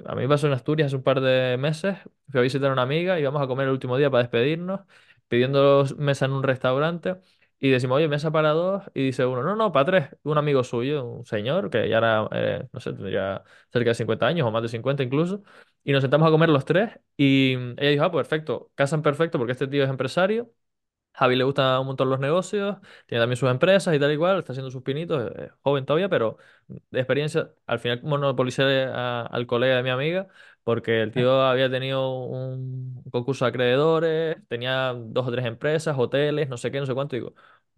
a 0.06 0.14
mí 0.14 0.22
me 0.22 0.28
pasó 0.28 0.46
en 0.46 0.52
Asturias 0.54 0.86
hace 0.88 0.96
un 0.96 1.02
par 1.02 1.20
de 1.20 1.56
meses. 1.58 1.96
Fui 2.30 2.40
a 2.40 2.42
visitar 2.42 2.70
a 2.70 2.72
una 2.72 2.82
amiga, 2.82 3.18
íbamos 3.20 3.42
a 3.42 3.46
comer 3.46 3.66
el 3.66 3.72
último 3.72 3.96
día 3.96 4.10
para 4.10 4.22
despedirnos, 4.22 4.80
pidiendo 5.28 5.84
mesa 5.98 6.26
en 6.26 6.32
un 6.32 6.42
restaurante. 6.42 7.16
Y 7.60 7.70
decimos, 7.70 7.96
oye, 7.96 8.08
mesa 8.08 8.30
para 8.30 8.50
dos. 8.50 8.82
Y 8.94 9.04
dice 9.06 9.24
uno, 9.26 9.42
no, 9.42 9.56
no, 9.56 9.72
para 9.72 9.86
tres. 9.86 10.08
Un 10.22 10.38
amigo 10.38 10.64
suyo, 10.64 11.04
un 11.04 11.24
señor, 11.26 11.70
que 11.70 11.88
ya 11.88 11.98
era, 11.98 12.28
eh, 12.32 12.68
no 12.72 12.80
sé, 12.80 12.92
tendría 12.92 13.42
cerca 13.72 13.90
de 13.90 13.94
50 13.94 14.26
años 14.26 14.46
o 14.46 14.50
más 14.50 14.62
de 14.62 14.68
50 14.68 15.02
incluso. 15.02 15.42
Y 15.84 15.92
nos 15.92 16.02
sentamos 16.02 16.28
a 16.28 16.30
comer 16.30 16.48
los 16.48 16.64
tres. 16.64 16.98
Y 17.16 17.54
ella 17.78 17.90
dijo, 17.90 18.04
ah, 18.04 18.12
perfecto, 18.12 18.70
casan 18.74 19.02
perfecto 19.02 19.38
porque 19.38 19.52
este 19.52 19.68
tío 19.68 19.84
es 19.84 19.90
empresario. 19.90 20.52
Javi 21.14 21.36
le 21.36 21.44
gusta 21.44 21.78
un 21.80 21.86
montón 21.86 22.10
los 22.10 22.20
negocios, 22.20 22.76
tiene 23.06 23.22
también 23.22 23.36
sus 23.36 23.50
empresas 23.50 23.94
y 23.94 24.00
tal 24.00 24.12
y 24.12 24.16
cual, 24.18 24.38
está 24.40 24.52
haciendo 24.52 24.70
sus 24.70 24.82
pinitos, 24.82 25.30
es 25.36 25.50
joven 25.62 25.86
todavía, 25.86 26.08
pero 26.08 26.38
de 26.68 27.00
experiencia, 27.00 27.52
al 27.66 27.78
final 27.78 28.02
monopolicé 28.02 28.84
a- 28.92 29.22
al 29.26 29.46
colega 29.46 29.76
de 29.76 29.82
mi 29.84 29.90
amiga, 29.90 30.28
porque 30.64 31.02
el 31.02 31.12
tío 31.12 31.42
había 31.42 31.70
tenido 31.70 32.20
un 32.24 33.02
concurso 33.12 33.44
de 33.44 33.50
acreedores, 33.50 34.36
tenía 34.48 34.92
dos 34.94 35.26
o 35.28 35.30
tres 35.32 35.46
empresas, 35.46 35.96
hoteles, 35.98 36.48
no 36.48 36.56
sé 36.56 36.70
qué, 36.72 36.80
no 36.80 36.86
sé 36.86 36.94
cuánto, 36.94 37.16
y 37.16 37.20
digo, 37.20 37.34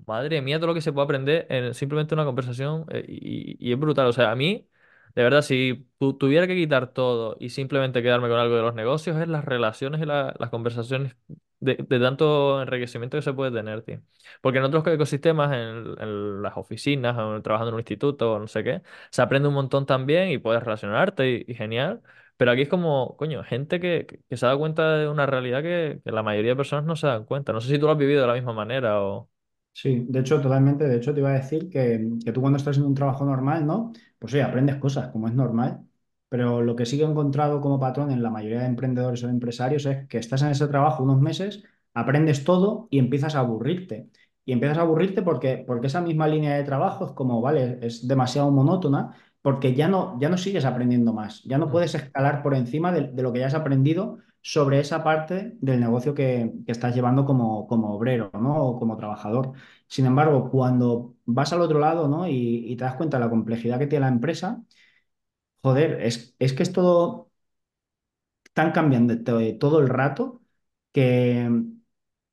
madre 0.06 0.40
mía, 0.42 0.58
todo 0.58 0.68
lo 0.68 0.74
que 0.74 0.80
se 0.80 0.92
puede 0.92 1.04
aprender 1.04 1.46
en 1.50 1.74
simplemente 1.74 2.14
una 2.14 2.24
conversación, 2.24 2.86
eh, 2.90 3.04
y, 3.08 3.56
y 3.68 3.72
es 3.72 3.78
brutal, 3.78 4.06
o 4.06 4.12
sea, 4.12 4.30
a 4.30 4.36
mí, 4.36 4.68
de 5.16 5.22
verdad, 5.24 5.42
si 5.42 5.88
tu- 5.98 6.14
tuviera 6.18 6.46
que 6.46 6.54
quitar 6.56 6.92
todo 6.92 7.36
y 7.40 7.50
simplemente 7.50 8.02
quedarme 8.02 8.28
con 8.28 8.38
algo 8.38 8.56
de 8.56 8.62
los 8.62 8.74
negocios, 8.76 9.16
es 9.18 9.28
las 9.28 9.44
relaciones 9.44 10.00
y 10.02 10.06
la- 10.06 10.34
las 10.38 10.50
conversaciones 10.50 11.16
de, 11.60 11.76
de 11.88 12.00
tanto 12.00 12.62
enriquecimiento 12.62 13.18
que 13.18 13.22
se 13.22 13.32
puede 13.34 13.50
tener, 13.52 13.82
tío. 13.82 14.02
Porque 14.40 14.58
en 14.58 14.64
otros 14.64 14.86
ecosistemas, 14.86 15.52
en, 15.54 15.94
en 16.02 16.42
las 16.42 16.56
oficinas, 16.56 17.16
o 17.18 17.40
trabajando 17.42 17.70
en 17.70 17.74
un 17.74 17.80
instituto, 17.80 18.34
o 18.34 18.38
no 18.38 18.46
sé 18.48 18.62
qué, 18.64 18.82
se 19.10 19.22
aprende 19.22 19.48
un 19.48 19.54
montón 19.54 19.86
también 19.86 20.30
y 20.30 20.38
puedes 20.38 20.62
relacionarte 20.62 21.30
y, 21.30 21.44
y 21.52 21.54
genial. 21.54 22.02
Pero 22.36 22.50
aquí 22.50 22.62
es 22.62 22.68
como, 22.68 23.16
coño, 23.16 23.42
gente 23.44 23.80
que, 23.80 24.06
que, 24.06 24.20
que 24.28 24.36
se 24.36 24.46
da 24.46 24.56
cuenta 24.56 24.96
de 24.98 25.08
una 25.08 25.26
realidad 25.26 25.62
que, 25.62 26.00
que 26.04 26.12
la 26.12 26.22
mayoría 26.22 26.52
de 26.52 26.56
personas 26.56 26.84
no 26.84 26.96
se 26.96 27.06
dan 27.06 27.24
cuenta. 27.24 27.52
No 27.52 27.60
sé 27.62 27.68
si 27.70 27.78
tú 27.78 27.86
lo 27.86 27.92
has 27.92 27.98
vivido 27.98 28.20
de 28.20 28.26
la 28.26 28.34
misma 28.34 28.52
manera 28.52 29.00
o... 29.02 29.30
Sí, 29.72 30.06
de 30.08 30.20
hecho, 30.20 30.40
totalmente. 30.40 30.84
De 30.88 30.96
hecho, 30.96 31.12
te 31.12 31.20
iba 31.20 31.28
a 31.30 31.32
decir 31.34 31.68
que, 31.68 32.08
que 32.24 32.32
tú 32.32 32.40
cuando 32.40 32.56
estás 32.56 32.78
en 32.78 32.84
un 32.84 32.94
trabajo 32.94 33.24
normal, 33.26 33.66
¿no? 33.66 33.92
Pues 34.18 34.32
sí, 34.32 34.40
aprendes 34.40 34.76
cosas, 34.76 35.08
como 35.12 35.28
es 35.28 35.34
normal. 35.34 35.80
Pero 36.28 36.62
lo 36.62 36.74
que 36.74 36.86
sí 36.86 36.96
que 36.98 37.04
he 37.04 37.06
encontrado 37.06 37.60
como 37.60 37.78
patrón 37.78 38.10
en 38.10 38.22
la 38.22 38.30
mayoría 38.30 38.60
de 38.60 38.66
emprendedores 38.66 39.22
o 39.22 39.26
de 39.26 39.32
empresarios 39.32 39.86
es 39.86 40.08
que 40.08 40.18
estás 40.18 40.42
en 40.42 40.48
ese 40.50 40.66
trabajo 40.68 41.02
unos 41.04 41.20
meses, 41.20 41.62
aprendes 41.94 42.44
todo 42.44 42.88
y 42.90 42.98
empiezas 42.98 43.34
a 43.36 43.40
aburrirte. 43.40 44.10
Y 44.44 44.52
empiezas 44.52 44.78
a 44.78 44.82
aburrirte 44.82 45.22
porque, 45.22 45.62
porque 45.66 45.86
esa 45.88 46.00
misma 46.00 46.26
línea 46.28 46.56
de 46.56 46.64
trabajo 46.64 47.06
es 47.06 47.12
como, 47.12 47.40
vale, 47.40 47.78
es 47.82 48.06
demasiado 48.08 48.50
monótona, 48.50 49.14
porque 49.42 49.74
ya 49.74 49.88
no, 49.88 50.18
ya 50.20 50.28
no 50.28 50.36
sigues 50.38 50.64
aprendiendo 50.64 51.12
más. 51.12 51.42
Ya 51.44 51.58
no 51.58 51.66
Mm, 51.66 51.70
puedes 51.72 51.94
escalar 51.94 52.42
por 52.42 52.54
encima 52.54 52.92
de, 52.92 53.08
de 53.12 53.22
lo 53.22 53.32
que 53.32 53.40
ya 53.40 53.46
has 53.46 53.54
aprendido 53.54 54.18
sobre 54.48 54.78
esa 54.80 55.02
parte 55.04 55.56
del 55.60 55.80
negocio 55.80 56.14
que, 56.14 56.52
que 56.64 56.72
estás 56.72 56.94
llevando 56.94 57.24
como, 57.24 57.66
como 57.66 57.94
obrero, 57.94 58.30
¿no? 58.34 58.62
O 58.64 58.78
como 58.78 58.96
trabajador. 58.96 59.52
Sin 59.88 60.06
embargo, 60.06 60.50
cuando 60.50 61.16
vas 61.24 61.52
al 61.52 61.62
otro 61.62 61.78
lado, 61.80 62.08
¿no? 62.08 62.28
Y, 62.28 62.76
te 62.76 62.84
das 62.84 62.94
cuenta 62.96 63.18
de 63.18 63.24
la 63.24 63.30
complejidad 63.30 63.78
que 63.78 63.86
tiene 63.88 64.04
la 64.06 64.12
empresa, 64.12 64.62
joder, 65.62 66.00
es, 66.02 66.34
es 66.38 66.52
que 66.52 66.62
es 66.62 66.72
todo 66.72 67.30
tan 68.52 68.72
cambiante 68.72 69.16
to- 69.16 69.58
todo 69.58 69.80
el 69.80 69.88
rato 69.88 70.42
que, 70.92 71.48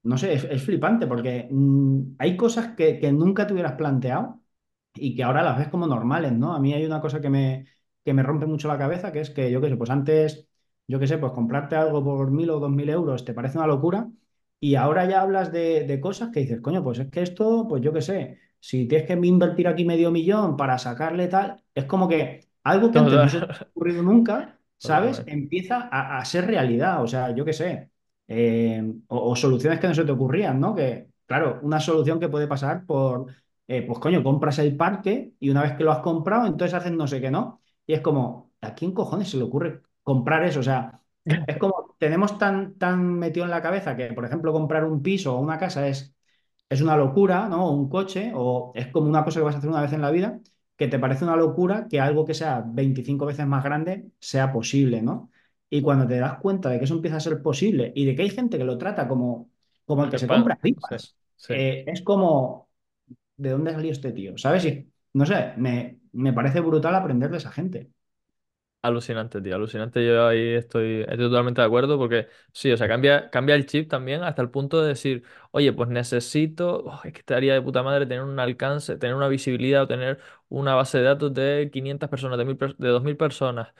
no 0.04 0.17
sé, 0.17 0.34
es, 0.34 0.43
es 0.45 0.63
flipante 0.63 1.08
porque 1.08 1.47
mm, 1.52 2.15
hay 2.19 2.38
cosas 2.38 2.76
que, 2.76 2.99
que 2.99 3.12
nunca 3.12 3.47
te 3.47 3.54
hubieras 3.54 3.73
planteado 3.73 4.41
y 4.95 5.15
que 5.15 5.23
ahora 5.23 5.43
las 5.43 5.58
ves 5.60 5.69
como 5.69 5.88
normales, 5.88 6.32
¿no? 6.34 6.54
A 6.56 6.60
mí 6.60 6.73
hay 6.73 6.86
una 6.86 7.02
cosa 7.02 7.21
que 7.21 7.30
me, 7.30 7.67
que 8.06 8.13
me 8.13 8.23
rompe 8.23 8.45
mucho 8.45 8.67
la 8.67 8.78
cabeza, 8.78 9.12
que 9.12 9.21
es 9.21 9.30
que 9.32 9.52
yo 9.52 9.62
qué 9.62 9.69
sé, 9.69 9.78
pues 9.78 9.89
antes, 9.89 10.47
yo 10.88 11.00
qué 11.00 11.08
sé, 11.08 11.17
pues 11.17 11.32
comprarte 11.34 11.76
algo 11.76 12.04
por 12.04 12.32
mil 12.32 12.50
o 12.50 12.60
dos 12.60 12.69
mil 12.72 12.89
euros 12.89 13.26
te 13.26 13.34
parece 13.34 13.58
una 13.58 13.67
locura 13.67 14.10
y 14.60 14.76
ahora 14.76 15.06
ya 15.10 15.22
hablas 15.22 15.52
de, 15.52 15.84
de 15.86 16.00
cosas 16.00 16.30
que 16.32 16.41
dices, 16.41 16.62
coño, 16.62 16.84
pues 16.84 17.00
es 17.00 17.10
que 17.10 17.22
esto, 17.22 17.67
pues 17.67 17.82
yo 17.82 17.91
qué 17.93 18.02
sé, 18.02 18.39
si 18.60 18.88
tienes 18.88 19.08
que 19.08 19.13
invertir 19.13 19.67
aquí 19.67 19.84
medio 19.86 20.12
millón 20.12 20.56
para 20.58 20.78
sacarle 20.78 21.28
tal, 21.28 21.62
es 21.76 21.86
como 21.86 22.08
que 22.08 22.48
algo 22.63 22.91
que 22.91 23.00
antes 23.00 23.19
no 23.19 23.28
se 23.30 23.41
te 23.41 23.48
ha 23.52 23.67
ocurrido 23.69 24.02
nunca, 24.04 24.60
¿sabes? 24.78 25.22
Totalmente. 25.22 25.28
Empieza 25.28 25.89
a, 25.91 26.17
a 26.19 26.26
ser 26.26 26.46
realidad, 26.48 27.04
o 27.04 27.08
sea, 27.08 27.36
yo 27.36 27.43
qué 27.46 27.54
sé, 27.54 27.89
eh, 28.28 28.82
o, 29.08 29.32
o 29.32 29.36
soluciones 29.36 29.80
que 29.80 29.88
no 29.88 29.93
se 29.96 30.06
te 30.06 30.12
ocurrían, 30.12 30.60
¿no? 30.60 30.74
Que, 30.76 31.08
claro, 31.26 31.60
una 31.63 31.80
solución 31.80 32.19
que 32.19 32.30
puede 32.30 32.48
pasar 32.48 32.86
por 32.86 33.28
eh, 33.67 33.82
pues 33.84 34.00
coño, 34.00 34.24
compras 34.24 34.60
el 34.60 34.76
parque 34.78 35.34
y 35.39 35.50
una 35.50 35.63
vez 35.63 35.74
que 35.74 35.84
lo 35.84 35.91
has 35.91 36.00
comprado, 36.00 36.46
entonces 36.48 36.74
haces 36.74 36.91
no 36.91 37.08
sé 37.08 37.22
qué, 37.22 37.32
¿no? 37.32 37.62
Y 37.86 37.93
es 37.93 38.02
como, 38.02 38.52
¿a 38.62 38.74
quién 38.76 38.93
cojones 38.93 39.30
se 39.30 39.38
le 39.38 39.43
ocurre 39.43 39.82
comprar 40.04 40.44
eso? 40.46 40.60
O 40.62 40.63
sea, 40.63 41.02
es 41.46 41.58
como, 41.58 41.96
tenemos 42.00 42.38
tan, 42.38 42.78
tan 42.78 43.04
metido 43.20 43.46
en 43.46 43.52
la 43.52 43.62
cabeza 43.62 43.96
que, 43.96 44.13
por 44.13 44.26
ejemplo, 44.26 44.54
comprar 44.54 44.86
un 44.86 45.02
piso 45.04 45.36
o 45.36 45.39
una 45.42 45.58
casa 45.60 45.88
es, 45.88 46.16
es 46.70 46.82
una 46.82 46.98
locura, 46.98 47.48
¿no? 47.50 47.68
O 47.68 47.72
un 47.72 47.89
coche, 47.89 48.32
o 48.36 48.72
es 48.76 48.88
como 48.88 49.08
una 49.10 49.24
cosa 49.24 49.39
que 49.39 49.44
vas 49.46 49.56
a 49.56 49.58
hacer 49.60 49.70
una 49.70 49.82
vez 49.82 49.94
en 49.94 50.02
la 50.02 50.12
vida, 50.12 50.39
que 50.78 50.88
te 50.88 51.00
parece 51.00 51.24
una 51.26 51.36
locura 51.36 51.88
que 51.89 52.00
algo 52.00 52.26
que 52.26 52.34
sea 52.34 52.63
25 52.66 53.26
veces 53.26 53.46
más 53.48 53.63
grande 53.63 54.12
sea 54.20 54.52
posible, 54.52 55.02
¿no? 55.02 55.32
Y 55.70 55.82
cuando 55.82 56.08
te 56.08 56.20
das 56.20 56.39
cuenta 56.39 56.70
de 56.70 56.78
que 56.80 56.86
eso 56.86 56.96
empieza 56.96 57.18
a 57.18 57.20
ser 57.20 57.42
posible 57.42 57.92
y 57.96 58.06
de 58.06 58.16
que 58.16 58.24
hay 58.24 58.30
gente 58.30 58.58
que 58.58 58.63
lo 58.63 58.78
trata 58.78 59.08
como, 59.08 59.50
como 59.86 60.04
el 60.04 60.10
que 60.12 60.20
se 60.20 60.28
pan. 60.28 60.44
compra 60.44 60.56
Sí, 60.80 60.98
pipas, 60.98 61.16
sí. 61.36 61.54
eh, 61.54 61.84
es 61.88 62.02
como 62.02 62.70
¿de 63.38 63.52
dónde 63.52 63.74
salió 63.74 63.92
este 63.94 64.13
tío? 64.13 64.38
¿Sabes? 64.39 64.66
Y, 64.66 64.92
no 65.16 65.28
sé, 65.28 65.54
me, 65.58 66.02
me 66.13 66.34
parece 66.34 66.62
brutal 66.62 66.96
aprender 66.96 67.32
de 67.32 67.38
esa 67.39 67.52
gente. 67.54 67.92
Alucinante, 68.86 69.39
tío, 69.41 69.56
alucinante. 69.56 70.06
Yo 70.06 70.28
ahí 70.28 70.56
estoy, 70.56 71.02
estoy 71.08 71.17
totalmente 71.30 71.62
de 71.62 71.67
acuerdo 71.67 71.98
porque 71.98 72.28
sí, 72.52 72.69
o 72.69 72.76
sea, 72.76 72.86
cambia, 72.89 73.30
cambia 73.30 73.56
el 73.56 73.65
chip 73.65 73.89
también 73.89 74.24
hasta 74.24 74.41
el 74.41 74.50
punto 74.50 74.82
de 74.82 74.89
decir, 74.89 75.24
oye, 75.52 75.72
pues 75.72 75.88
necesito, 75.88 76.84
oh, 76.84 77.00
es 77.06 77.13
que 77.13 77.19
estaría 77.19 77.54
de 77.54 77.62
puta 77.62 77.82
madre 77.82 78.06
tener 78.06 78.24
un 78.24 78.38
alcance, 78.41 78.98
tener 78.98 79.15
una 79.15 79.30
visibilidad 79.30 79.84
o 79.84 79.88
tener 79.88 80.19
una 80.50 80.76
base 80.76 80.98
de 80.98 81.06
datos 81.06 81.34
de 81.34 81.69
500 81.72 82.10
personas, 82.10 82.38
de, 82.38 82.43
mil 82.43 82.58
per- 82.58 82.76
de 82.76 82.89
2.000 82.89 83.15
personas. 83.15 83.74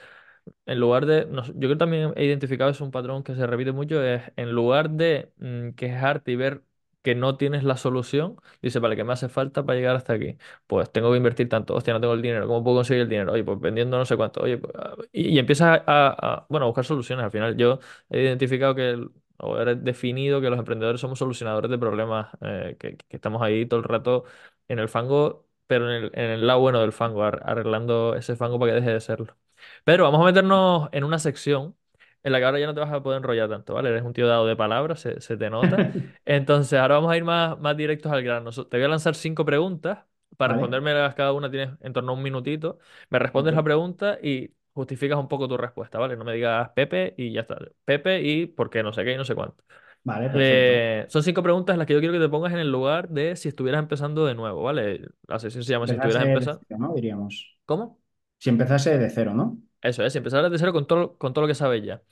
En 0.66 0.80
lugar 0.80 1.06
de, 1.06 1.26
yo 1.30 1.54
creo 1.54 1.70
que 1.70 1.76
también 1.76 2.12
he 2.16 2.24
identificado 2.24 2.70
es 2.70 2.80
un 2.80 2.90
patrón 2.90 3.22
que 3.22 3.34
se 3.34 3.46
repite 3.46 3.72
mucho, 3.72 4.02
es 4.02 4.22
en 4.36 4.52
lugar 4.52 4.90
de 4.90 5.32
mm, 5.38 5.70
quejarte 5.72 6.32
y 6.32 6.36
ver 6.36 6.64
que 7.04 7.14
no 7.14 7.36
tienes 7.36 7.64
la 7.64 7.76
solución, 7.76 8.36
dice, 8.62 8.80
vale, 8.80 8.96
¿qué 8.96 9.04
me 9.04 9.12
hace 9.12 9.28
falta 9.28 9.64
para 9.64 9.78
llegar 9.78 9.96
hasta 9.96 10.14
aquí? 10.14 10.38
Pues 10.66 10.90
tengo 10.92 11.12
que 11.12 11.18
invertir 11.18 11.48
tanto, 11.48 11.74
hostia, 11.76 11.94
no 11.94 12.00
tengo 12.00 12.14
el 12.14 12.22
dinero, 12.22 12.48
¿cómo 12.48 12.64
puedo 12.64 12.78
conseguir 12.78 13.02
el 13.04 13.08
dinero? 13.10 13.32
Oye, 13.32 13.44
pues 13.44 13.60
vendiendo 13.60 13.98
no 13.98 14.06
sé 14.06 14.16
cuánto, 14.16 14.40
oye, 14.42 14.58
pues, 14.58 14.72
ah, 14.76 14.96
y, 15.12 15.28
y 15.36 15.38
empiezas 15.38 15.82
a, 15.86 16.46
bueno, 16.48 16.66
buscar 16.66 16.84
soluciones. 16.84 17.24
Al 17.24 17.30
final 17.30 17.56
yo 17.56 17.78
he 18.10 18.22
identificado 18.22 18.74
que, 18.74 18.98
o 19.38 19.58
he 19.60 19.74
definido 19.76 20.40
que 20.40 20.50
los 20.50 20.58
emprendedores 20.58 21.00
somos 21.00 21.18
solucionadores 21.18 21.70
de 21.70 21.78
problemas, 21.78 22.28
eh, 22.40 22.76
que, 22.78 22.96
estamos 23.10 23.42
ahí 23.42 23.66
todo 23.66 23.80
el 23.80 23.84
rato 23.84 24.24
en 24.68 24.78
el 24.78 24.88
fango, 24.88 25.46
pero 25.66 25.90
en 25.90 26.04
el, 26.04 26.10
en 26.14 26.30
el 26.30 26.46
lado 26.46 26.60
bueno 26.60 26.80
del 26.80 26.92
fango, 26.92 27.22
ar- 27.24 27.42
arreglando 27.44 28.14
ese 28.16 28.36
fango 28.36 28.58
para 28.58 28.72
que 28.72 28.76
deje 28.80 28.90
de 28.92 29.00
serlo. 29.00 29.36
Pero 29.84 30.04
vamos 30.04 30.20
a 30.22 30.24
meternos 30.24 30.88
en 30.92 31.04
una 31.04 31.18
sección 31.18 31.76
en 32.24 32.32
la 32.32 32.38
que 32.40 32.44
ahora 32.46 32.58
ya 32.60 32.66
no 32.66 32.74
te 32.74 32.80
vas 32.80 32.92
a 32.92 33.02
poder 33.02 33.18
enrollar 33.18 33.48
tanto, 33.50 33.74
¿vale? 33.74 33.90
Eres 33.90 34.02
un 34.02 34.12
tío 34.14 34.26
dado 34.26 34.46
de 34.46 34.56
palabras, 34.56 35.00
se, 35.00 35.20
se 35.20 35.36
te 35.36 35.50
nota. 35.50 35.88
Entonces, 36.24 36.78
ahora 36.80 36.96
vamos 36.96 37.12
a 37.12 37.16
ir 37.16 37.24
más, 37.24 37.58
más 37.60 37.76
directos 37.76 38.10
al 38.12 38.22
grano. 38.24 38.50
Te 38.52 38.76
voy 38.78 38.84
a 38.84 38.88
lanzar 38.88 39.14
cinco 39.14 39.44
preguntas. 39.44 40.00
Para 40.36 40.48
¿Vale? 40.48 40.54
respondérmelas 40.54 41.14
cada 41.14 41.32
una 41.32 41.48
tienes 41.50 41.70
en 41.80 41.92
torno 41.92 42.12
a 42.12 42.14
un 42.16 42.22
minutito. 42.22 42.78
Me 43.10 43.20
respondes 43.20 43.54
la 43.54 43.62
pregunta 43.62 44.18
y 44.22 44.52
justificas 44.72 45.18
un 45.18 45.28
poco 45.28 45.46
tu 45.48 45.56
respuesta, 45.56 45.98
¿vale? 45.98 46.16
No 46.16 46.24
me 46.24 46.34
digas 46.34 46.70
Pepe 46.74 47.14
y 47.16 47.32
ya 47.32 47.42
está. 47.42 47.56
Pepe 47.84 48.20
y 48.22 48.46
por 48.46 48.68
qué, 48.70 48.82
no 48.82 48.92
sé 48.92 49.04
qué 49.04 49.12
y 49.12 49.16
no 49.16 49.24
sé 49.24 49.34
cuánto. 49.36 49.62
Vale. 50.04 50.30
Eh, 50.36 51.06
son 51.08 51.22
cinco 51.22 51.42
preguntas 51.42 51.74
en 51.74 51.78
las 51.78 51.86
que 51.86 51.94
yo 51.94 52.00
quiero 52.00 52.14
que 52.14 52.20
te 52.20 52.28
pongas 52.28 52.52
en 52.52 52.58
el 52.58 52.70
lugar 52.72 53.08
de 53.10 53.36
si 53.36 53.48
estuvieras 53.48 53.80
empezando 53.80 54.26
de 54.26 54.34
nuevo, 54.34 54.62
¿vale? 54.62 55.02
La 55.28 55.38
sesión 55.38 55.62
se 55.64 55.70
llama 55.72 55.86
Si 55.86 55.94
estuvieras 55.94 56.24
empezando. 56.24 56.64
¿no? 56.78 56.94
Diríamos. 56.94 57.56
¿Cómo? 57.66 57.98
Si 58.38 58.48
empezase 58.50 58.98
de 58.98 59.10
cero, 59.10 59.34
¿no? 59.34 59.60
Eso 59.84 60.04
es, 60.04 60.16
empezar 60.16 60.44
desde 60.44 60.58
cero 60.58 60.74
con 60.74 60.86
todo, 60.88 61.18
con 61.18 61.34
todo 61.34 61.42
lo 61.44 61.48
que 61.48 61.54
sabes 61.56 61.84
ya. 61.84 62.02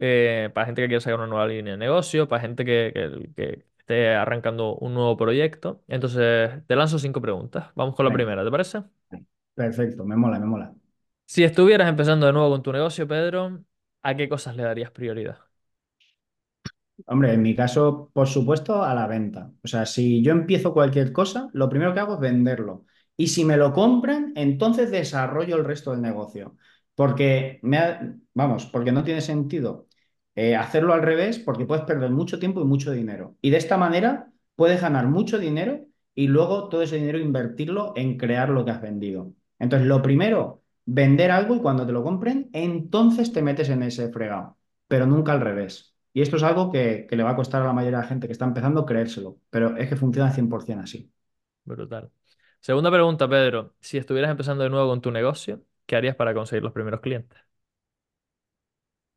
Eh, 0.00 0.50
para 0.54 0.66
gente 0.66 0.82
que 0.82 0.88
quiere 0.88 1.00
sacar 1.02 1.18
una 1.18 1.28
nueva 1.28 1.46
línea 1.48 1.72
de 1.74 1.78
negocio, 1.78 2.28
para 2.28 2.42
gente 2.42 2.64
que, 2.64 2.92
que- 2.94 3.30
que 3.36 3.66
esté 3.78 4.14
arrancando 4.16 4.76
un 4.76 4.94
nuevo 4.94 5.16
proyecto. 5.16 5.82
Entonces, 5.88 6.50
te 6.66 6.76
lanzo 6.76 6.98
cinco 7.00 7.20
preguntas. 7.22 7.70
Vamos 7.76 7.94
con 7.96 8.04
la 8.06 8.12
Venga, 8.12 8.12
primera, 8.12 8.44
¿te 8.44 8.50
parece? 8.50 8.82
perfecto, 9.54 10.04
me 10.04 10.16
mola, 10.16 10.38
me 10.38 10.46
mola. 10.46 10.74
Si 11.26 11.44
estuvieras 11.44 11.88
empezando 11.88 12.26
de 12.26 12.32
nuevo 12.32 12.50
con 12.50 12.62
tu 12.64 12.72
negocio, 12.72 13.06
Pedro, 13.06 13.64
¿a 14.02 14.16
qué 14.16 14.28
cosas 14.28 14.56
le 14.56 14.62
darías 14.64 14.90
prioridad? 14.90 15.38
Hombre, 17.06 17.32
en 17.32 17.42
mi 17.42 17.54
caso, 17.54 18.10
por 18.12 18.26
supuesto, 18.28 18.82
a 18.82 18.94
la 18.94 19.06
venta. 19.06 19.52
O 19.64 19.68
sea, 19.68 19.86
si 19.86 20.22
yo 20.22 20.32
empiezo 20.32 20.72
cualquier 20.74 21.12
cosa, 21.12 21.48
lo 21.52 21.68
primero 21.68 21.94
que 21.94 22.00
hago 22.00 22.14
es 22.14 22.20
venderlo. 22.20 22.84
Y 23.16 23.28
si 23.28 23.44
me 23.44 23.56
lo 23.56 23.72
compran, 23.72 24.32
entonces 24.36 24.90
desarrollo 24.90 25.56
el 25.56 25.64
resto 25.64 25.92
del 25.92 26.02
negocio. 26.02 26.56
Porque 26.98 27.60
me 27.62 27.78
ha- 27.78 28.16
vamos, 28.34 28.66
porque 28.66 28.92
no 28.92 29.04
tiene 29.04 29.20
sentido 29.22 29.86
eh, 30.34 30.56
hacerlo 30.56 30.94
al 30.94 31.02
revés, 31.02 31.38
porque 31.38 31.66
puedes 31.66 31.84
perder 31.84 32.10
mucho 32.10 32.38
tiempo 32.38 32.60
y 32.60 32.64
mucho 32.64 32.92
dinero. 32.92 33.36
Y 33.42 33.50
de 33.50 33.56
esta 33.58 33.76
manera 33.76 34.32
puedes 34.56 34.80
ganar 34.82 35.06
mucho 35.08 35.38
dinero 35.38 35.86
y 36.14 36.28
luego 36.28 36.68
todo 36.68 36.82
ese 36.82 36.96
dinero 36.96 37.18
invertirlo 37.18 37.92
en 37.96 38.16
crear 38.18 38.48
lo 38.50 38.64
que 38.64 38.70
has 38.72 38.82
vendido. 38.82 39.32
Entonces, 39.58 39.88
lo 39.88 40.02
primero, 40.02 40.62
vender 40.86 41.30
algo 41.30 41.54
y 41.56 41.60
cuando 41.60 41.86
te 41.86 41.92
lo 41.92 42.02
compren, 42.04 42.50
entonces 42.52 43.32
te 43.32 43.42
metes 43.42 43.68
en 43.70 43.82
ese 43.82 44.10
fregado, 44.12 44.58
pero 44.88 45.06
nunca 45.06 45.32
al 45.32 45.40
revés. 45.40 45.94
Y 46.12 46.22
esto 46.22 46.36
es 46.36 46.42
algo 46.44 46.72
que, 46.72 47.06
que 47.08 47.16
le 47.16 47.22
va 47.24 47.30
a 47.32 47.36
costar 47.36 47.62
a 47.62 47.66
la 47.66 47.72
mayoría 47.72 47.98
de 47.98 48.02
la 48.04 48.08
gente 48.08 48.26
que 48.28 48.32
está 48.32 48.44
empezando 48.46 48.86
creérselo, 48.86 49.38
pero 49.50 49.76
es 49.76 49.88
que 49.88 49.96
funciona 49.96 50.32
100% 50.32 50.84
así. 50.84 51.12
Brutal. 51.64 52.10
Segunda 52.60 52.90
pregunta, 52.90 53.28
Pedro. 53.28 53.74
Si 53.80 53.98
estuvieras 53.98 54.30
empezando 54.30 54.64
de 54.64 54.70
nuevo 54.70 54.88
con 54.88 55.00
tu 55.00 55.10
negocio, 55.10 55.62
¿qué 55.88 55.96
harías 55.96 56.16
para 56.16 56.34
conseguir 56.34 56.62
los 56.64 56.72
primeros 56.74 57.00
clientes? 57.02 57.40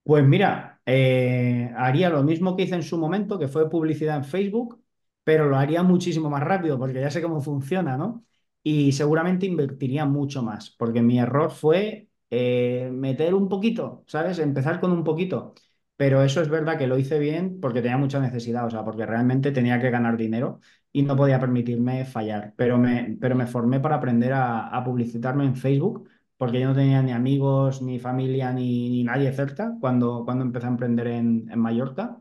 Pues 0.04 0.26
mira, 0.26 0.82
eh, 0.86 1.72
haría 1.78 2.10
lo 2.10 2.24
mismo 2.24 2.56
que 2.56 2.64
hice 2.64 2.76
en 2.76 2.84
su 2.84 2.98
momento, 2.98 3.38
que 3.38 3.48
fue 3.48 3.70
publicidad 3.70 4.18
en 4.18 4.26
Facebook, 4.26 4.84
pero 5.24 5.48
lo 5.48 5.58
haría 5.58 5.84
muchísimo 5.84 6.30
más 6.30 6.44
rápido 6.44 6.80
porque 6.80 7.00
ya 7.02 7.12
sé 7.12 7.22
cómo 7.22 7.40
funciona, 7.42 7.98
¿no? 7.98 8.26
Y 8.64 8.92
seguramente 8.94 9.46
invertiría 9.46 10.06
mucho 10.06 10.42
más, 10.44 10.72
porque 10.72 11.02
mi 11.04 11.20
error 11.20 11.52
fue 11.52 12.10
eh, 12.32 12.90
meter 12.92 13.34
un 13.36 13.48
poquito, 13.48 14.04
¿sabes? 14.08 14.40
Empezar 14.40 14.80
con 14.80 14.92
un 14.92 15.04
poquito. 15.04 15.54
Pero 15.96 16.24
eso 16.24 16.42
es 16.42 16.50
verdad 16.50 16.78
que 16.80 16.88
lo 16.88 16.98
hice 16.98 17.20
bien 17.20 17.60
porque 17.62 17.82
tenía 17.82 17.98
mucha 17.98 18.20
necesidad, 18.20 18.66
o 18.66 18.70
sea, 18.72 18.84
porque 18.84 19.06
realmente 19.06 19.52
tenía 19.52 19.80
que 19.80 19.92
ganar 19.92 20.18
dinero 20.18 20.60
y 20.92 21.04
no 21.04 21.16
podía 21.16 21.40
permitirme 21.40 22.06
fallar. 22.06 22.54
Pero 22.58 22.78
me, 22.80 23.18
pero 23.22 23.36
me 23.36 23.46
formé 23.48 23.80
para 23.80 23.96
aprender 23.98 24.34
a, 24.34 24.68
a 24.76 24.84
publicitarme 24.84 25.46
en 25.46 25.56
Facebook 25.56 26.10
porque 26.42 26.60
yo 26.60 26.68
no 26.70 26.74
tenía 26.74 27.04
ni 27.04 27.12
amigos, 27.12 27.84
ni 27.84 28.00
familia, 28.00 28.52
ni, 28.52 28.90
ni 28.90 29.04
nadie 29.04 29.32
cerca 29.32 29.78
cuando, 29.80 30.26
cuando 30.26 30.44
empecé 30.44 30.66
a 30.66 30.70
emprender 30.70 31.06
en, 31.06 31.46
Mallorca. 31.56 32.20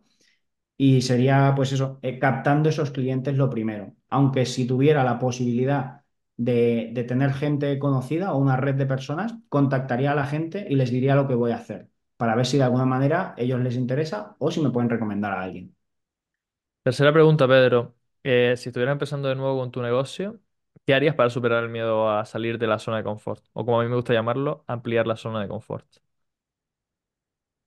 Y 0.76 1.02
sería, 1.02 1.54
pues 1.56 1.72
eso, 1.72 1.98
eh, 2.02 2.18
captando 2.18 2.68
esos 2.68 2.90
clientes 2.90 3.34
lo 3.36 3.48
primero. 3.50 3.94
Aunque 4.10 4.46
si 4.46 4.66
tuviera 4.66 5.04
la 5.04 5.18
posibilidad 5.18 6.02
de, 6.36 6.90
de 6.92 7.04
tener 7.04 7.32
gente 7.32 7.78
conocida 7.78 8.34
o 8.34 8.38
una 8.38 8.56
red 8.58 8.74
de 8.76 8.86
personas, 8.86 9.34
contactaría 9.48 10.12
a 10.12 10.14
la 10.16 10.26
gente 10.26 10.66
y 10.68 10.76
les 10.76 10.90
diría 10.90 11.16
lo 11.16 11.26
que 11.26 11.34
voy 11.34 11.52
a 11.52 11.56
hacer, 11.56 11.88
para 12.18 12.36
ver 12.36 12.46
si 12.46 12.58
de 12.58 12.64
alguna 12.64 12.86
manera 12.86 13.34
ellos 13.38 13.60
les 13.60 13.76
interesa 13.76 14.36
o 14.38 14.50
si 14.50 14.60
me 14.60 14.70
pueden 14.70 14.90
recomendar 14.90 15.32
a 15.32 15.42
alguien. 15.42 15.74
Tercera 16.82 17.12
pregunta, 17.12 17.48
Pedro. 17.48 17.96
Eh, 18.22 18.54
si 18.58 18.68
estuvieras 18.68 18.92
empezando 18.92 19.28
de 19.30 19.36
nuevo 19.36 19.58
con 19.58 19.70
tu 19.70 19.80
negocio, 19.80 20.40
¿qué 20.86 20.94
harías 20.94 21.14
para 21.14 21.30
superar 21.30 21.64
el 21.64 21.70
miedo 21.70 22.10
a 22.10 22.24
salir 22.26 22.58
de 22.58 22.66
la 22.66 22.78
zona 22.78 22.98
de 22.98 23.04
confort? 23.04 23.44
O 23.52 23.64
como 23.64 23.80
a 23.80 23.84
mí 23.84 23.88
me 23.90 23.96
gusta 23.96 24.12
llamarlo, 24.14 24.64
ampliar 24.66 25.06
la 25.06 25.16
zona 25.16 25.40
de 25.42 25.48
confort. 25.48 25.86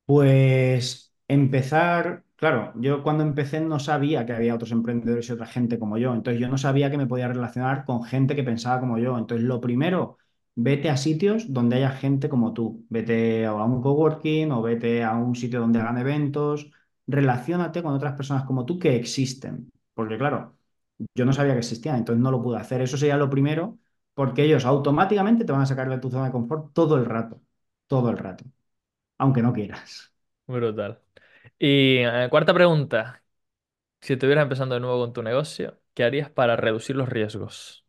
Pues 0.05 1.13
empezar, 1.27 2.25
claro, 2.35 2.73
yo 2.75 3.03
cuando 3.03 3.23
empecé 3.23 3.61
no 3.61 3.79
sabía 3.79 4.25
que 4.25 4.33
había 4.33 4.53
otros 4.55 4.71
emprendedores 4.71 5.29
y 5.29 5.31
otra 5.31 5.45
gente 5.45 5.79
como 5.79 5.97
yo, 5.97 6.13
entonces 6.13 6.41
yo 6.41 6.49
no 6.49 6.57
sabía 6.57 6.91
que 6.91 6.97
me 6.97 7.07
podía 7.07 7.27
relacionar 7.29 7.85
con 7.85 8.03
gente 8.03 8.35
que 8.35 8.43
pensaba 8.43 8.79
como 8.81 8.97
yo. 8.97 9.17
Entonces 9.17 9.45
lo 9.47 9.61
primero, 9.61 10.17
vete 10.55 10.89
a 10.89 10.97
sitios 10.97 11.51
donde 11.53 11.77
haya 11.77 11.91
gente 11.91 12.27
como 12.29 12.53
tú, 12.53 12.85
vete 12.89 13.45
a 13.45 13.53
un 13.53 13.81
coworking 13.81 14.51
o 14.51 14.61
vete 14.61 15.03
a 15.03 15.13
un 15.15 15.35
sitio 15.35 15.61
donde 15.61 15.79
hagan 15.79 15.97
eventos, 15.97 16.69
relaciónate 17.07 17.81
con 17.81 17.93
otras 17.93 18.13
personas 18.15 18.43
como 18.45 18.65
tú 18.65 18.77
que 18.79 18.95
existen, 18.97 19.71
porque 19.93 20.17
claro, 20.17 20.57
yo 21.15 21.25
no 21.25 21.33
sabía 21.33 21.53
que 21.53 21.59
existían, 21.59 21.97
entonces 21.97 22.21
no 22.23 22.31
lo 22.31 22.41
pude 22.41 22.57
hacer. 22.59 22.81
Eso 22.81 22.97
sería 22.97 23.17
lo 23.17 23.29
primero, 23.29 23.79
porque 24.13 24.43
ellos 24.43 24.65
automáticamente 24.65 25.45
te 25.45 25.51
van 25.51 25.61
a 25.61 25.65
sacar 25.65 25.89
de 25.89 25.97
tu 25.99 26.09
zona 26.09 26.25
de 26.25 26.31
confort 26.31 26.73
todo 26.73 26.97
el 26.97 27.05
rato, 27.05 27.41
todo 27.87 28.09
el 28.09 28.17
rato 28.17 28.45
aunque 29.19 29.41
no 29.43 29.53
quieras. 29.53 30.13
Brutal. 30.47 31.01
Y 31.59 31.97
eh, 31.99 32.27
cuarta 32.29 32.53
pregunta. 32.53 33.23
Si 34.01 34.13
estuvieras 34.13 34.43
empezando 34.43 34.75
de 34.75 34.81
nuevo 34.81 34.99
con 35.01 35.13
tu 35.13 35.23
negocio, 35.23 35.81
¿qué 35.93 36.03
harías 36.05 36.29
para 36.31 36.55
reducir 36.57 36.95
los 36.97 37.09
riesgos? 37.09 37.85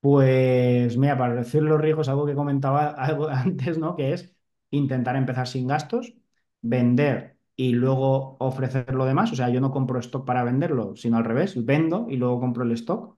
Pues 0.00 0.96
mira, 0.96 1.18
para 1.18 1.34
reducir 1.34 1.62
los 1.62 1.80
riesgos, 1.80 2.08
algo 2.08 2.26
que 2.26 2.34
comentaba 2.34 2.88
algo 2.90 3.28
antes, 3.28 3.78
¿no? 3.78 3.96
Que 3.96 4.12
es 4.12 4.34
intentar 4.70 5.16
empezar 5.16 5.48
sin 5.48 5.66
gastos, 5.66 6.14
vender 6.60 7.35
y 7.56 7.72
luego 7.72 8.36
ofrecer 8.40 8.94
lo 8.94 9.04
demás. 9.06 9.32
O 9.32 9.36
sea, 9.36 9.48
yo 9.50 9.60
no 9.60 9.70
compro 9.72 9.98
stock 10.00 10.26
para 10.26 10.44
venderlo, 10.44 10.96
sino 10.96 11.16
al 11.18 11.24
revés, 11.24 11.64
vendo 11.64 12.06
y 12.10 12.16
luego 12.16 12.40
compro 12.40 12.64
el 12.64 12.72
stock. 12.72 13.16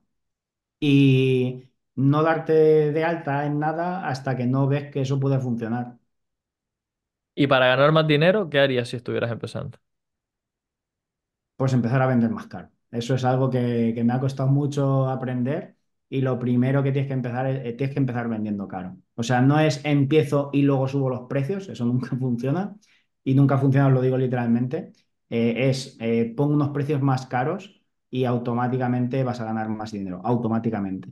Y 0.79 1.69
no 1.95 2.23
darte 2.23 2.53
de 2.93 3.03
alta 3.05 3.45
en 3.47 3.59
nada 3.59 4.07
hasta 4.07 4.37
que 4.37 4.45
no 4.47 4.67
ves 4.67 4.91
que 4.91 5.01
eso 5.01 5.19
puede 5.19 5.39
funcionar. 5.39 5.97
Y 7.35 7.47
para 7.47 7.65
ganar 7.67 7.91
más 7.91 8.05
dinero, 8.07 8.49
¿qué 8.51 8.59
harías 8.59 8.89
si 8.89 8.97
estuvieras 8.97 9.31
empezando? 9.31 9.79
pues 11.55 11.73
empezar 11.73 12.01
a 12.01 12.07
vender 12.07 12.29
más 12.31 12.47
caro. 12.47 12.69
Eso 12.91 13.15
es 13.15 13.23
algo 13.25 13.49
que, 13.49 13.91
que 13.95 14.03
me 14.03 14.13
ha 14.13 14.19
costado 14.19 14.49
mucho 14.49 15.07
aprender 15.09 15.75
y 16.09 16.21
lo 16.21 16.39
primero 16.39 16.81
que 16.83 16.91
tienes 16.91 17.07
que 17.07 17.13
empezar 17.13 17.45
es 17.47 17.65
eh, 17.65 17.73
tienes 17.73 17.93
que 17.93 17.99
empezar 17.99 18.29
vendiendo 18.29 18.67
caro. 18.67 18.97
O 19.15 19.23
sea, 19.23 19.41
no 19.41 19.59
es 19.59 19.81
empiezo 19.85 20.49
y 20.53 20.61
luego 20.63 20.87
subo 20.87 21.09
los 21.09 21.27
precios, 21.29 21.69
eso 21.69 21.85
nunca 21.85 22.15
funciona 22.19 22.75
y 23.23 23.33
nunca 23.35 23.57
funciona, 23.57 23.87
os 23.87 23.93
lo 23.93 24.01
digo 24.01 24.17
literalmente. 24.17 24.93
Eh, 25.29 25.69
es 25.69 25.97
eh, 25.99 26.33
pongo 26.35 26.53
unos 26.53 26.69
precios 26.69 27.01
más 27.01 27.25
caros 27.27 27.81
y 28.09 28.25
automáticamente 28.25 29.23
vas 29.23 29.39
a 29.41 29.45
ganar 29.45 29.69
más 29.69 29.91
dinero, 29.91 30.21
automáticamente. 30.23 31.11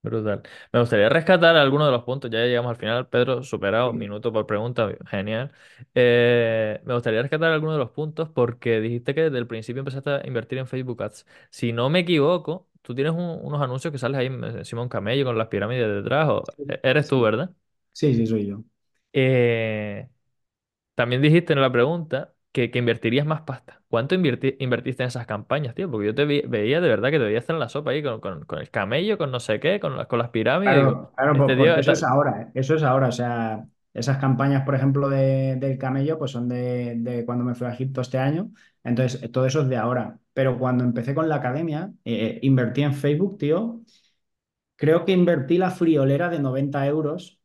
Brutal. 0.00 0.42
Me 0.72 0.78
gustaría 0.80 1.08
rescatar 1.08 1.56
algunos 1.56 1.88
de 1.88 1.92
los 1.92 2.04
puntos, 2.04 2.30
ya 2.30 2.38
llegamos 2.44 2.70
al 2.70 2.76
final, 2.76 3.08
Pedro, 3.08 3.42
superado, 3.42 3.92
Sí. 3.92 3.98
minuto 3.98 4.32
por 4.32 4.46
pregunta, 4.46 4.88
genial. 5.06 5.52
Eh, 5.94 6.80
me 6.84 6.94
gustaría 6.94 7.20
rescatar 7.20 7.50
algunos 7.52 7.74
de 7.74 7.80
los 7.80 7.90
puntos 7.90 8.28
porque 8.30 8.80
dijiste 8.80 9.12
que 9.14 9.22
desde 9.22 9.38
el 9.38 9.48
principio 9.48 9.80
empezaste 9.80 10.10
a 10.10 10.26
invertir 10.26 10.58
en 10.58 10.68
Facebook 10.68 11.02
Ads. 11.02 11.26
Si 11.50 11.72
no 11.72 11.90
me 11.90 11.98
equivoco, 12.00 12.68
tú 12.82 12.94
tienes 12.94 13.12
un- 13.12 13.40
unos 13.42 13.60
anuncios 13.60 13.90
que 13.92 13.98
sales 13.98 14.18
ahí 14.18 14.26
encima 14.26 14.80
de 14.82 14.84
un 14.84 14.88
camello 14.88 15.24
con 15.24 15.36
las 15.36 15.48
pirámides 15.48 15.88
detrás, 16.02 16.28
o- 16.28 16.44
eres 16.84 17.08
tú, 17.08 17.20
¿verdad? 17.20 17.50
sí, 17.92 18.14
sí, 18.14 18.26
soy 18.26 18.46
yo. 18.46 18.64
Eh, 19.12 20.08
también 20.98 21.22
dijiste 21.22 21.52
en 21.52 21.60
la 21.60 21.72
pregunta 21.72 22.34
que, 22.52 22.70
que 22.70 22.78
invertirías 22.78 23.26
más 23.26 23.42
pasta. 23.42 23.82
¿Cuánto 23.88 24.14
invirti- 24.14 24.56
invertiste 24.58 25.02
en 25.04 25.08
esas 25.08 25.26
campañas, 25.26 25.74
tío? 25.74 25.90
Porque 25.90 26.06
yo 26.08 26.14
te 26.14 26.24
vi- 26.26 26.42
veía 26.46 26.80
de 26.80 26.88
verdad 26.88 27.10
que 27.10 27.18
te 27.18 27.24
veía 27.24 27.38
estar 27.38 27.54
en 27.54 27.60
la 27.60 27.68
sopa 27.68 27.90
ahí 27.92 28.02
con, 28.02 28.20
con- 28.20 28.44
con 28.46 28.58
el 28.58 28.70
camello, 28.70 29.18
con 29.18 29.30
no 29.30 29.40
sé 29.40 29.60
qué, 29.60 29.80
con 29.80 29.96
las, 29.96 30.06
con 30.06 30.18
las 30.18 30.30
pirámides. 30.30 30.96
Claro, 30.96 31.12
claro, 31.16 31.36
pues 31.36 31.50
este 31.50 31.56
tío 31.56 31.74
porque 31.74 31.80
eso 31.80 31.92
es 31.92 32.02
ahora, 32.02 32.42
¿eh? 32.42 32.50
Eso 32.54 32.74
es 32.74 32.82
ahora. 32.82 33.08
O 33.08 33.12
sea, 33.12 33.66
esas 33.94 34.18
campañas, 34.18 34.64
por 34.64 34.74
ejemplo, 34.74 35.08
de- 35.08 35.56
del 35.56 35.78
camello, 35.78 36.18
pues 36.18 36.32
son 36.32 36.48
de, 36.48 36.94
de 36.98 37.24
cuando 37.24 37.44
me 37.44 37.54
fui 37.54 37.66
a 37.66 37.72
Egipto 37.72 38.00
este 38.02 38.18
año. 38.18 38.50
Entonces, 38.84 39.22
eh, 39.22 39.28
todo 39.28 39.46
eso 39.46 39.62
es 39.62 39.68
de 39.68 39.76
ahora. 39.76 40.18
Pero 40.34 40.58
cuando 40.58 40.84
empecé 40.84 41.14
con 41.14 41.28
la 41.28 41.36
academia, 41.36 41.92
eh, 42.04 42.38
invertí 42.42 42.82
en 42.82 42.92
Facebook, 42.94 43.38
tío. 43.38 43.80
Creo 44.76 45.04
que 45.04 45.12
invertí 45.12 45.58
la 45.58 45.70
friolera 45.72 46.28
de 46.30 46.38
90 46.40 46.86
euros 46.86 47.37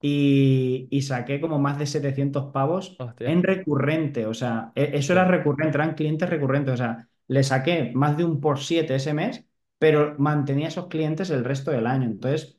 y, 0.00 0.88
y 0.90 1.02
saqué 1.02 1.40
como 1.40 1.58
más 1.58 1.78
de 1.78 1.86
700 1.86 2.52
pavos 2.52 2.98
Hostia, 2.98 3.26
en 3.26 3.42
recurrente. 3.42 4.26
O 4.26 4.34
sea, 4.34 4.72
e- 4.74 4.90
eso 4.94 5.12
era 5.12 5.24
recurrente, 5.26 5.76
eran 5.78 5.94
clientes 5.94 6.28
recurrentes. 6.30 6.74
O 6.74 6.76
sea, 6.76 7.08
le 7.28 7.42
saqué 7.44 7.92
más 7.94 8.16
de 8.16 8.24
un 8.24 8.40
por 8.40 8.58
siete 8.60 8.94
ese 8.96 9.14
mes, 9.14 9.44
pero 9.78 10.14
mantenía 10.18 10.68
esos 10.68 10.88
clientes 10.88 11.30
el 11.30 11.44
resto 11.44 11.70
del 11.70 11.86
año. 11.86 12.06
Entonces, 12.06 12.58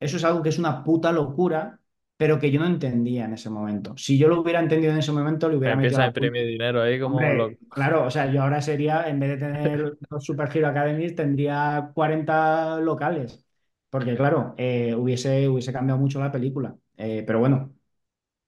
eso 0.00 0.16
es 0.16 0.24
algo 0.24 0.42
que 0.42 0.50
es 0.50 0.58
una 0.58 0.84
puta 0.84 1.12
locura, 1.12 1.80
pero 2.16 2.38
que 2.40 2.50
yo 2.50 2.60
no 2.60 2.66
entendía 2.66 3.24
en 3.26 3.34
ese 3.34 3.50
momento. 3.50 3.96
Si 3.96 4.18
yo 4.18 4.28
lo 4.28 4.40
hubiera 4.40 4.60
entendido 4.60 4.92
en 4.92 4.98
ese 5.00 5.12
momento, 5.12 5.48
le 5.48 5.56
hubiera 5.56 5.76
metido 5.76 6.00
Empieza 6.00 6.02
a 6.02 6.06
imprimir 6.06 6.46
dinero 6.46 6.82
ahí 6.82 6.98
como 7.00 7.32
Hombre, 7.32 7.32
loco. 7.32 7.60
claro, 7.70 8.04
o 8.04 8.10
sea, 8.10 8.30
yo 8.30 8.42
ahora 8.42 8.60
sería, 8.60 9.08
en 9.08 9.18
vez 9.18 9.30
de 9.30 9.36
tener 9.38 9.96
dos 10.10 10.24
Super 10.24 10.50
Hero 10.54 10.68
Academies, 10.68 11.14
tendría 11.16 11.90
40 11.94 12.78
locales. 12.80 13.46
Porque, 13.90 14.16
claro, 14.16 14.54
eh, 14.58 14.94
hubiese, 14.94 15.48
hubiese 15.48 15.72
cambiado 15.72 16.00
mucho 16.00 16.20
la 16.20 16.32
película. 16.32 16.76
Eh, 16.96 17.24
pero 17.26 17.38
bueno, 17.40 17.74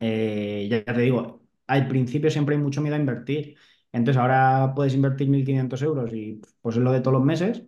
eh, 0.01 0.69
ya, 0.71 0.85
te 0.85 1.01
digo, 1.01 1.43
al 1.67 1.89
principio 1.89 2.31
siempre 2.31 2.57
hay 2.57 2.63
mucho 2.63 2.81
miedo 2.81 2.97
a 2.97 2.99
invertir. 2.99 3.57
Entonces 3.93 4.21
ahora 4.21 4.73
puedes 4.75 4.95
invertir 4.95 5.29
1.500 5.29 5.83
euros 5.83 6.13
y 6.13 6.41
pues 6.61 6.77
es 6.77 6.83
lo 6.83 6.93
de 6.93 7.01
todos 7.01 7.15
los 7.15 7.25
meses 7.25 7.65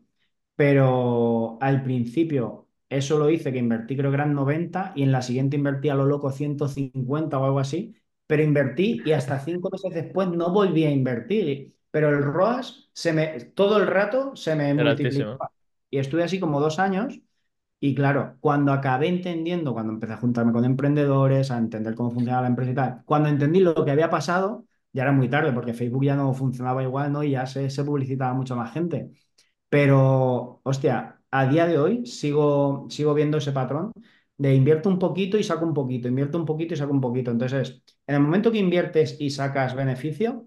pero 0.57 1.59
al 1.61 1.83
principio 1.83 2.69
eso 2.89 3.19
lo 3.19 3.31
hice, 3.31 3.53
que 3.53 3.59
invertí 3.59 3.97
creo 3.97 4.11
que 4.11 4.17
eran 4.17 4.35
90 4.35 4.93
y 4.95 5.03
en 5.03 5.13
la 5.13 5.23
siguiente 5.23 5.57
invertí 5.57 5.89
a 5.89 5.95
lo 5.95 6.05
loco 6.07 6.31
150 6.31 7.39
o 7.39 7.45
algo 7.45 7.59
así, 7.59 7.95
pero 8.27 8.43
invertí 8.43 9.03
y 9.05 9.13
hasta 9.13 9.41
cinco 9.41 9.71
meses 9.71 9.93
después 9.95 10.29
no 10.29 10.53
volví 10.53 10.85
a 10.85 10.91
invertir. 10.91 11.75
pero 11.91 12.11
el 12.11 12.23
ROAS 12.23 12.91
se 12.93 13.13
me, 13.13 13.27
todo 13.55 13.79
el 13.79 13.87
rato 13.87 14.37
se 14.37 14.55
me 14.55 14.73
multiplicaba. 14.75 15.51
Y 15.91 15.99
estuve 15.99 16.23
así 16.25 16.41
como 16.41 16.61
dos 16.61 16.79
años 16.79 17.21
y 17.85 17.97
claro, 17.97 18.37
cuando 18.41 18.73
acabé 18.73 19.09
entendiendo, 19.09 19.73
cuando 19.73 19.93
empecé 19.93 20.13
a 20.13 20.17
juntarme 20.19 20.53
con 20.53 20.65
emprendedores, 20.65 21.51
a 21.51 21.59
entender 21.59 21.97
cómo 21.97 22.13
funcionaba 22.13 22.43
la 22.43 22.49
empresa 22.49 22.71
y 22.71 22.75
tal, 22.77 23.03
cuando 23.05 23.29
entendí 23.29 23.59
lo 23.59 23.85
que 23.85 23.91
había 23.91 24.09
pasado, 24.09 24.67
ya 24.93 25.03
era 25.03 25.11
muy 25.11 25.29
tarde 25.29 25.53
porque 25.53 25.75
Facebook 25.75 26.05
ya 26.05 26.15
no 26.15 26.33
funcionaba 26.33 26.85
igual, 26.85 27.13
¿no? 27.13 27.25
Y 27.25 27.33
ya 27.33 27.45
se, 27.45 27.69
publicitaba 27.85 28.35
mucho 28.35 28.55
más 28.55 28.73
gente. 28.73 29.11
Pero, 29.69 30.61
hostia, 30.65 31.21
a 31.31 31.47
día 31.47 31.67
de 31.67 31.79
hoy 31.79 32.07
sigo, 32.07 32.87
sigo 32.91 33.15
viendo 33.15 33.39
ese 33.39 33.53
patrón 33.53 33.93
de 34.39 34.55
invierto 34.55 34.89
un 34.89 34.99
poquito 35.01 35.39
y 35.39 35.43
saco 35.45 35.65
un 35.67 35.75
poquito, 35.75 36.09
invierto 36.09 36.39
un 36.39 36.47
poquito 36.47 36.75
y 36.75 36.77
saco 36.77 36.93
un 36.93 37.01
poquito. 37.01 37.33
Entonces, 37.33 37.83
en 38.07 38.15
el 38.17 38.21
momento 38.23 38.53
que 38.53 38.59
inviertes 38.59 39.17
y 39.21 39.31
sacas 39.31 39.75
beneficio, 39.75 40.47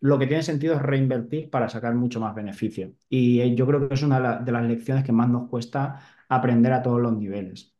lo 0.00 0.18
que 0.18 0.26
tiene 0.26 0.42
sentido 0.44 0.74
es 0.74 0.82
reinvertir 0.82 1.50
para 1.50 1.68
sacar 1.68 1.94
mucho 1.94 2.20
más 2.20 2.34
beneficio. 2.34 2.92
Y 3.08 3.40
eh, 3.40 3.54
yo 3.56 3.66
creo 3.66 3.88
que 3.88 3.94
es 3.94 4.02
una 4.02 4.38
de 4.40 4.52
las 4.52 4.64
lecciones 4.64 5.04
que 5.04 5.12
más 5.12 5.28
nos 5.28 5.48
cuesta 5.48 6.00
aprender 6.28 6.72
a 6.72 6.82
todos 6.82 7.00
los 7.00 7.12
niveles. 7.16 7.74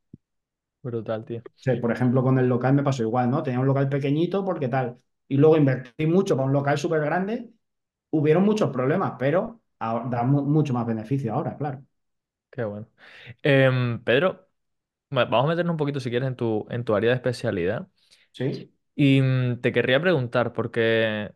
Brutal, 0.83 1.25
tío. 1.27 1.45
Sí, 1.55 1.71
por 1.81 1.91
ejemplo, 1.93 2.23
con 2.23 2.39
el 2.39 2.49
local 2.49 2.75
me 2.75 2.83
pasó 2.83 3.03
igual, 3.03 3.31
¿no? 3.31 3.43
Tenía 3.43 3.61
un 3.61 3.67
local 3.67 3.89
pequeñito 3.89 4.45
porque 4.45 4.69
tal. 4.69 4.99
Y 5.29 5.37
luego 5.37 5.57
invertí 5.57 6.07
mucho 6.07 6.37
para 6.37 6.47
un 6.47 6.53
local 6.53 6.79
súper 6.79 7.01
grande. 7.01 7.51
Hubieron 8.11 8.45
muchos 8.45 8.71
problemas, 8.71 9.15
pero 9.19 9.61
ahora- 9.79 10.07
da 10.11 10.23
mu- 10.25 10.45
mucho 10.45 10.75
más 10.75 10.87
beneficio 10.87 11.35
ahora, 11.35 11.57
claro. 11.57 11.85
Qué 12.51 12.65
bueno. 12.65 12.89
Em, 13.43 14.03
Pedro, 14.05 14.49
va- 15.17 15.25
vamos 15.27 15.47
a 15.47 15.49
meternos 15.51 15.73
un 15.75 15.79
poquito, 15.79 16.01
si 16.01 16.11
quieres, 16.11 16.29
en 16.29 16.37
tu, 16.37 16.67
en 16.71 16.85
tu 16.85 16.95
área 16.95 17.11
de 17.11 17.17
especialidad. 17.17 17.89
Sí, 18.33 18.73
Y 18.95 19.21
mm, 19.23 19.61
te 19.61 19.73
querría 19.73 20.01
preguntar, 20.01 20.53
porque 20.53 21.33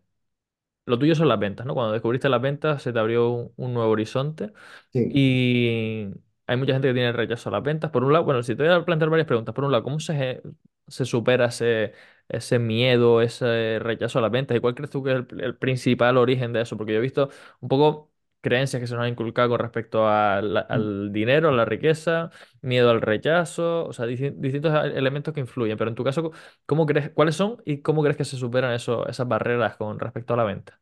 lo 0.86 0.98
tuyo 0.98 1.14
son 1.14 1.28
las 1.28 1.38
ventas, 1.40 1.66
¿no? 1.66 1.74
Cuando 1.74 1.92
descubriste 1.94 2.28
las 2.28 2.42
ventas 2.42 2.82
se 2.82 2.92
te 2.92 2.98
abrió 2.98 3.30
un, 3.30 3.54
un 3.56 3.74
nuevo 3.74 3.92
horizonte 3.92 4.52
sí. 4.92 5.10
y 5.10 6.08
hay 6.50 6.56
mucha 6.56 6.72
gente 6.72 6.88
que 6.88 6.94
tiene 6.94 7.12
rechazo 7.12 7.48
a 7.48 7.52
las 7.52 7.62
ventas. 7.62 7.90
Por 7.90 8.04
un 8.04 8.12
lado, 8.12 8.24
bueno, 8.24 8.42
si 8.42 8.54
te 8.56 8.62
voy 8.64 8.72
a 8.72 8.84
plantear 8.84 9.10
varias 9.10 9.26
preguntas. 9.26 9.54
Por 9.54 9.64
un 9.64 9.72
lado, 9.72 9.84
¿cómo 9.84 10.00
se, 10.00 10.42
se 10.88 11.04
supera 11.04 11.46
ese, 11.46 11.92
ese 12.28 12.58
miedo, 12.58 13.22
ese 13.22 13.78
rechazo 13.80 14.18
a 14.18 14.22
las 14.22 14.30
ventas? 14.30 14.56
¿Y 14.56 14.60
cuál 14.60 14.74
crees 14.74 14.90
tú 14.90 15.02
que 15.02 15.10
es 15.12 15.16
el, 15.32 15.40
el 15.42 15.56
principal 15.56 16.16
origen 16.16 16.52
de 16.52 16.62
eso? 16.62 16.76
Porque 16.76 16.92
yo 16.92 16.98
he 16.98 17.02
visto 17.02 17.30
un 17.60 17.68
poco 17.68 18.10
creencias 18.40 18.80
que 18.80 18.86
se 18.86 18.94
nos 18.94 19.02
han 19.04 19.10
inculcado 19.10 19.50
con 19.50 19.58
respecto 19.60 20.06
la- 20.08 20.60
al 20.60 21.12
dinero, 21.12 21.50
a 21.50 21.52
la 21.52 21.64
riqueza, 21.66 22.30
miedo 22.62 22.90
al 22.90 23.00
rechazo, 23.02 23.86
o 23.86 23.92
sea, 23.92 24.06
distintos 24.06 24.72
elementos 24.94 25.34
que 25.34 25.40
influyen. 25.40 25.76
Pero 25.78 25.90
en 25.90 25.94
tu 25.96 26.04
caso, 26.04 26.32
¿cómo 26.66 26.86
crees, 26.86 27.10
cuáles 27.10 27.36
son 27.36 27.62
y 27.64 27.82
cómo 27.82 28.02
crees 28.02 28.16
que 28.16 28.24
se 28.24 28.36
superan 28.36 28.72
eso, 28.72 29.06
esas 29.08 29.28
barreras 29.28 29.76
con 29.76 29.98
respecto 29.98 30.34
a 30.34 30.36
la 30.38 30.44
venta? 30.44 30.79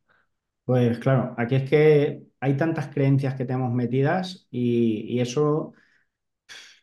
Pues 0.68 0.98
claro, 0.98 1.34
aquí 1.38 1.54
es 1.56 1.68
que 1.70 2.22
hay 2.40 2.56
tantas 2.56 2.88
creencias 2.88 3.34
que 3.34 3.44
tenemos 3.46 3.72
metidas 3.72 4.46
y, 4.50 5.18
eso 5.20 5.72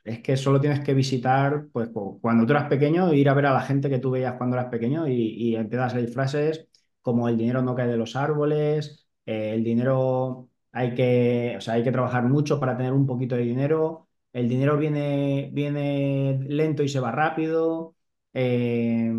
Es 0.03 0.19
que 0.21 0.37
solo 0.37 0.61
tienes 0.61 0.81
que 0.81 0.93
visitar, 0.93 1.67
pues 1.71 1.89
cu- 1.89 2.19
cuando 2.21 2.45
tú 2.45 2.51
eras 2.53 2.67
pequeño, 2.69 3.13
ir 3.13 3.27
a 3.29 3.33
ver 3.33 3.47
a 3.47 3.53
la 3.53 3.61
gente 3.61 3.89
que 3.89 3.97
tú 3.99 4.11
veías 4.11 4.35
cuando 4.35 4.55
eras 4.55 4.69
pequeño 4.69 5.07
y, 5.07 5.13
y 5.13 5.55
empiezas 5.55 5.87
a 5.87 5.95
salir 5.95 6.09
frases 6.09 6.67
como 7.01 7.27
el 7.29 7.37
dinero 7.37 7.61
no 7.61 7.75
cae 7.75 7.87
de 7.87 7.97
los 7.97 8.15
árboles, 8.15 9.07
eh, 9.25 9.53
el 9.55 9.63
dinero 9.63 10.49
hay 10.71 10.93
que, 10.95 11.55
o 11.57 11.61
sea, 11.61 11.75
hay 11.75 11.83
que 11.83 11.91
trabajar 11.91 12.23
mucho 12.25 12.59
para 12.59 12.75
tener 12.77 12.93
un 12.93 13.05
poquito 13.07 13.35
de 13.35 13.43
dinero, 13.43 14.07
el 14.33 14.49
dinero 14.49 14.77
viene, 14.77 15.49
viene 15.53 16.39
lento 16.47 16.83
y 16.83 16.89
se 16.89 16.99
va 16.99 17.11
rápido, 17.11 17.95
eh, 18.33 19.11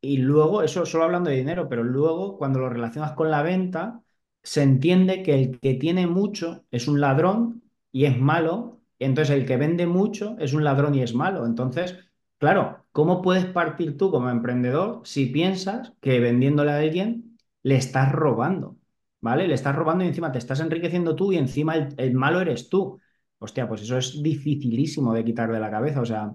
y 0.00 0.18
luego, 0.18 0.62
eso 0.62 0.86
solo 0.86 1.04
hablando 1.04 1.30
de 1.30 1.36
dinero, 1.36 1.68
pero 1.68 1.82
luego 1.84 2.38
cuando 2.38 2.60
lo 2.60 2.68
relacionas 2.68 3.12
con 3.12 3.30
la 3.30 3.42
venta, 3.42 4.02
se 4.48 4.62
entiende 4.62 5.22
que 5.22 5.34
el 5.34 5.60
que 5.60 5.74
tiene 5.74 6.06
mucho 6.06 6.64
es 6.70 6.88
un 6.88 7.00
ladrón 7.00 7.62
y 7.92 8.06
es 8.06 8.18
malo 8.18 8.78
entonces, 8.98 9.36
el 9.36 9.46
que 9.46 9.56
vende 9.56 9.86
mucho 9.86 10.36
es 10.38 10.52
un 10.54 10.64
ladrón 10.64 10.94
y 10.94 11.02
es 11.02 11.14
malo. 11.14 11.46
Entonces, 11.46 11.96
claro, 12.38 12.84
¿cómo 12.92 13.22
puedes 13.22 13.46
partir 13.46 13.96
tú 13.96 14.10
como 14.10 14.30
emprendedor 14.30 15.02
si 15.04 15.26
piensas 15.26 15.92
que 16.00 16.20
vendiéndole 16.20 16.72
a 16.72 16.78
alguien 16.78 17.38
le 17.62 17.76
estás 17.76 18.12
robando? 18.12 18.76
¿Vale? 19.20 19.48
Le 19.48 19.54
estás 19.54 19.74
robando 19.74 20.04
y 20.04 20.08
encima 20.08 20.32
te 20.32 20.38
estás 20.38 20.60
enriqueciendo 20.60 21.16
tú 21.16 21.32
y 21.32 21.38
encima 21.38 21.74
el, 21.76 22.14
malo 22.14 22.40
eres 22.40 22.68
tú. 22.68 23.00
Hostia, 23.38 23.68
pues 23.68 23.82
eso 23.82 23.98
es 23.98 24.22
dificilísimo 24.22 25.12
de 25.14 25.24
quitar 25.24 25.50
de 25.52 25.60
la 25.60 25.70
cabeza. 25.70 26.00
O 26.00 26.06
sea, 26.06 26.32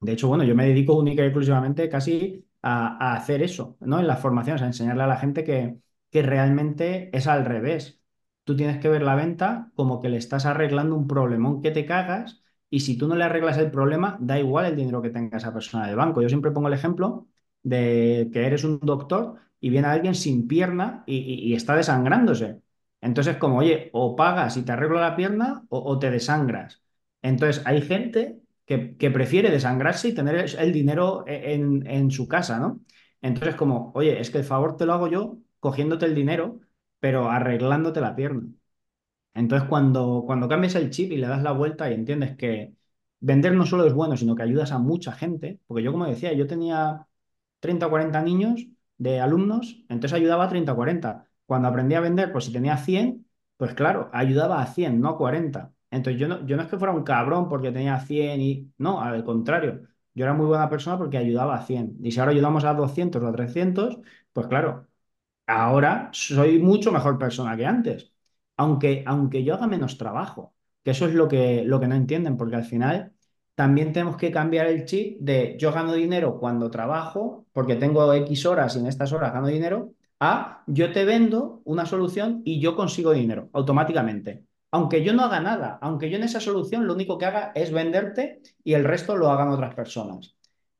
de 0.00 0.12
hecho, 0.12 0.28
bueno, 0.28 0.44
yo 0.44 0.54
me 0.54 0.66
dedico 0.66 0.94
única 0.94 1.22
y 1.22 1.26
exclusivamente 1.26 1.88
casi 1.88 2.44
a 2.62 3.14
hacer 3.14 3.42
eso, 3.42 3.76
¿no? 3.80 4.00
En 4.00 4.06
las 4.06 4.20
formaciones, 4.20 4.62
a 4.62 4.66
enseñarle 4.66 5.02
a 5.04 5.06
la 5.06 5.16
gente 5.16 5.44
que, 5.44 5.78
que 6.14 6.22
realmente 6.22 7.10
es 7.16 7.26
al 7.26 7.44
revés. 7.44 8.00
Tú 8.44 8.56
tienes 8.56 8.78
que 8.78 8.88
ver 8.88 9.02
la 9.02 9.16
venta 9.16 9.72
como 9.74 10.00
que 10.00 10.08
le 10.08 10.16
estás 10.18 10.46
arreglando 10.46 10.94
un 10.94 11.08
problemón 11.08 11.60
que 11.60 11.72
te 11.72 11.86
cagas 11.86 12.40
y 12.70 12.80
si 12.80 12.96
tú 12.96 13.08
no 13.08 13.16
le 13.16 13.24
arreglas 13.24 13.58
el 13.58 13.72
problema, 13.72 14.16
da 14.20 14.38
igual 14.38 14.66
el 14.66 14.76
dinero 14.76 15.02
que 15.02 15.10
tenga 15.10 15.38
esa 15.38 15.52
persona 15.52 15.88
del 15.88 15.96
banco. 15.96 16.22
Yo 16.22 16.28
siempre 16.28 16.52
pongo 16.52 16.68
el 16.68 16.74
ejemplo 16.74 17.26
de 17.64 18.30
que 18.32 18.46
eres 18.46 18.62
un 18.62 18.78
doctor 18.80 19.40
y 19.60 19.70
viene 19.70 19.88
alguien 19.88 20.14
sin 20.14 20.46
pierna 20.46 21.02
y, 21.06 21.52
está 21.54 21.74
desangrándose. 21.74 22.60
Entonces, 23.00 23.36
como, 23.38 23.58
oye, 23.58 23.90
o 23.92 24.14
pagas 24.14 24.56
y 24.56 24.62
te 24.62 24.70
arreglo 24.70 25.00
la 25.00 25.16
pierna 25.16 25.64
o 25.68 25.98
te 25.98 26.12
desangras. 26.12 26.82
Entonces, 27.22 27.66
hay 27.66 27.82
gente 27.82 28.40
que, 28.66 29.10
prefiere 29.10 29.50
desangrarse 29.50 30.10
y 30.10 30.14
tener 30.14 30.46
el, 30.58 30.72
dinero 30.72 31.24
en, 31.26 31.84
en 31.88 32.10
su 32.12 32.28
casa, 32.28 32.60
¿no? 32.60 32.82
Entonces, 33.20 33.56
como, 33.56 33.90
oye, 33.96 34.20
es 34.20 34.30
que 34.30 34.38
el 34.38 34.44
favor 34.44 34.76
te 34.76 34.86
lo 34.86 34.92
hago 34.92 35.08
yo 35.08 35.38
cogiéndote 35.64 36.06
el 36.06 36.14
dinero, 36.14 36.60
pero 37.00 37.30
arreglándote 37.30 38.00
la 38.02 38.14
pierna. 38.14 38.44
Entonces, 39.34 39.68
cuando, 39.68 40.24
cuando 40.26 40.48
cambias 40.48 40.74
el 40.76 40.90
chip 40.90 41.12
y 41.12 41.16
le 41.18 41.26
das 41.26 41.42
la 41.42 41.52
vuelta 41.52 41.90
y 41.90 41.94
entiendes 41.94 42.36
que 42.36 42.74
vender 43.20 43.54
no 43.54 43.66
solo 43.66 43.86
es 43.86 43.94
bueno, 43.94 44.16
sino 44.16 44.34
que 44.36 44.42
ayudas 44.42 44.72
a 44.72 44.78
mucha 44.78 45.12
gente, 45.12 45.60
porque 45.66 45.82
yo, 45.82 45.92
como 45.92 46.06
decía, 46.06 46.32
yo 46.34 46.46
tenía 46.46 47.06
30 47.60 47.86
o 47.86 47.90
40 47.90 48.22
niños 48.22 48.66
de 48.98 49.20
alumnos, 49.20 49.84
entonces 49.88 50.12
ayudaba 50.14 50.44
a 50.44 50.48
30 50.48 50.72
o 50.72 50.76
40. 50.76 51.26
Cuando 51.46 51.68
aprendí 51.68 51.94
a 51.94 52.00
vender, 52.00 52.32
pues 52.32 52.44
si 52.46 52.52
tenía 52.52 52.76
100, 52.76 53.26
pues 53.56 53.74
claro, 53.74 54.10
ayudaba 54.12 54.62
a 54.62 54.66
100, 54.66 55.00
no 55.00 55.08
a 55.10 55.18
40. 55.18 55.72
Entonces 55.90 56.20
yo 56.20 56.28
no, 56.28 56.46
yo 56.46 56.56
no 56.56 56.62
es 56.62 56.68
que 56.68 56.78
fuera 56.78 56.94
un 56.94 57.04
cabrón 57.04 57.48
porque 57.48 57.72
tenía 57.72 57.98
100 58.00 58.40
y... 58.40 58.72
No, 58.78 59.00
al 59.02 59.24
contrario, 59.24 59.82
yo 60.14 60.24
era 60.24 60.34
muy 60.34 60.46
buena 60.46 60.68
persona 60.68 60.98
porque 60.98 61.18
ayudaba 61.18 61.54
a 61.56 61.62
100. 61.66 61.96
Y 62.02 62.12
si 62.12 62.20
ahora 62.20 62.32
ayudamos 62.32 62.64
a 62.64 62.74
200 62.74 63.22
o 63.22 63.28
a 63.28 63.32
300, 63.32 63.98
pues 64.32 64.46
claro, 64.48 64.88
ahora 65.46 66.10
soy 66.12 66.58
mucho 66.58 66.92
mejor 66.92 67.18
persona 67.18 67.56
que 67.56 67.66
antes, 67.66 68.12
aunque, 68.56 69.02
aunque 69.06 69.44
yo 69.44 69.54
haga 69.54 69.66
menos 69.66 69.98
trabajo, 69.98 70.54
que 70.82 70.90
eso 70.92 71.06
es 71.06 71.14
lo 71.14 71.28
que, 71.28 71.64
lo 71.64 71.80
que 71.80 71.88
no 71.88 71.94
entienden, 71.94 72.36
porque 72.36 72.56
al 72.56 72.64
final 72.64 73.12
también 73.54 73.92
tenemos 73.92 74.16
que 74.16 74.32
cambiar 74.32 74.66
el 74.66 74.84
chip 74.84 75.18
de 75.20 75.56
yo 75.58 75.72
gano 75.72 75.92
dinero 75.94 76.38
cuando 76.38 76.70
trabajo, 76.70 77.46
porque 77.52 77.76
tengo 77.76 78.12
X 78.12 78.46
horas 78.46 78.76
y 78.76 78.80
en 78.80 78.86
estas 78.86 79.12
horas 79.12 79.32
gano 79.32 79.46
dinero, 79.48 79.92
a 80.20 80.62
yo 80.66 80.92
te 80.92 81.04
vendo 81.04 81.60
una 81.64 81.86
solución 81.86 82.42
y 82.44 82.60
yo 82.60 82.74
consigo 82.76 83.12
dinero 83.12 83.50
automáticamente. 83.52 84.44
Aunque 84.70 85.04
yo 85.04 85.12
no 85.12 85.22
haga 85.22 85.40
nada, 85.40 85.78
aunque 85.82 86.10
yo 86.10 86.16
en 86.16 86.24
esa 86.24 86.40
solución 86.40 86.86
lo 86.86 86.94
único 86.94 87.16
que 87.16 87.26
haga 87.26 87.52
es 87.54 87.72
venderte 87.72 88.42
y 88.64 88.74
el 88.74 88.84
resto 88.84 89.16
lo 89.16 89.30
hagan 89.30 89.48
otras 89.48 89.74
personas. 89.74 90.34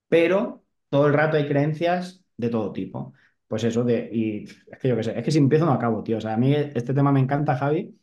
Pero 0.09 0.65
todo 0.89 1.07
el 1.07 1.15
rato 1.15 1.37
hay 1.37 1.47
creencias 1.49 2.25
de 2.37 2.49
todo 2.49 2.73
tipo. 2.73 3.13
Pues 3.55 3.63
eso, 3.63 3.89
y 3.89 4.43
es 4.47 4.79
que 4.81 4.89
yo 4.89 4.97
qué 4.97 5.05
sé, 5.05 5.17
es 5.17 5.25
que 5.25 5.31
si 5.31 5.39
empiezo 5.39 5.65
no 5.65 5.73
acabo, 5.73 6.03
tío. 6.03 6.19
O 6.19 6.21
sea, 6.21 6.35
a 6.35 6.37
mí 6.37 6.53
este 6.53 6.93
tema 6.93 7.13
me 7.13 7.21
encanta, 7.21 7.55
Javi, 7.57 7.97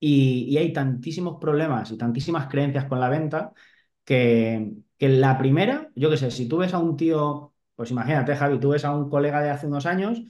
y, 0.00 0.56
hay 0.58 0.72
tantísimos 0.72 1.38
problemas 1.40 1.92
y 1.92 1.98
tantísimas 1.98 2.48
creencias 2.48 2.86
con 2.86 3.00
la 3.00 3.08
venta 3.08 3.52
que, 4.04 4.72
que 4.98 5.08
la 5.08 5.38
primera, 5.38 5.90
yo 5.94 6.10
qué 6.10 6.16
sé, 6.16 6.32
si 6.32 6.48
tú 6.48 6.58
ves 6.58 6.74
a 6.74 6.78
un 6.78 6.96
tío, 6.96 7.54
pues 7.76 7.92
imagínate, 7.92 8.36
Javi, 8.36 8.58
tú 8.60 8.70
ves 8.70 8.84
a 8.84 8.96
un 8.96 9.10
colega 9.10 9.42
de 9.42 9.50
hace 9.50 9.68
unos 9.68 9.86
años 9.86 10.22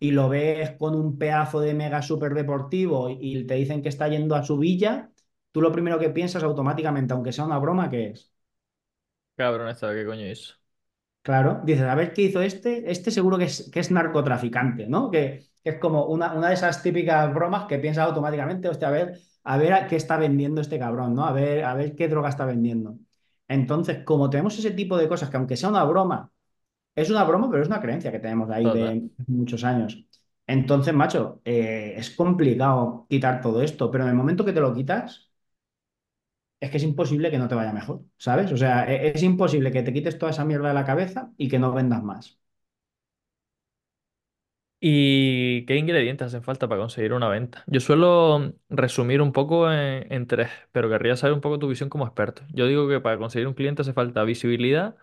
y 0.00 0.12
lo 0.12 0.28
ves 0.28 0.72
con 0.78 0.96
un 0.96 1.18
pedazo 1.18 1.60
de 1.60 1.74
mega 1.74 2.02
súper 2.02 2.34
deportivo 2.34 3.10
y 3.10 3.46
te 3.46 3.54
dicen 3.54 3.82
que 3.82 3.90
está 3.90 4.08
yendo 4.08 4.34
a 4.36 4.44
su 4.44 4.58
villa, 4.58 5.12
tú 5.52 5.60
lo 5.62 5.72
primero 5.72 5.98
que 6.00 6.10
piensas 6.10 6.42
automáticamente, 6.44 7.14
aunque 7.14 7.32
sea 7.32 7.44
una 7.44 7.58
broma, 7.58 7.90
¿qué 7.90 8.10
es? 8.10 8.32
Cabrón, 9.36 9.68
esta, 9.68 9.92
¿qué 9.94 10.04
coño 10.06 10.26
hizo? 10.26 10.59
Claro, 11.22 11.60
dices, 11.64 11.84
a 11.84 11.94
ver 11.94 12.12
qué 12.12 12.22
hizo 12.22 12.40
este. 12.40 12.90
Este 12.90 13.10
seguro 13.10 13.36
que 13.36 13.44
es, 13.44 13.70
que 13.70 13.80
es 13.80 13.90
narcotraficante, 13.90 14.86
¿no? 14.86 15.10
Que, 15.10 15.44
que 15.62 15.70
es 15.70 15.78
como 15.78 16.06
una, 16.06 16.32
una 16.34 16.48
de 16.48 16.54
esas 16.54 16.82
típicas 16.82 17.32
bromas 17.34 17.66
que 17.66 17.78
piensas 17.78 18.06
automáticamente, 18.06 18.68
hostia, 18.68 18.88
a 18.88 18.90
ver, 18.90 19.18
a 19.44 19.58
ver 19.58 19.72
a 19.74 19.86
qué 19.86 19.96
está 19.96 20.16
vendiendo 20.16 20.60
este 20.60 20.78
cabrón, 20.78 21.14
¿no? 21.14 21.26
A 21.26 21.32
ver, 21.32 21.64
a 21.64 21.74
ver 21.74 21.94
qué 21.94 22.08
droga 22.08 22.30
está 22.30 22.46
vendiendo. 22.46 22.96
Entonces, 23.48 24.04
como 24.04 24.30
tenemos 24.30 24.58
ese 24.58 24.70
tipo 24.70 24.96
de 24.96 25.08
cosas 25.08 25.28
que 25.28 25.36
aunque 25.36 25.56
sea 25.56 25.68
una 25.68 25.84
broma, 25.84 26.30
es 26.94 27.10
una 27.10 27.24
broma, 27.24 27.50
pero 27.50 27.62
es 27.62 27.68
una 27.68 27.80
creencia 27.80 28.12
que 28.12 28.18
tenemos 28.18 28.48
de 28.48 28.54
ahí 28.54 28.64
Total. 28.64 29.00
de 29.00 29.24
muchos 29.26 29.64
años. 29.64 30.04
Entonces, 30.46 30.94
macho, 30.94 31.40
eh, 31.44 31.94
es 31.96 32.10
complicado 32.10 33.06
quitar 33.08 33.40
todo 33.40 33.62
esto, 33.62 33.90
pero 33.90 34.04
en 34.04 34.10
el 34.10 34.16
momento 34.16 34.44
que 34.44 34.52
te 34.52 34.60
lo 34.60 34.74
quitas 34.74 35.29
es 36.60 36.70
que 36.70 36.76
es 36.78 36.82
imposible 36.84 37.30
que 37.30 37.38
no 37.38 37.48
te 37.48 37.54
vaya 37.54 37.72
mejor, 37.72 38.04
¿sabes? 38.18 38.52
O 38.52 38.56
sea, 38.56 38.84
e- 38.92 39.08
es 39.14 39.22
imposible 39.22 39.72
que 39.72 39.82
te 39.82 39.92
quites 39.92 40.18
toda 40.18 40.32
esa 40.32 40.44
mierda 40.44 40.68
de 40.68 40.74
la 40.74 40.84
cabeza 40.84 41.32
y 41.36 41.48
que 41.48 41.58
no 41.58 41.72
vendas 41.72 42.02
más. 42.02 42.38
¿Y 44.82 45.66
qué 45.66 45.76
ingredientes 45.76 46.28
hacen 46.28 46.42
falta 46.42 46.66
para 46.68 46.80
conseguir 46.80 47.12
una 47.12 47.28
venta? 47.28 47.64
Yo 47.66 47.80
suelo 47.80 48.54
resumir 48.70 49.20
un 49.20 49.32
poco 49.32 49.70
en, 49.70 50.10
en 50.10 50.26
tres, 50.26 50.48
pero 50.72 50.88
querría 50.88 51.16
saber 51.16 51.34
un 51.34 51.42
poco 51.42 51.58
tu 51.58 51.68
visión 51.68 51.90
como 51.90 52.06
experto. 52.06 52.42
Yo 52.52 52.66
digo 52.66 52.88
que 52.88 52.98
para 53.00 53.18
conseguir 53.18 53.46
un 53.46 53.52
cliente 53.54 53.82
hace 53.82 53.92
falta 53.92 54.24
visibilidad, 54.24 54.96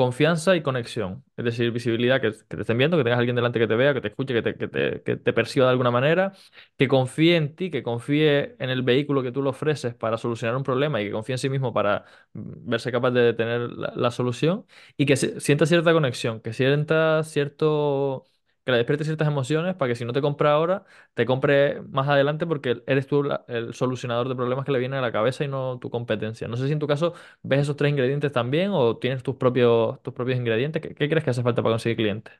Confianza 0.00 0.56
y 0.56 0.62
conexión. 0.62 1.22
Es 1.36 1.44
decir, 1.44 1.70
visibilidad, 1.72 2.22
que, 2.22 2.30
te 2.30 2.58
estén 2.62 2.78
viendo, 2.78 2.96
que 2.96 3.04
tengas 3.04 3.18
alguien 3.18 3.36
delante 3.36 3.58
que 3.58 3.66
te 3.66 3.76
vea, 3.76 3.92
que 3.92 4.00
te 4.00 4.08
escuche, 4.08 4.32
que 4.32 4.40
te, 4.40 4.54
que 5.02 5.16
te, 5.18 5.32
perciba 5.34 5.66
de 5.66 5.72
alguna 5.72 5.90
manera, 5.90 6.32
que 6.78 6.88
confíe 6.88 7.36
en 7.36 7.54
ti, 7.54 7.70
que 7.70 7.82
confíe 7.82 8.56
en 8.58 8.70
el 8.70 8.80
vehículo 8.82 9.22
que 9.22 9.30
tú 9.30 9.42
le 9.42 9.50
ofreces 9.50 9.94
para 9.94 10.16
solucionar 10.16 10.56
un 10.56 10.62
problema 10.62 11.02
y 11.02 11.04
que 11.04 11.12
confíe 11.12 11.34
en 11.34 11.38
sí 11.38 11.50
mismo 11.50 11.74
para 11.74 12.06
mm, 12.32 12.70
verse 12.70 12.90
capaz 12.90 13.10
de 13.10 13.34
tener 13.34 13.60
la, 13.72 14.10
solución 14.10 14.64
y 14.96 15.04
que 15.04 15.16
sienta 15.16 15.66
cierta 15.66 15.92
conexión, 15.92 16.40
que 16.40 16.54
sienta 16.54 17.22
cierto... 17.22 18.24
que 18.64 18.72
le 18.72 18.78
despierte 18.78 19.04
ciertas 19.04 19.28
emociones 19.28 19.74
para 19.74 19.88
que 19.90 19.96
si 19.96 20.04
no 20.04 20.12
te 20.12 20.20
compra 20.22 20.52
ahora, 20.52 20.84
te 21.14 21.26
compre 21.26 21.82
más 21.82 22.08
adelante 22.08 22.46
porque 22.46 22.82
eres 22.86 23.06
tú 23.06 23.22
la- 23.22 23.44
el 23.48 23.74
solucionador 23.74 24.28
de 24.28 24.36
problemas 24.36 24.64
que 24.64 24.72
le 24.72 24.78
viene 24.78 24.96
a 24.96 25.00
la 25.00 25.12
cabeza 25.12 25.44
y 25.44 25.48
no 25.48 25.78
tu 25.78 25.90
competencia. 25.90 26.48
No 26.48 26.56
sé 26.56 26.66
si 26.66 26.72
en 26.72 26.78
tu 26.78 26.86
caso 26.86 27.14
¿Ves 27.42 27.60
esos 27.60 27.76
tres 27.76 27.90
ingredientes 27.90 28.32
también 28.32 28.70
o 28.72 28.96
tienes 28.98 29.22
tus 29.22 29.36
propios, 29.36 30.00
tus 30.02 30.14
propios 30.14 30.38
ingredientes? 30.38 30.80
¿Qué, 30.82 30.94
qué 30.94 31.08
crees 31.08 31.24
que 31.24 31.30
hace 31.30 31.42
falta 31.42 31.62
para 31.62 31.72
conseguir 31.74 31.96
clientes? 31.96 32.34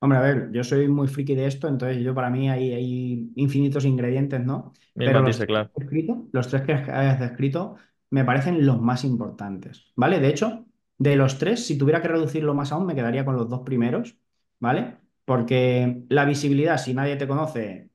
Hombre, 0.00 0.18
a 0.18 0.20
ver, 0.22 0.50
yo 0.52 0.62
soy 0.64 0.86
muy 0.88 1.08
friki 1.08 1.34
de 1.34 1.46
esto, 1.46 1.66
entonces 1.66 2.02
yo 2.04 2.14
para 2.14 2.28
mí 2.28 2.50
hay, 2.50 2.72
hay 2.74 3.32
infinitos 3.36 3.84
ingredientes, 3.86 4.40
¿no? 4.44 4.72
Mil 4.96 5.12
Pero 5.12 5.20
los 5.22 5.38
tres 5.38 5.46
claro. 5.46 5.70
escrito, 5.76 6.28
los 6.32 6.48
tres 6.48 6.62
que 6.62 6.72
has 6.74 7.18
descrito 7.20 7.76
me 8.10 8.24
parecen 8.24 8.66
los 8.66 8.80
más 8.82 9.02
importantes, 9.04 9.92
¿vale? 9.96 10.20
De 10.20 10.28
hecho, 10.28 10.66
de 10.98 11.16
los 11.16 11.38
tres, 11.38 11.66
si 11.66 11.78
tuviera 11.78 12.02
que 12.02 12.08
reducirlo 12.08 12.52
más 12.54 12.70
aún, 12.72 12.84
me 12.86 12.94
quedaría 12.94 13.24
con 13.24 13.36
los 13.36 13.48
dos 13.48 13.60
primeros, 13.64 14.18
¿vale? 14.60 14.98
Porque 15.24 16.04
la 16.08 16.24
visibilidad, 16.24 16.78
si 16.78 16.94
nadie 16.94 17.16
te 17.16 17.26
conoce, 17.28 17.90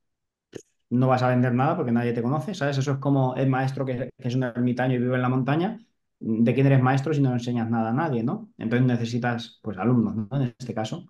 no 0.90 1.08
vas 1.08 1.24
a 1.24 1.30
vender 1.30 1.54
nada 1.54 1.76
porque 1.76 1.92
nadie 1.92 2.14
te 2.14 2.22
conoce, 2.22 2.56
¿sabes? 2.56 2.78
Eso 2.78 2.94
es 2.94 2.98
como 2.98 3.36
el 3.36 3.50
maestro 3.50 3.86
que, 3.86 4.10
es 4.18 4.36
un 4.36 4.44
ermitaño 4.44 4.96
y 4.96 5.00
vive 5.00 5.16
en 5.16 5.22
la 5.22 5.30
montaña. 5.30 5.80
¿De 6.20 6.54
quién 6.54 6.68
eres 6.68 6.82
maestro 6.82 7.14
si 7.14 7.22
no 7.22 7.32
enseñas 7.32 7.70
nada 7.70 7.92
a 7.92 7.94
nadie, 7.94 8.24
¿no? 8.24 8.52
Entonces 8.58 8.86
necesitas, 8.88 9.60
pues, 9.62 9.78
alumnos, 9.78 10.16
¿no? 10.16 10.28
En 10.32 10.54
este 10.58 10.74
caso. 10.74 11.06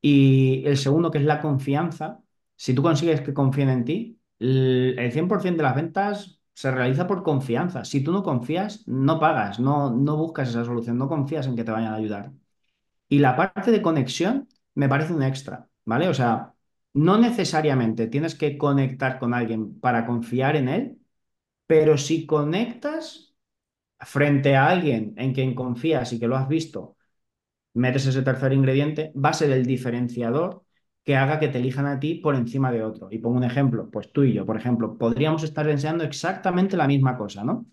Y 0.00 0.64
el 0.66 0.76
segundo, 0.78 1.10
que 1.10 1.18
es 1.18 1.24
la 1.24 1.40
confianza, 1.40 2.22
si 2.56 2.74
tú 2.74 2.82
consigues 2.82 3.20
que 3.22 3.34
confíen 3.34 3.70
en 3.70 3.84
ti, 3.84 4.20
el 4.38 4.96
el 4.98 5.12
100% 5.12 5.58
de 5.58 5.64
las 5.64 5.76
ventas 5.76 6.40
se 6.54 6.70
realiza 6.70 7.06
por 7.06 7.22
confianza. 7.22 7.84
Si 7.84 8.02
tú 8.04 8.12
no 8.12 8.22
confías, 8.22 8.86
no 8.88 9.18
pagas, 9.20 9.60
no, 9.60 9.90
no 9.92 10.16
buscas 10.16 10.50
esa 10.50 10.64
solución, 10.64 10.98
no 10.98 11.08
confías 11.08 11.46
en 11.46 11.56
que 11.56 11.64
te 11.64 11.72
vayan 11.72 11.92
a 11.94 11.96
ayudar. 11.96 12.32
Y 13.08 13.18
la 13.20 13.36
parte 13.36 13.70
de 13.70 13.82
conexión 13.82 14.48
me 14.74 14.88
parece 14.88 15.12
un 15.12 15.22
extra, 15.22 15.68
¿vale? 15.84 16.08
O 16.08 16.14
sea, 16.14 16.54
no 16.94 17.18
necesariamente 17.18 18.06
tienes 18.08 18.34
que 18.34 18.56
conectar 18.58 19.18
con 19.18 19.34
alguien 19.34 19.78
para 19.80 20.06
confiar 20.06 20.56
en 20.56 20.68
él, 20.68 20.98
pero 21.66 21.98
si 21.98 22.26
conectas 22.26 23.34
frente 24.00 24.56
a 24.56 24.68
alguien 24.68 25.14
en 25.16 25.34
quien 25.34 25.54
confías 25.54 26.12
y 26.12 26.20
que 26.20 26.28
lo 26.28 26.36
has 26.36 26.48
visto 26.48 26.96
metes 27.74 28.06
ese 28.06 28.22
tercer 28.22 28.52
ingrediente, 28.52 29.12
va 29.16 29.30
a 29.30 29.32
ser 29.34 29.50
el 29.50 29.66
diferenciador 29.66 30.64
que 31.04 31.16
haga 31.16 31.38
que 31.40 31.48
te 31.48 31.58
elijan 31.58 31.86
a 31.86 31.98
ti 32.00 32.14
por 32.16 32.34
encima 32.34 32.72
de 32.72 32.82
otro. 32.84 33.08
Y 33.10 33.18
pongo 33.18 33.36
un 33.36 33.44
ejemplo, 33.44 33.90
pues 33.90 34.12
tú 34.12 34.22
y 34.24 34.32
yo, 34.32 34.46
por 34.46 34.56
ejemplo, 34.56 34.96
podríamos 34.98 35.42
estar 35.42 35.68
enseñando 35.68 36.04
exactamente 36.04 36.76
la 36.76 36.86
misma 36.86 37.16
cosa, 37.18 37.44
¿no? 37.44 37.66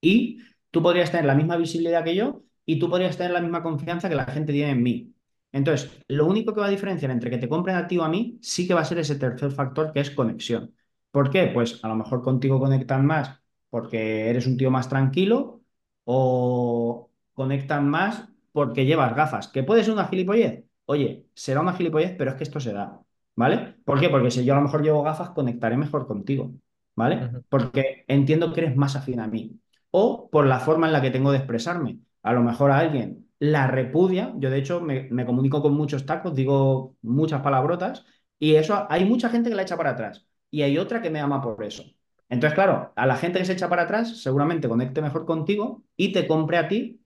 Y 0.00 0.40
tú 0.70 0.82
podrías 0.82 1.10
tener 1.10 1.26
la 1.26 1.34
misma 1.34 1.56
visibilidad 1.56 2.04
que 2.04 2.14
yo 2.16 2.44
y 2.66 2.78
tú 2.78 2.90
podrías 2.90 3.16
tener 3.16 3.32
la 3.32 3.40
misma 3.40 3.62
confianza 3.62 4.08
que 4.08 4.14
la 4.16 4.26
gente 4.26 4.52
tiene 4.52 4.72
en 4.72 4.82
mí. 4.82 5.14
Entonces, 5.52 5.90
lo 6.08 6.26
único 6.26 6.54
que 6.54 6.60
va 6.60 6.66
a 6.66 6.70
diferenciar 6.70 7.10
entre 7.10 7.30
que 7.30 7.38
te 7.38 7.48
compren 7.48 7.76
a 7.76 7.86
ti 7.88 7.98
o 7.98 8.04
a 8.04 8.08
mí 8.08 8.38
sí 8.42 8.66
que 8.66 8.74
va 8.74 8.80
a 8.82 8.84
ser 8.84 8.98
ese 8.98 9.16
tercer 9.16 9.50
factor 9.50 9.92
que 9.92 10.00
es 10.00 10.10
conexión. 10.10 10.74
¿Por 11.10 11.30
qué? 11.30 11.46
Pues 11.52 11.82
a 11.84 11.88
lo 11.88 11.96
mejor 11.96 12.22
contigo 12.22 12.60
conectan 12.60 13.04
más 13.06 13.40
porque 13.68 14.30
eres 14.30 14.46
un 14.46 14.56
tío 14.56 14.70
más 14.70 14.88
tranquilo 14.88 15.62
o 16.04 17.10
conectan 17.34 17.88
más 17.88 18.28
porque 18.52 18.84
llevas 18.84 19.14
gafas, 19.14 19.48
que 19.48 19.62
puede 19.62 19.84
ser 19.84 19.92
una 19.94 20.06
gilipollez. 20.08 20.64
Oye, 20.86 21.26
será 21.34 21.60
una 21.60 21.72
gilipollez, 21.72 22.14
pero 22.16 22.30
es 22.30 22.36
que 22.36 22.42
esto 22.44 22.60
se 22.60 22.72
da, 22.72 23.00
¿vale? 23.36 23.76
¿Por 23.84 24.00
qué? 24.00 24.08
Porque 24.08 24.30
si 24.30 24.44
yo 24.44 24.54
a 24.54 24.56
lo 24.56 24.62
mejor 24.62 24.82
llevo 24.82 25.02
gafas, 25.02 25.30
conectaré 25.30 25.76
mejor 25.76 26.06
contigo, 26.06 26.52
¿vale? 26.96 27.30
Porque 27.48 28.04
entiendo 28.08 28.52
que 28.52 28.60
eres 28.62 28.76
más 28.76 28.96
afín 28.96 29.20
a 29.20 29.28
mí 29.28 29.60
o 29.90 30.28
por 30.30 30.46
la 30.46 30.60
forma 30.60 30.86
en 30.86 30.92
la 30.92 31.02
que 31.02 31.10
tengo 31.10 31.32
de 31.32 31.38
expresarme. 31.38 32.00
A 32.22 32.32
lo 32.32 32.42
mejor 32.42 32.70
a 32.70 32.78
alguien 32.78 33.29
la 33.40 33.66
repudia, 33.66 34.34
yo 34.36 34.50
de 34.50 34.58
hecho 34.58 34.80
me, 34.80 35.08
comunico 35.26 35.62
con 35.62 35.74
muchos 35.74 36.06
tacos, 36.06 36.34
digo 36.34 36.96
muchas 37.02 37.42
palabrotas, 37.42 38.04
y 38.38 38.54
eso 38.56 38.86
hay 38.90 39.04
mucha 39.04 39.30
gente 39.30 39.50
que 39.50 39.56
la 39.56 39.62
echa 39.62 39.76
para 39.76 39.90
atrás, 39.90 40.26
y 40.50 40.62
hay 40.62 40.78
otra 40.78 41.02
que 41.02 41.10
me 41.10 41.20
ama 41.20 41.42
por 41.42 41.64
eso. 41.64 41.84
Entonces, 42.28 42.54
claro, 42.54 42.92
a 42.94 43.06
la 43.06 43.16
gente 43.16 43.38
que 43.40 43.44
se 43.44 43.54
echa 43.54 43.68
para 43.68 43.82
atrás 43.82 44.22
seguramente 44.22 44.68
conecte 44.68 45.02
mejor 45.02 45.26
contigo 45.26 45.84
y 45.96 46.12
te 46.12 46.26
compre 46.28 46.58
a 46.58 46.68
ti 46.68 47.02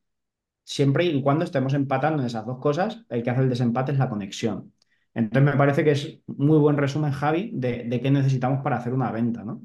siempre 0.65 1.05
y 1.07 1.23
cuando 1.23 1.45
estemos 1.45 1.75
empatando 1.75 2.23
en 2.23 2.27
esas 2.27 2.47
dos 2.47 2.59
cosas, 2.59 3.05
el 3.09 3.23
que 3.23 3.31
hace 3.31 3.43
el 3.43 3.49
desempate 3.51 3.93
es 3.93 3.99
la 3.99 4.09
conexión. 4.11 4.73
Entonces 5.15 5.53
me 5.53 5.59
parece 5.59 5.85
que 5.85 5.93
es 5.93 6.21
muy 6.27 6.59
buen 6.59 6.77
resumen, 6.77 7.13
Javi, 7.13 7.53
de, 7.55 7.85
de 7.85 8.01
qué 8.01 8.11
necesitamos 8.11 8.63
para 8.63 8.77
hacer 8.77 8.93
una 8.95 9.13
venta, 9.13 9.45
¿no? 9.45 9.63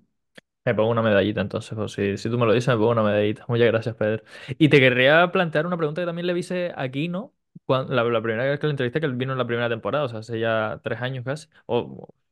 Me 0.70 0.76
pongo 0.76 0.92
una 0.92 1.02
medallita 1.02 1.42
entonces, 1.42 1.78
o 1.78 1.88
si, 1.88 2.18
si 2.18 2.30
tú 2.30 2.38
me 2.38 2.46
lo 2.46 2.54
dices, 2.54 2.68
me 2.70 2.76
pongo 2.76 2.92
una 2.92 3.04
medallita. 3.04 3.46
Muchas 3.48 3.68
gracias, 3.68 3.96
Pedro. 3.96 4.24
Y 4.58 4.70
te 4.70 4.80
querría 4.80 5.32
plantear 5.32 5.66
una 5.66 5.78
pregunta 5.78 6.02
que 6.02 6.06
también 6.06 6.28
le 6.28 6.38
hice 6.38 6.74
aquí, 6.76 7.08
¿no? 7.08 7.34
Cuan- 7.66 7.88
la, 7.96 8.04
primera 8.22 8.44
vez 8.46 8.60
que 8.60 8.68
lo 8.68 8.72
entrevisté, 8.72 9.00
que 9.02 9.08
vino 9.08 9.32
en 9.34 9.38
la 9.40 9.48
primera 9.48 9.70
temporada, 9.70 10.06
o 10.06 10.10
sea, 10.10 10.20
hace 10.20 10.40
ya 10.40 10.80
tres 10.84 11.02
años 11.02 11.26
casi, 11.26 11.48
o 11.66 11.78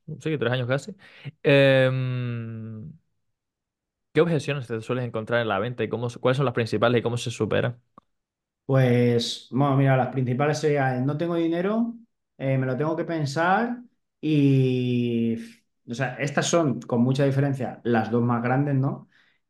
o- 0.08 0.18
sí, 0.22 0.38
tres 0.38 0.52
años 0.54 0.68
casi. 0.68 0.96
Em, 1.44 2.92
¿qué 4.14 4.22
objeciones 4.22 4.68
te 4.68 4.82
sueles 4.82 5.06
encontrar 5.06 5.42
en 5.42 5.48
la 5.48 5.60
venta 5.60 5.84
y 5.84 5.90
cómo, 5.90 6.08
cuáles 6.20 6.38
son 6.38 6.46
las 6.46 6.54
principales 6.56 7.00
y 7.00 7.04
cómo 7.04 7.18
se 7.18 7.32
superan? 7.32 7.82
Pues, 8.66 9.48
bueno, 9.52 9.78
mira, 9.78 9.96
las 9.96 10.10
principales 10.10 10.60
serían, 10.60 11.06
no 11.06 11.16
tengo 11.18 11.36
dinero, 11.36 11.96
eh, 12.38 12.58
me 12.58 12.66
lo 12.66 12.76
tengo 12.76 12.98
que 12.98 13.06
pensar 13.06 13.78
y, 14.20 15.38
o 15.90 15.94
sea, 15.94 16.16
estas 16.16 16.48
son 16.48 16.82
con 16.82 17.02
mucha 17.02 17.24
diferencia 17.26 17.80
las 17.84 18.12
dos 18.12 18.24
más 18.24 18.42
grandes, 18.44 18.76
¿no? 18.76 19.10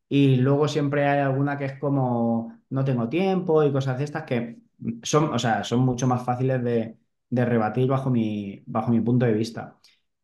Y 0.10 0.38
luego 0.38 0.68
siempre 0.68 1.08
hay 1.08 1.20
alguna 1.20 1.58
que 1.58 1.66
es 1.66 1.80
como, 1.80 2.60
no 2.70 2.84
tengo 2.86 3.10
tiempo 3.10 3.64
y 3.64 3.72
cosas 3.72 3.98
de 3.98 4.04
estas 4.06 4.24
que 4.24 4.60
son, 5.04 5.34
o 5.34 5.40
sea, 5.40 5.64
son 5.64 5.80
mucho 5.82 6.08
más 6.08 6.24
fáciles 6.24 6.64
de, 6.64 6.98
de 7.30 7.46
rebatir 7.46 7.88
bajo 7.88 8.10
mi, 8.10 8.64
bajo 8.66 8.92
mi 8.92 9.02
punto 9.02 9.26
de 9.26 9.34
vista. 9.34 9.78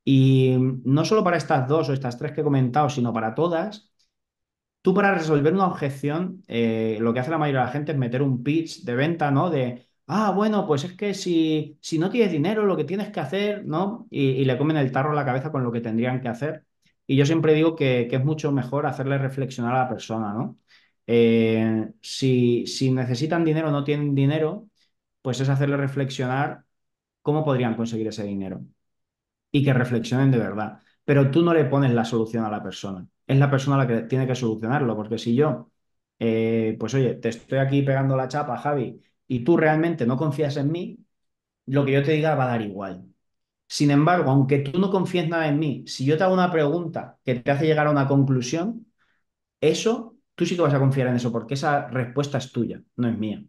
Y 0.05 0.55
no 0.85 1.05
solo 1.05 1.23
para 1.23 1.37
estas 1.37 1.67
dos 1.67 1.89
o 1.89 1.93
estas 1.93 2.17
tres 2.17 2.31
que 2.33 2.41
he 2.41 2.43
comentado, 2.43 2.89
sino 2.89 3.13
para 3.13 3.35
todas. 3.35 3.89
Tú 4.81 4.93
para 4.93 5.13
resolver 5.15 5.53
una 5.53 5.67
objeción, 5.67 6.43
eh, 6.47 6.97
lo 6.99 7.13
que 7.13 7.19
hace 7.21 7.31
la 7.31 7.37
mayoría 7.37 7.61
de 7.61 7.65
la 7.67 7.71
gente 7.71 7.91
es 7.93 7.97
meter 7.97 8.21
un 8.21 8.43
pitch 8.43 8.83
de 8.83 8.95
venta, 8.95 9.31
¿no? 9.31 9.49
De, 9.49 9.87
ah, 10.07 10.31
bueno, 10.35 10.65
pues 10.67 10.83
es 10.83 10.93
que 10.93 11.13
si, 11.13 11.77
si 11.81 11.97
no 11.99 12.09
tienes 12.09 12.31
dinero, 12.31 12.65
lo 12.65 12.77
que 12.77 12.83
tienes 12.83 13.09
que 13.11 13.19
hacer, 13.19 13.65
¿no? 13.65 14.07
Y, 14.09 14.21
y 14.31 14.45
le 14.45 14.57
comen 14.57 14.77
el 14.77 14.91
tarro 14.91 15.11
a 15.11 15.15
la 15.15 15.25
cabeza 15.25 15.51
con 15.51 15.63
lo 15.63 15.71
que 15.71 15.81
tendrían 15.81 16.21
que 16.21 16.27
hacer. 16.29 16.65
Y 17.07 17.15
yo 17.17 17.25
siempre 17.25 17.53
digo 17.53 17.75
que, 17.75 18.07
que 18.09 18.15
es 18.17 18.23
mucho 18.25 18.51
mejor 18.51 18.85
hacerle 18.85 19.17
reflexionar 19.17 19.75
a 19.75 19.79
la 19.83 19.89
persona, 19.89 20.33
¿no? 20.33 20.57
Eh, 21.07 21.89
si, 22.01 22.65
si 22.67 22.91
necesitan 22.91 23.43
dinero 23.43 23.71
no 23.71 23.83
tienen 23.83 24.15
dinero, 24.15 24.69
pues 25.21 25.39
es 25.41 25.49
hacerle 25.49 25.77
reflexionar 25.77 26.65
cómo 27.21 27.45
podrían 27.45 27.75
conseguir 27.75 28.07
ese 28.07 28.23
dinero 28.25 28.61
y 29.51 29.63
que 29.63 29.73
reflexionen 29.73 30.31
de 30.31 30.37
verdad. 30.37 30.79
Pero 31.05 31.29
tú 31.31 31.41
no 31.43 31.53
le 31.53 31.65
pones 31.65 31.91
la 31.93 32.05
solución 32.05 32.45
a 32.45 32.49
la 32.51 32.63
persona. 32.63 33.07
Es 33.27 33.37
la 33.37 33.49
persona 33.49 33.77
la 33.77 33.87
que 33.87 34.01
tiene 34.07 34.27
que 34.27 34.35
solucionarlo, 34.35 34.95
porque 34.95 35.17
si 35.17 35.35
yo, 35.35 35.71
eh, 36.19 36.75
pues 36.79 36.93
oye, 36.93 37.15
te 37.15 37.29
estoy 37.29 37.59
aquí 37.59 37.81
pegando 37.81 38.15
la 38.15 38.27
chapa, 38.27 38.57
Javi, 38.57 38.99
y 39.33 39.43
tú 39.43 39.57
realmente 39.57 40.05
no 40.05 40.15
confías 40.17 40.57
en 40.57 40.71
mí, 40.71 40.99
lo 41.65 41.85
que 41.85 41.93
yo 41.93 42.03
te 42.03 42.11
diga 42.13 42.35
va 42.35 42.45
a 42.45 42.47
dar 42.49 42.61
igual. 42.61 43.05
Sin 43.67 43.91
embargo, 43.91 44.31
aunque 44.31 44.59
tú 44.59 44.79
no 44.79 44.91
confíes 44.91 45.27
nada 45.29 45.47
en 45.47 45.59
mí, 45.59 45.85
si 45.87 46.05
yo 46.05 46.17
te 46.17 46.23
hago 46.23 46.33
una 46.35 46.51
pregunta 46.51 47.17
que 47.25 47.35
te 47.35 47.51
hace 47.51 47.65
llegar 47.65 47.87
a 47.87 47.91
una 47.91 48.07
conclusión, 48.07 48.87
eso, 49.61 50.17
tú 50.35 50.45
sí 50.45 50.55
que 50.55 50.61
vas 50.61 50.73
a 50.73 50.79
confiar 50.79 51.07
en 51.07 51.15
eso, 51.15 51.31
porque 51.31 51.55
esa 51.55 51.87
respuesta 51.89 52.37
es 52.39 52.51
tuya, 52.51 52.83
no 52.97 53.09
es 53.09 53.17
mía. 53.17 53.43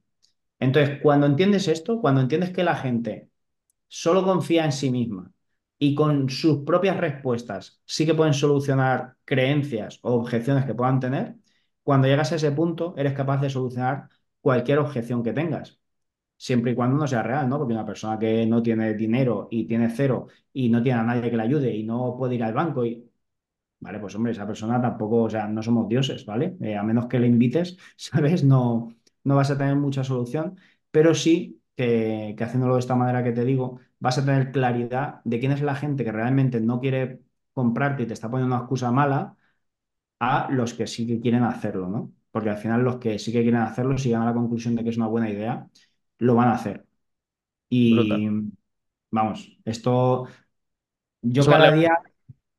Entonces, 0.60 1.00
cuando 1.02 1.26
entiendes 1.26 1.68
esto, 1.68 2.00
cuando 2.00 2.20
entiendes 2.22 2.50
que 2.52 2.64
la 2.64 2.76
gente 2.76 3.30
solo 3.88 4.24
confía 4.24 4.64
en 4.64 4.72
sí 4.72 4.90
misma 4.90 5.32
y 5.78 5.94
con 5.94 6.30
sus 6.30 6.64
propias 6.64 6.98
respuestas 6.98 7.80
sí 7.86 8.06
que 8.06 8.14
pueden 8.14 8.34
solucionar 8.34 9.16
creencias 9.24 10.00
o 10.02 10.14
objeciones 10.14 10.66
que 10.66 10.74
puedan 10.74 11.00
tener, 11.00 11.36
cuando 11.82 12.08
llegas 12.08 12.32
a 12.32 12.36
ese 12.36 12.52
punto 12.52 12.94
eres 12.96 13.14
capaz 13.14 13.40
de 13.40 13.50
solucionar 13.50 14.08
cualquier 14.44 14.78
objeción 14.80 15.24
que 15.24 15.34
tengas, 15.34 15.80
siempre 16.38 16.72
y 16.72 16.76
cuando 16.76 16.98
no 16.98 17.06
sea 17.08 17.22
real, 17.24 17.48
¿no? 17.48 17.58
Porque 17.58 17.74
una 17.74 17.86
persona 17.86 18.18
que 18.18 18.46
no 18.46 18.62
tiene 18.62 18.94
dinero 18.94 19.48
y 19.50 19.66
tiene 19.66 19.90
cero 19.90 20.28
y 20.52 20.68
no 20.70 20.82
tiene 20.82 21.00
a 21.00 21.04
nadie 21.04 21.30
que 21.30 21.36
le 21.38 21.42
ayude 21.44 21.74
y 21.76 21.84
no 21.84 22.16
puede 22.18 22.36
ir 22.36 22.44
al 22.44 22.54
banco 22.54 22.84
y... 22.86 23.10
Vale, 23.80 23.98
pues 24.00 24.14
hombre, 24.14 24.32
esa 24.32 24.46
persona 24.46 24.80
tampoco, 24.80 25.24
o 25.24 25.30
sea, 25.30 25.46
no 25.48 25.62
somos 25.62 25.88
dioses, 25.88 26.24
¿vale? 26.24 26.56
Eh, 26.62 26.76
a 26.76 26.82
menos 26.82 27.06
que 27.06 27.20
le 27.20 27.26
invites, 27.26 27.76
¿sabes? 27.96 28.42
No, 28.44 28.94
no 29.24 29.36
vas 29.36 29.50
a 29.50 29.58
tener 29.58 29.76
mucha 29.76 30.04
solución, 30.04 30.58
pero 30.90 31.14
sí 31.14 31.60
que, 31.76 32.34
que 32.36 32.44
haciéndolo 32.44 32.74
de 32.74 32.80
esta 32.80 32.96
manera 32.96 33.22
que 33.22 33.32
te 33.32 33.44
digo, 33.44 33.80
vas 33.98 34.18
a 34.18 34.24
tener 34.24 34.52
claridad 34.52 35.20
de 35.24 35.38
quién 35.40 35.52
es 35.52 35.60
la 35.62 35.74
gente 35.74 36.04
que 36.04 36.12
realmente 36.12 36.60
no 36.60 36.80
quiere 36.80 37.20
comprarte 37.52 38.04
y 38.04 38.06
te 38.06 38.14
está 38.14 38.30
poniendo 38.30 38.54
una 38.54 38.62
excusa 38.64 38.90
mala 38.90 39.36
a 40.20 40.48
los 40.52 40.74
que 40.74 40.86
sí 40.88 41.06
que 41.06 41.20
quieren 41.20 41.44
hacerlo, 41.44 41.88
¿no? 41.88 42.12
Porque 42.34 42.50
al 42.50 42.58
final 42.58 42.82
los 42.84 42.98
que 42.98 43.18
sí 43.20 43.32
que 43.32 43.42
quieren 43.42 43.62
hacerlo, 43.62 43.98
si 43.98 44.10
llegan 44.10 44.24
a 44.24 44.26
la 44.26 44.34
conclusión 44.34 44.76
de 44.76 44.84
que 44.84 44.90
es 44.90 44.98
una 44.98 45.08
buena 45.08 45.30
idea, 45.30 45.68
lo 46.20 46.36
van 46.36 46.50
a 46.50 46.54
hacer. 46.56 46.86
Brutal. 47.88 48.20
Y 48.20 48.28
vamos, 49.10 49.58
esto 49.64 50.28
yo 51.22 51.46
Eso 51.46 51.48
cada 51.48 51.70
vale. 51.70 51.72
día, 51.72 51.98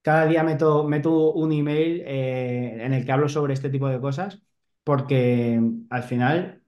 cada 0.02 0.26
día 0.28 0.44
meto, 0.44 0.84
meto 0.86 1.34
un 1.34 1.52
email 1.54 2.02
eh, 2.06 2.78
en 2.86 2.94
el 2.94 3.06
que 3.06 3.12
hablo 3.12 3.30
sobre 3.30 3.54
este 3.54 3.70
tipo 3.70 3.88
de 3.90 4.00
cosas, 4.02 4.42
porque 4.84 5.62
al 5.90 6.04
final 6.04 6.64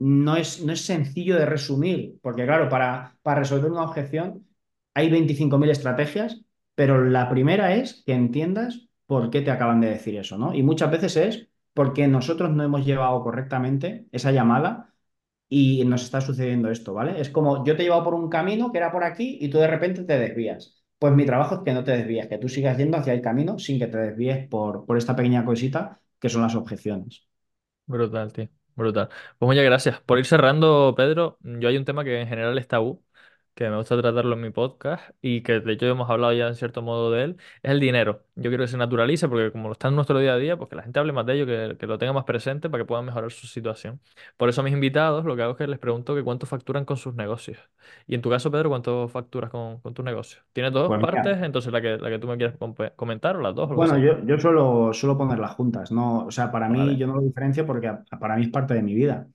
no 0.00 0.36
es, 0.36 0.62
no 0.64 0.72
es 0.74 0.82
sencillo 0.86 1.36
de 1.38 1.46
resumir, 1.46 2.18
porque 2.22 2.44
claro, 2.46 2.68
para, 2.70 3.18
para 3.22 3.40
resolver 3.42 3.70
una 3.72 3.84
objeción 3.84 4.46
hay 4.94 5.10
25.000 5.10 5.70
estrategias, 5.70 6.42
pero 6.76 7.04
la 7.04 7.30
primera 7.30 7.74
es 7.76 8.02
que 8.06 8.14
entiendas 8.14 8.88
por 9.06 9.30
qué 9.30 9.42
te 9.42 9.50
acaban 9.52 9.80
de 9.80 9.90
decir 9.90 10.16
eso, 10.16 10.38
¿no? 10.38 10.54
Y 10.54 10.62
muchas 10.64 10.90
veces 10.92 11.16
es 11.16 11.48
porque 11.74 12.06
nosotros 12.08 12.50
no 12.50 12.62
hemos 12.64 12.84
llevado 12.86 13.22
correctamente 13.22 14.06
esa 14.12 14.32
llamada 14.32 14.94
y 15.48 15.84
nos 15.84 16.02
está 16.04 16.20
sucediendo 16.20 16.70
esto, 16.70 16.94
¿vale? 16.94 17.20
Es 17.20 17.30
como 17.30 17.64
yo 17.64 17.76
te 17.76 17.82
he 17.82 17.84
llevado 17.86 18.04
por 18.04 18.14
un 18.14 18.28
camino 18.30 18.72
que 18.72 18.78
era 18.78 18.92
por 18.92 19.04
aquí 19.04 19.38
y 19.40 19.50
tú 19.50 19.58
de 19.58 19.68
repente 19.68 20.04
te 20.04 20.18
desvías. 20.18 20.82
Pues 20.98 21.14
mi 21.14 21.26
trabajo 21.26 21.56
es 21.56 21.60
que 21.64 21.72
no 21.72 21.84
te 21.84 21.92
desvíes, 21.92 22.28
que 22.28 22.38
tú 22.38 22.48
sigas 22.48 22.78
yendo 22.78 22.96
hacia 22.98 23.12
el 23.12 23.22
camino 23.22 23.58
sin 23.58 23.78
que 23.78 23.86
te 23.88 23.98
desvíes 23.98 24.48
por, 24.48 24.86
por 24.86 24.96
esta 24.98 25.16
pequeña 25.16 25.44
cosita 25.44 26.00
que 26.20 26.28
son 26.28 26.42
las 26.42 26.54
objeciones. 26.54 27.26
Brutal, 27.86 28.32
tío. 28.32 28.48
Brutal. 28.74 29.08
Pues 29.38 29.46
muchas 29.48 29.64
gracias. 29.64 30.00
Por 30.00 30.18
ir 30.18 30.26
cerrando, 30.26 30.94
Pedro, 30.96 31.38
yo 31.42 31.68
hay 31.68 31.76
un 31.76 31.84
tema 31.84 32.04
que 32.04 32.20
en 32.20 32.28
general 32.28 32.56
es 32.58 32.68
tabú, 32.68 33.04
que 33.54 33.68
me 33.68 33.76
gusta 33.76 34.00
tratarlo 34.00 34.34
en 34.34 34.40
mi 34.40 34.50
podcast 34.50 35.10
y 35.20 35.42
que 35.42 35.60
de 35.60 35.72
hecho 35.74 35.86
hemos 35.86 36.08
hablado 36.10 36.32
ya 36.32 36.48
en 36.48 36.54
cierto 36.54 36.82
modo 36.82 37.10
de 37.10 37.24
él, 37.24 37.36
es 37.62 37.70
el 37.72 37.80
dinero. 37.80 38.24
Yo 38.34 38.50
quiero 38.50 38.64
que 38.64 38.68
se 38.68 38.76
naturalice 38.78 39.28
porque 39.28 39.52
como 39.52 39.68
lo 39.68 39.72
está 39.72 39.88
en 39.88 39.94
nuestro 39.96 40.18
día 40.18 40.34
a 40.34 40.36
día, 40.38 40.56
pues 40.56 40.70
que 40.70 40.76
la 40.76 40.82
gente 40.82 40.98
hable 40.98 41.12
más 41.12 41.26
de 41.26 41.34
ello, 41.34 41.46
que, 41.46 41.76
que 41.78 41.86
lo 41.86 41.98
tenga 41.98 42.12
más 42.12 42.24
presente 42.24 42.70
para 42.70 42.82
que 42.84 42.86
puedan 42.88 43.04
mejorar 43.04 43.30
su 43.30 43.46
situación. 43.46 44.00
Por 44.36 44.48
eso 44.48 44.60
a 44.60 44.64
mis 44.64 44.72
invitados 44.72 45.24
lo 45.24 45.36
que 45.36 45.42
hago 45.42 45.52
es 45.52 45.58
que 45.58 45.66
les 45.66 45.78
pregunto 45.78 46.14
que 46.14 46.22
cuánto 46.24 46.46
facturan 46.46 46.84
con 46.84 46.96
sus 46.96 47.14
negocios. 47.14 47.58
Y 48.06 48.14
en 48.14 48.22
tu 48.22 48.30
caso, 48.30 48.50
Pedro, 48.50 48.68
¿cuánto 48.70 49.08
facturas 49.08 49.50
con, 49.50 49.80
con 49.80 49.94
tu 49.94 50.02
negocio? 50.02 50.40
¿Tienes 50.52 50.72
dos 50.72 50.88
Pues 50.88 50.98
mira, 51.00 51.10
partes? 51.12 51.42
Entonces 51.42 51.72
la 51.72 51.80
que, 51.80 51.98
la 51.98 52.08
que 52.10 52.18
tú 52.18 52.26
me 52.28 52.36
quieras 52.36 52.58
compe- 52.58 52.94
comentar 52.96 53.36
o 53.36 53.40
las 53.40 53.54
dos 53.54 53.70
o 53.70 53.74
Bueno, 53.74 53.98
yo, 53.98 54.24
yo 54.26 54.38
suelo, 54.38 54.92
suelo 54.92 55.16
ponerlas 55.16 55.52
juntas, 55.56 55.90
¿no? 55.92 56.26
O 56.26 56.30
sea, 56.30 56.50
para 56.52 56.68
mí 56.68 56.96
yo 56.98 57.06
no 57.06 57.14
lo 57.16 57.22
diferencio 57.22 57.66
porque 57.66 57.90
para 58.20 58.36
mí 58.36 58.42
es 58.44 58.50
parte 58.50 58.74
de 58.74 58.82
mi 58.82 58.94
vida. 58.94 59.28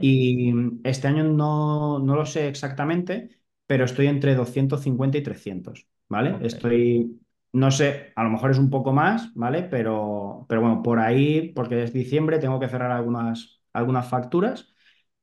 Y 0.00 0.52
este 0.84 1.08
año 1.08 1.24
no, 1.24 1.98
no 2.00 2.14
lo 2.16 2.26
sé 2.26 2.48
exactamente, 2.48 3.38
pero 3.66 3.84
estoy 3.84 4.06
entre 4.06 4.34
250 4.34 5.18
y 5.18 5.22
300, 5.22 5.86
¿vale? 6.08 6.38
Estoy, 6.46 7.20
no 7.52 7.70
sé, 7.70 8.12
a 8.16 8.24
lo 8.24 8.30
mejor 8.30 8.50
es 8.50 8.58
un 8.58 8.70
poco 8.70 8.92
más, 8.92 9.32
¿vale? 9.34 9.62
Pero, 9.64 10.46
pero 10.48 10.60
bueno, 10.60 10.82
por 10.82 10.98
ahí, 11.00 11.52
porque 11.54 11.82
es 11.82 11.92
diciembre, 11.92 12.38
tengo 12.38 12.60
que 12.60 12.68
cerrar 12.68 12.90
algunas, 12.92 13.62
algunas 13.72 14.08
facturas 14.08 14.74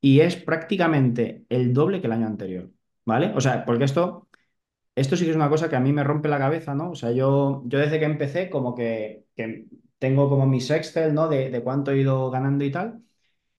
y 0.02 0.22
es 0.22 0.36
prácticamente 0.36 1.46
el 1.50 1.74
doble 1.74 2.02
que 2.02 2.08
el 2.08 2.14
año 2.14 2.28
anterior, 2.28 2.72
¿vale? 3.06 3.32
O 3.36 3.42
sea, 3.42 3.66
porque 3.66 3.86
esto... 3.86 4.28
Esto 4.96 5.16
sí 5.16 5.24
que 5.26 5.32
es 5.32 5.36
una 5.38 5.50
cosa 5.50 5.70
que 5.70 5.76
a 5.78 5.80
mí 5.80 5.94
me 5.94 6.04
rompe 6.04 6.28
la 6.28 6.38
cabeza, 6.40 6.76
¿no? 6.76 6.92
O 6.92 6.96
sea, 6.96 7.12
yo, 7.12 7.64
yo 7.66 7.80
desde 7.80 7.98
que 8.00 8.06
empecé 8.06 8.50
como 8.50 8.76
que, 8.76 9.26
que 9.36 9.68
tengo 10.00 10.30
como 10.30 10.46
mis 10.48 10.70
Excel, 10.70 11.14
¿no? 11.14 11.30
De, 11.30 11.50
de 11.50 11.64
cuánto 11.64 11.92
he 11.92 12.00
ido 12.00 12.30
ganando 12.30 12.66
y 12.66 12.72
tal. 12.72 13.02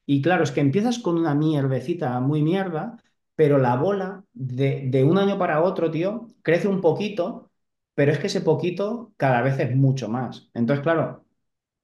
Y 0.07 0.23
claro, 0.23 0.45
es 0.45 0.53
que 0.53 0.61
empiezas 0.61 0.99
con 0.99 1.19
una 1.19 1.35
mierdecita 1.35 2.21
muy 2.21 2.43
mierda, 2.43 2.99
pero 3.35 3.59
la 3.59 3.77
bola 3.77 4.25
de, 4.33 4.83
de 4.91 5.05
un 5.05 5.19
año 5.19 5.39
para 5.39 5.63
otro, 5.63 5.91
tío, 5.91 6.29
crece 6.43 6.69
un 6.69 6.81
poquito, 6.81 7.51
pero 7.95 8.13
es 8.13 8.19
que 8.19 8.27
ese 8.29 8.41
poquito 8.43 9.13
cada 9.17 9.43
vez 9.43 9.59
es 9.61 9.75
mucho 9.77 10.09
más. 10.09 10.51
Entonces, 10.55 10.83
claro, 10.83 11.25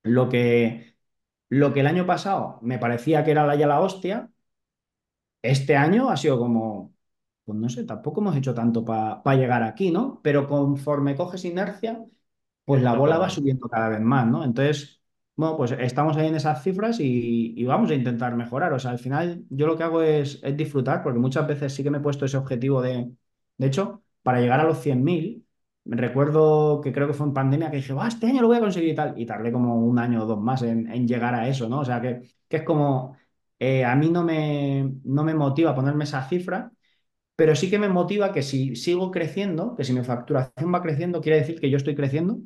lo 0.04 0.28
que, 0.28 0.96
lo 1.50 1.72
que 1.74 1.80
el 1.80 1.86
año 1.88 2.06
pasado 2.06 2.58
me 2.62 2.78
parecía 2.78 3.24
que 3.24 3.32
era 3.32 3.46
la, 3.46 3.56
ya 3.56 3.66
la 3.68 3.80
hostia, 3.80 4.30
este 5.42 5.76
año 5.76 6.10
ha 6.10 6.16
sido 6.16 6.38
como, 6.38 6.94
pues 7.44 7.58
no 7.58 7.68
sé, 7.68 7.84
tampoco 7.84 8.20
hemos 8.20 8.36
hecho 8.36 8.54
tanto 8.54 8.84
para 8.84 9.22
llegar 9.36 9.62
aquí, 9.62 9.90
¿no? 9.90 10.20
Pero 10.22 10.48
conforme 10.48 11.16
coges 11.16 11.44
inercia, 11.44 12.04
pues 12.64 12.82
la 12.82 12.94
bola 12.94 13.18
va 13.18 13.30
subiendo 13.30 13.68
cada 13.68 13.88
vez 13.90 14.00
más, 14.00 14.26
¿no? 14.26 14.44
Entonces, 14.44 14.97
bueno, 15.38 15.56
pues 15.56 15.70
estamos 15.70 16.16
ahí 16.16 16.26
en 16.26 16.34
esas 16.34 16.64
cifras 16.64 16.98
y, 16.98 17.64
vamos 17.64 17.90
a 17.92 17.94
intentar 17.94 18.34
mejorar. 18.34 18.72
O 18.72 18.78
sea, 18.80 18.90
al 18.90 18.98
final 18.98 19.44
yo 19.50 19.68
lo 19.68 19.76
que 19.76 19.84
hago 19.84 20.02
es, 20.02 20.40
disfrutar, 20.56 21.00
porque 21.04 21.20
muchas 21.20 21.46
veces 21.46 21.72
sí 21.72 21.84
que 21.84 21.90
me 21.90 21.98
he 21.98 22.00
puesto 22.00 22.24
ese 22.24 22.36
objetivo 22.36 22.82
de, 22.82 23.12
de 23.56 23.66
hecho, 23.66 24.02
para 24.24 24.40
llegar 24.40 24.58
a 24.58 24.64
los 24.64 24.80
100.000, 24.80 25.46
recuerdo 25.84 26.80
que 26.80 26.92
creo 26.92 27.06
que 27.06 27.14
fue 27.14 27.26
en 27.28 27.34
pandemia 27.34 27.70
que 27.70 27.76
dije, 27.76 27.92
"Buah, 27.92 28.08
este 28.08 28.26
año 28.26 28.42
lo 28.42 28.48
voy 28.48 28.56
a 28.56 28.60
conseguir 28.60 28.90
y 28.90 28.94
tal, 28.96 29.14
y 29.16 29.26
tardé 29.26 29.52
como 29.52 29.76
un 29.76 29.98
año 30.00 30.24
o 30.24 30.26
dos 30.26 30.40
más 30.40 30.62
en, 30.62 30.90
en 30.90 31.06
llegar 31.06 31.34
a 31.36 31.48
eso, 31.48 31.68
¿no? 31.68 31.80
O 31.80 31.84
sea, 31.84 32.00
que, 32.00 32.20
que 32.48 32.56
es 32.58 32.62
como, 32.64 33.16
eh, 33.60 33.84
a 33.84 33.94
mí 33.94 34.10
no 34.10 34.24
me, 34.24 34.92
no 35.04 35.22
me 35.22 35.34
motiva 35.34 35.72
ponerme 35.74 36.02
esa 36.04 36.28
cifra 36.28 36.72
pero 37.36 37.54
sí 37.54 37.70
que 37.70 37.78
me 37.78 37.88
motiva 37.88 38.32
que 38.32 38.42
si 38.42 38.74
sigo 38.76 39.10
creciendo, 39.12 39.76
que 39.76 39.84
si 39.84 39.92
mi 39.92 40.02
facturación 40.04 40.74
va 40.74 40.82
creciendo, 40.82 41.20
quiere 41.20 41.38
decir 41.38 41.60
que 41.60 41.70
yo 41.70 41.76
estoy 41.76 41.94
creciendo 41.94 42.40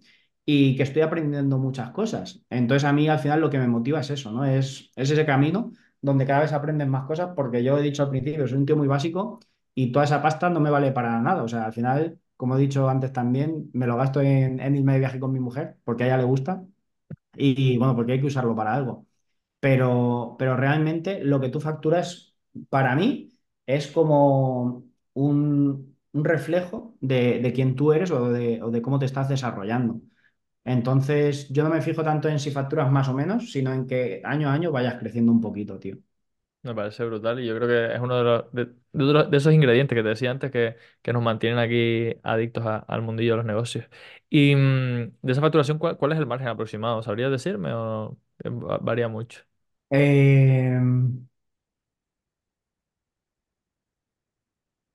y 0.45 0.77
que 0.77 0.83
estoy 0.83 1.03
aprendiendo 1.03 1.59
muchas 1.59 1.91
cosas. 1.91 2.43
Entonces 2.51 2.85
a 2.89 2.93
mí 2.93 3.09
al 3.09 3.19
final 3.21 3.41
lo 3.41 3.51
que 3.51 3.59
me 3.59 3.69
motiva 3.69 4.01
es 4.01 4.11
eso, 4.11 4.33
¿no? 4.33 4.45
Es, 4.45 4.91
es 4.97 5.11
ese 5.11 5.25
camino 5.27 5.73
donde 6.01 6.27
cada 6.27 6.41
vez 6.41 6.53
aprendes 6.53 6.89
más 6.89 7.05
cosas 7.07 7.31
porque 7.37 7.63
yo 7.63 7.79
he 7.79 7.83
dicho 7.83 8.03
al 8.03 8.11
principio, 8.11 8.47
soy 8.49 8.59
un 8.59 8.67
tío 8.67 8.77
muy 8.77 8.89
básico 8.89 9.41
y 9.75 9.93
toda 9.93 10.05
esa 10.05 10.21
pasta 10.23 10.51
no 10.51 10.61
me 10.61 10.71
vale 10.71 10.93
para 10.93 11.21
nada. 11.21 11.43
O 11.45 11.49
sea, 11.49 11.65
al 11.67 11.73
final, 11.73 12.19
como 12.37 12.57
he 12.57 12.61
dicho 12.61 12.89
antes 12.89 13.13
también, 13.13 13.71
me 13.73 13.87
lo 13.87 13.97
gasto 13.97 14.21
en, 14.21 14.59
en 14.61 14.77
irme 14.77 14.95
de 14.95 14.99
viaje 15.01 15.21
con 15.21 15.33
mi 15.33 15.41
mujer 15.41 15.77
porque 15.85 16.05
a 16.05 16.07
ella 16.09 16.17
le 16.19 16.25
gusta 16.25 16.65
y 17.37 17.79
bueno, 17.79 17.95
porque 17.97 18.13
hay 18.13 18.21
que 18.21 18.27
usarlo 18.27 18.55
para 18.57 18.75
algo 18.75 19.07
pero, 19.61 20.37
pero 20.39 20.57
realmente 20.57 21.25
lo 21.25 21.41
que 21.41 21.49
tú 21.51 21.61
facturas 21.61 22.37
para 22.71 22.97
mí 22.97 23.31
es 23.67 23.89
como 23.89 24.85
un, 25.15 25.97
un 26.13 26.25
reflejo 26.27 26.97
de, 27.01 27.41
de 27.41 27.53
quién 27.55 27.77
tú 27.77 27.93
eres 27.93 28.11
o 28.13 28.31
de, 28.31 28.63
o 28.63 28.71
de 28.71 28.83
cómo 28.83 28.99
te 29.01 29.07
estás 29.07 29.29
desarrollando. 29.31 30.01
Entonces, 30.65 31.49
yo 31.51 31.65
no 31.65 31.71
me 31.71 31.83
fijo 31.83 32.03
tanto 32.05 32.29
en 32.29 32.39
si 32.39 32.51
facturas 32.51 32.91
más 32.91 33.09
o 33.09 33.15
menos, 33.15 33.51
sino 33.53 33.73
en 33.73 33.87
que 33.87 34.21
año 34.25 34.49
a 34.49 34.55
año 34.55 34.73
vayas 34.73 34.97
creciendo 34.99 35.33
un 35.33 35.41
poquito, 35.41 35.79
tío. 35.79 35.97
Me 36.65 36.75
parece 36.77 37.05
brutal 37.05 37.41
y 37.41 37.47
yo 37.47 37.57
creo 37.57 37.67
que 37.69 37.95
es 37.97 38.01
uno 38.01 38.17
de, 38.19 38.23
los, 38.25 38.53
de, 38.53 38.65
de 38.93 39.05
otros- 39.05 39.31
de 39.31 39.37
esos 39.37 39.53
ingredientes 39.53 39.97
que 39.97 40.03
te 40.05 40.09
decía 40.11 40.31
antes 40.31 40.53
que, 40.53 40.77
que 41.03 41.13
nos 41.13 41.21
mantienen 41.23 41.59
aquí 41.59 42.15
adictos 42.23 42.65
a- 42.65 42.77
al 42.79 43.03
mundillo 43.03 43.33
de 43.33 43.37
los 43.39 43.47
negocios. 43.47 43.87
Y 44.31 44.55
mm, 44.55 45.13
de 45.23 45.33
esa 45.33 45.41
facturación, 45.41 45.79
¿cuál, 45.79 45.97
cuál 45.97 46.13
es 46.13 46.19
el 46.19 46.27
margen 46.27 46.47
aproximado? 46.49 47.03
¿Sabrías 47.03 47.33
decirme 47.33 47.73
o 47.75 48.17
eh, 48.45 48.49
va- 48.51 48.79
varía 48.79 49.09
mucho? 49.09 49.41
Eh, 49.91 50.79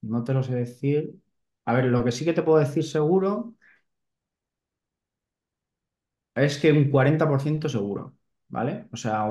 no 0.01 0.23
te 0.23 0.33
lo 0.33 0.43
sé 0.43 0.55
decir. 0.55 1.15
A 1.65 1.73
ver, 1.73 1.85
lo 1.85 2.03
que 2.03 2.11
sí 2.11 2.25
que 2.25 2.33
te 2.33 2.43
puedo 2.43 2.59
decir 2.59 2.83
seguro 2.83 3.55
es 6.37 6.57
que 6.59 6.71
un 6.71 6.89
40% 6.91 7.69
seguro, 7.69 8.15
¿vale? 8.49 8.87
O 8.91 8.97
sea, 8.97 9.25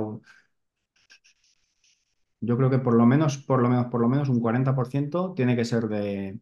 Yo 2.41 2.57
creo 2.57 2.71
que 2.71 2.79
por 2.79 2.95
lo 2.95 3.07
menos, 3.07 3.39
por 3.39 3.63
lo 3.63 3.69
menos, 3.69 3.87
por 3.87 4.01
lo 4.01 4.09
menos 4.09 4.29
un 4.29 4.41
40% 4.41 5.33
tiene 5.35 5.57
que 5.57 5.65
ser 5.65 5.85
de, 5.89 6.39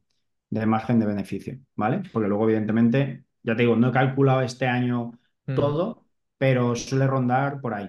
de 0.51 0.67
margen 0.67 0.99
de 1.01 1.07
beneficio, 1.07 1.59
¿vale? 1.77 2.03
Porque 2.13 2.29
luego, 2.29 2.45
evidentemente, 2.45 3.25
ya 3.43 3.55
te 3.57 3.63
digo, 3.63 3.77
no 3.77 3.89
he 3.89 3.93
calculado 3.93 4.43
este 4.43 4.67
año 4.67 5.13
Ujú, 5.49 5.55
todo, 5.55 6.07
pero 6.39 6.75
suele 6.75 7.07
rondar 7.07 7.61
por 7.61 7.75
ahí, 7.75 7.89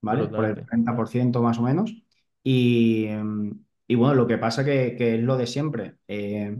¿vale? 0.00 0.24
Por 0.28 0.44
el 0.46 0.54
tío. 0.54 0.64
40% 0.64 1.42
más 1.42 1.58
o 1.58 1.62
menos. 1.62 1.92
Y, 2.42 3.06
y 3.86 3.94
bueno, 3.96 4.14
lo 4.14 4.26
que 4.26 4.38
pasa 4.38 4.64
que, 4.64 4.94
que 4.96 5.16
es 5.16 5.20
lo 5.22 5.36
de 5.36 5.46
siempre. 5.46 5.96
Eh, 6.08 6.56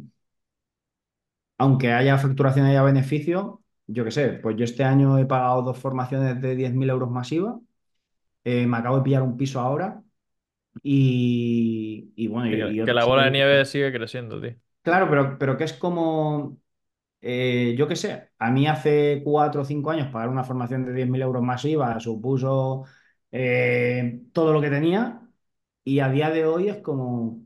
aunque 1.59 1.93
haya 1.93 2.19
facturación 2.19 2.67
y 2.67 2.71
haya 2.71 2.83
beneficio, 2.83 3.60
yo 3.93 4.05
qué 4.05 4.11
sé, 4.11 4.29
pues 4.43 4.57
yo 4.57 4.65
este 4.65 4.85
año 4.85 5.19
he 5.19 5.27
pagado 5.27 5.63
dos 5.63 5.79
formaciones 5.79 6.41
de 6.41 6.57
10.000 6.57 6.91
euros 6.91 7.11
masiva, 7.11 7.59
eh, 8.45 8.67
me 8.67 8.77
acabo 8.79 8.99
de 8.99 9.03
pillar 9.05 9.23
un 9.23 9.37
piso 9.39 9.61
ahora 9.61 10.03
y, 10.83 12.13
y 12.17 12.29
bueno, 12.29 12.49
y, 12.51 12.79
y 12.81 12.83
que 12.83 12.93
la 12.95 13.05
bola 13.05 13.25
de 13.25 13.31
nieve 13.33 13.65
sigue 13.65 13.93
creciendo, 13.93 14.41
tío. 14.41 14.57
Claro, 14.83 15.09
pero, 15.11 15.39
pero 15.39 15.57
que 15.59 15.65
es 15.65 15.75
como, 15.75 16.59
eh, 17.23 17.75
yo 17.79 17.89
qué 17.89 17.97
sé, 17.97 18.31
a 18.39 18.51
mí 18.51 18.67
hace 18.69 19.23
cuatro 19.25 19.63
o 19.63 19.65
cinco 19.67 19.91
años 19.91 20.09
pagar 20.13 20.29
una 20.31 20.45
formación 20.45 20.87
de 20.87 20.93
10.000 20.95 21.23
euros 21.23 21.43
masiva 21.43 22.01
supuso 22.01 22.85
eh, 23.33 24.23
todo 24.33 24.53
lo 24.53 24.61
que 24.63 24.71
tenía 24.71 25.23
y 25.85 26.01
a 26.01 26.11
día 26.11 26.31
de 26.31 26.47
hoy 26.47 26.69
es 26.71 26.79
como 26.79 27.43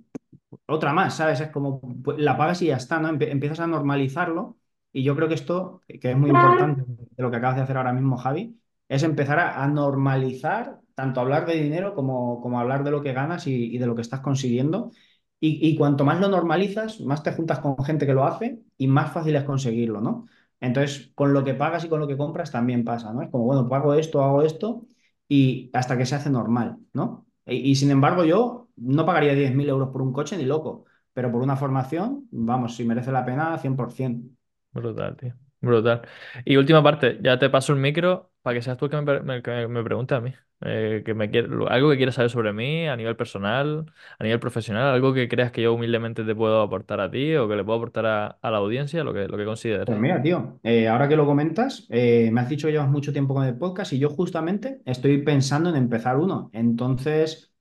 otra 0.67 0.93
más, 0.95 1.17
¿sabes? 1.17 1.41
Es 1.41 1.51
como 1.51 1.81
pues, 2.05 2.19
la 2.21 2.37
pagas 2.39 2.63
y 2.63 2.67
ya 2.69 2.77
está, 2.79 3.01
¿no? 3.01 3.09
Empie- 3.11 3.31
empiezas 3.31 3.61
a 3.61 3.67
normalizarlo 3.69 4.59
y 4.95 5.03
yo 5.03 5.17
creo 5.17 5.29
que 5.29 5.35
esto, 5.35 5.83
que 5.89 6.11
es 6.13 6.17
muy 6.17 6.31
importante 6.31 6.85
de 6.87 7.23
lo 7.23 7.31
que 7.31 7.37
acabas 7.39 7.57
de 7.57 7.63
hacer 7.63 7.77
ahora 7.77 7.93
mismo, 7.93 8.17
Javi, 8.17 8.61
es 8.89 9.03
empezar 9.03 9.41
a, 9.41 9.67
normalizar 9.69 10.81
tanto 10.95 11.21
hablar 11.21 11.47
de 11.47 11.55
dinero 11.57 11.95
como, 11.95 12.41
como 12.41 12.61
hablar 12.61 12.85
de 12.85 12.93
lo 12.93 13.03
que 13.03 13.13
ganas 13.13 13.47
y, 13.49 13.77
de 13.77 13.87
lo 13.87 13.97
que 13.97 14.03
estás 14.03 14.21
consiguiendo 14.21 14.93
Y, 15.41 15.69
y 15.69 15.77
cuanto 15.77 16.05
más 16.05 16.21
lo 16.21 16.29
normalizas, 16.29 17.01
más 17.01 17.23
te 17.25 17.33
juntas 17.33 17.59
con 17.61 17.77
gente 17.85 18.07
que 18.07 18.15
lo 18.15 18.25
hace 18.25 18.61
y 18.79 18.87
más 18.87 19.13
fácil 19.13 19.37
es 19.37 19.45
conseguirlo, 19.45 20.01
¿no? 20.01 20.27
Entonces, 20.61 21.13
con 21.15 21.33
lo 21.35 21.45
que 21.45 21.55
pagas 21.55 21.85
y 21.85 21.89
con 21.89 22.01
lo 22.01 22.07
que 22.09 22.17
compras 22.17 22.53
también 22.53 22.85
pasa, 22.85 23.13
¿no? 23.13 23.23
Es 23.23 23.31
como, 23.31 23.45
bueno, 23.45 23.69
pago 23.69 23.95
esto, 23.95 24.23
hago 24.23 24.43
esto 24.43 24.87
y 25.29 25.71
hasta 25.75 25.99
que 25.99 26.07
se 26.07 26.15
hace 26.15 26.31
normal, 26.31 26.79
¿no? 26.93 27.27
Y, 27.47 27.57
y 27.71 27.75
sin 27.75 27.91
embargo, 27.91 28.25
yo 28.25 28.69
no 28.77 29.05
pagaría 29.07 29.35
10.000 29.35 29.69
euros 29.69 29.91
por 29.91 30.03
un 30.03 30.13
coche 30.13 30.37
ni 30.37 30.45
loco, 30.45 30.85
pero 31.13 31.31
por 31.33 31.43
una 31.43 31.57
formación, 31.57 32.29
vamos, 32.31 32.77
si 32.77 32.85
merece 32.85 33.13
la 33.13 33.25
pena, 33.25 33.59
100%. 33.59 34.31
Brutal, 34.75 35.17
tío. 35.17 35.35
Brutal. 35.61 36.03
Y 36.45 36.57
última 36.57 36.83
parte, 36.83 37.19
ya 37.23 37.39
te 37.39 37.49
paso 37.51 37.73
el 37.73 37.79
micro 37.79 38.33
para 38.43 38.55
que 38.55 38.63
seas 38.63 38.77
tú 38.77 38.87
el 38.87 38.91
que 38.91 38.97
me, 39.23 39.43
que 39.43 39.69
me 39.69 39.83
pregunte 39.85 40.15
a 40.15 40.21
mí. 40.21 40.33
Eh, 40.61 41.03
que 41.05 41.15
me 41.15 41.29
lo- 41.29 41.69
algo 41.69 41.91
que 41.91 41.97
quieras 41.97 42.15
saber 42.15 42.31
sobre 42.31 42.53
mí 42.53 42.87
a 42.89 42.97
nivel 42.97 43.17
personal, 43.17 43.87
a 44.19 44.25
nivel 44.25 44.41
profesional, 44.41 44.95
algo 44.95 45.13
que 45.15 45.29
creas 45.29 45.53
que 45.53 45.63
yo 45.63 45.75
humildemente 45.75 46.25
te 46.25 46.35
puedo 46.35 46.63
aportar 46.63 47.01
a 47.01 47.11
ti 47.11 47.35
o 47.37 47.49
que 47.49 47.57
le 47.57 47.65
puedo 47.65 47.79
aportar 47.79 48.07
a, 48.07 48.27
a 48.41 48.51
la 48.51 48.59
audiencia, 48.59 49.05
lo 49.05 49.13
que, 49.13 49.27
lo 49.29 49.37
que. 49.37 49.45
Pues 49.85 49.99
mira, 49.99 50.23
tío, 50.23 50.61
eh, 50.63 50.89
ahora 50.89 51.09
que 51.09 51.17
lo 51.17 51.27
comentas, 51.27 51.87
eh, 51.91 52.31
me 52.33 52.41
has 52.41 52.49
dicho 52.49 52.67
que 52.69 52.73
llevas 52.73 52.89
mucho 52.91 53.13
tiempo 53.13 53.35
con 53.35 53.45
el 53.45 53.59
podcast 53.59 53.93
y 53.93 53.99
yo 53.99 54.09
justamente 54.09 54.81
estoy 54.87 55.19
pensando 55.23 55.69
en 55.69 55.77
empezar 55.77 56.17
uno. 56.17 56.49
Entonces, 56.55 57.53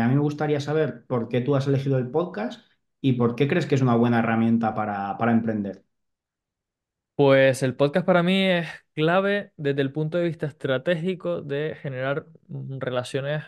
a 0.00 0.06
mí 0.08 0.14
me 0.14 0.20
gustaría 0.20 0.60
saber 0.60 1.04
por 1.06 1.28
qué 1.28 1.40
tú 1.40 1.56
has 1.56 1.66
elegido 1.66 1.98
el 1.98 2.10
podcast 2.10 2.64
y 3.00 3.14
por 3.14 3.34
qué 3.34 3.48
crees 3.48 3.66
que 3.66 3.74
es 3.74 3.82
una 3.82 3.96
buena 3.96 4.20
herramienta 4.20 4.72
para, 4.74 5.18
para 5.18 5.32
emprender. 5.32 5.83
Pues 7.16 7.62
el 7.62 7.76
podcast 7.76 8.04
para 8.06 8.22
mí 8.24 8.42
es 8.44 8.66
clave 8.94 9.52
desde 9.56 9.82
el 9.82 9.92
punto 9.92 10.18
de 10.18 10.24
vista 10.24 10.46
estratégico 10.46 11.42
de 11.42 11.76
generar 11.80 12.26
mm, 12.48 12.78
relaciones 12.80 13.44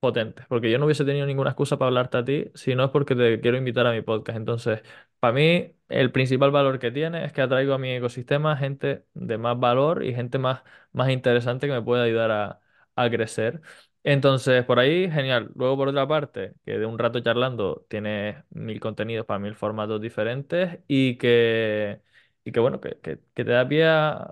potentes, 0.00 0.46
porque 0.48 0.70
yo 0.70 0.78
no 0.78 0.86
hubiese 0.86 1.04
tenido 1.04 1.26
ninguna 1.26 1.50
excusa 1.50 1.76
para 1.78 1.88
hablarte 1.88 2.16
a 2.18 2.24
ti 2.24 2.46
si 2.54 2.74
no 2.74 2.84
es 2.84 2.90
porque 2.90 3.14
te 3.14 3.38
quiero 3.40 3.58
invitar 3.58 3.86
a 3.86 3.92
mi 3.92 4.00
podcast. 4.02 4.38
Entonces, 4.38 4.80
para 5.20 5.34
mí 5.34 5.74
el 5.90 6.10
principal 6.10 6.50
valor 6.52 6.78
que 6.78 6.90
tiene 6.90 7.24
es 7.26 7.32
que 7.34 7.42
atraigo 7.42 7.74
a 7.74 7.78
mi 7.78 7.90
ecosistema 7.92 8.56
gente 8.56 9.04
de 9.14 9.36
más 9.38 9.60
valor 9.60 10.04
y 10.04 10.14
gente 10.14 10.38
más, 10.38 10.62
más 10.92 11.10
interesante 11.10 11.66
que 11.66 11.72
me 11.74 11.82
puede 11.82 12.02
ayudar 12.04 12.30
a, 12.30 12.60
a 12.96 13.10
crecer. 13.10 13.60
Entonces, 14.04 14.64
por 14.64 14.78
ahí, 14.80 15.10
genial. 15.10 15.50
Luego, 15.54 15.76
por 15.76 15.88
otra 15.88 16.08
parte, 16.08 16.54
que 16.64 16.78
de 16.78 16.86
un 16.86 16.98
rato 16.98 17.20
charlando 17.20 17.84
tienes 17.88 18.42
mil 18.50 18.80
contenidos 18.80 19.26
para 19.26 19.38
mil 19.38 19.54
formatos 19.54 20.00
diferentes 20.00 20.80
y 20.88 21.16
que 21.18 22.00
y 22.44 22.52
que 22.52 22.60
bueno, 22.60 22.80
que, 22.80 22.98
que- 23.00 23.16
te 23.16 23.44
da 23.44 23.66
pie 23.68 23.86
a, 23.86 24.30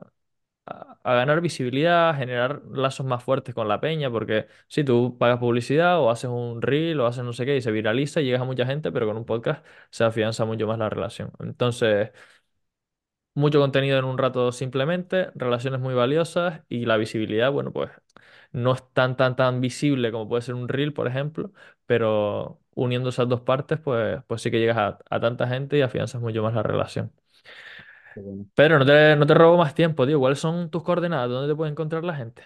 a- 0.66 0.98
a 1.02 1.14
ganar 1.14 1.40
visibilidad, 1.40 2.10
a 2.10 2.14
generar 2.14 2.62
lazos 2.72 3.06
más 3.06 3.22
fuertes 3.24 3.54
con 3.54 3.68
la 3.68 3.80
peña, 3.80 4.10
porque 4.10 4.46
si 4.68 4.84
tú 4.84 5.16
pagas 5.18 5.38
publicidad 5.38 6.00
o 6.00 6.10
haces 6.10 6.30
un 6.30 6.62
reel 6.62 7.00
o 7.00 7.06
haces 7.06 7.24
no 7.24 7.32
sé 7.32 7.46
qué 7.46 7.56
y 7.56 7.62
se 7.62 7.70
viraliza 7.72 8.20
y 8.20 8.24
llegas 8.26 8.42
a 8.42 8.44
mucha 8.44 8.66
gente, 8.66 8.92
pero 8.92 9.06
con 9.06 9.16
un 9.16 9.24
podcast 9.26 9.64
se 9.90 10.04
afianza 10.04 10.44
mucho 10.44 10.66
más 10.66 10.78
la 10.78 10.90
relación. 10.90 11.32
Entonces, 11.40 12.10
mucho 13.34 13.60
contenido 13.60 13.98
en 13.98 14.04
un 14.04 14.18
rato 14.18 14.52
simplemente, 14.52 15.30
relaciones 15.34 15.80
muy 15.80 15.94
valiosas 15.94 16.62
y 16.68 16.84
la 16.86 16.96
visibilidad, 16.96 17.52
bueno, 17.52 17.72
pues 17.72 17.90
no 18.52 18.72
es 18.74 18.82
tan, 18.92 19.16
tan, 19.16 19.36
tan 19.36 19.60
visible 19.60 20.10
como 20.12 20.28
puede 20.28 20.42
ser 20.42 20.54
un 20.54 20.68
reel, 20.68 20.92
por 20.92 21.06
ejemplo, 21.08 21.52
pero 21.86 22.60
uniendo 22.74 23.10
esas 23.10 23.28
dos 23.28 23.40
partes, 23.42 23.78
pues, 23.80 24.22
pues 24.26 24.42
sí 24.42 24.50
que 24.50 24.58
llegas 24.58 24.76
a, 24.78 24.98
a 25.10 25.20
tanta 25.20 25.46
gente 25.48 25.78
y 25.78 25.82
afianzas 25.82 26.20
mucho 26.20 26.42
más 26.42 26.54
la 26.54 26.62
relación. 26.62 27.12
Qué 28.20 28.26
bueno. 28.26 28.46
Pero 28.54 28.78
no 28.78 28.86
te, 28.86 29.16
no 29.16 29.26
te 29.26 29.34
robo 29.34 29.56
más 29.58 29.74
tiempo, 29.74 30.06
tío. 30.06 30.18
¿Cuáles 30.20 30.38
son 30.38 30.70
tus 30.70 30.82
coordenadas? 30.82 31.30
¿Dónde 31.30 31.52
te 31.52 31.56
puede 31.56 31.70
encontrar 31.72 32.04
la 32.04 32.14
gente? 32.16 32.42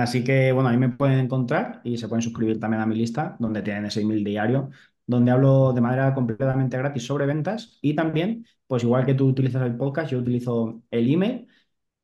Así 0.00 0.24
que, 0.24 0.52
bueno, 0.52 0.68
ahí 0.68 0.76
me 0.78 0.88
pueden 0.90 1.18
encontrar 1.20 1.80
y 1.84 1.98
se 1.98 2.08
pueden 2.08 2.22
suscribir 2.22 2.60
también 2.60 2.82
a 2.82 2.86
mi 2.86 2.94
lista, 2.96 3.36
donde 3.38 3.62
tienen 3.62 3.86
ese 3.86 4.00
email 4.02 4.24
diario, 4.24 4.70
donde 5.06 5.30
hablo 5.32 5.72
de 5.72 5.80
manera 5.80 6.14
completamente 6.14 6.76
gratis 6.78 7.04
sobre 7.06 7.26
ventas 7.26 7.78
y 7.82 7.94
también, 7.94 8.46
pues 8.66 8.84
igual 8.84 9.06
que 9.06 9.14
tú 9.14 9.28
utilizas 9.28 9.62
el 9.66 9.76
podcast, 9.76 10.10
yo 10.12 10.18
utilizo 10.18 10.82
el 10.90 11.12
email 11.12 11.48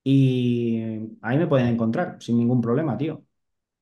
y 0.04 0.80
ahí 1.22 1.38
me 1.38 1.48
pueden 1.48 1.68
encontrar 1.68 2.18
sin 2.22 2.38
ningún 2.38 2.62
problema, 2.62 2.98
tío. 2.98 3.25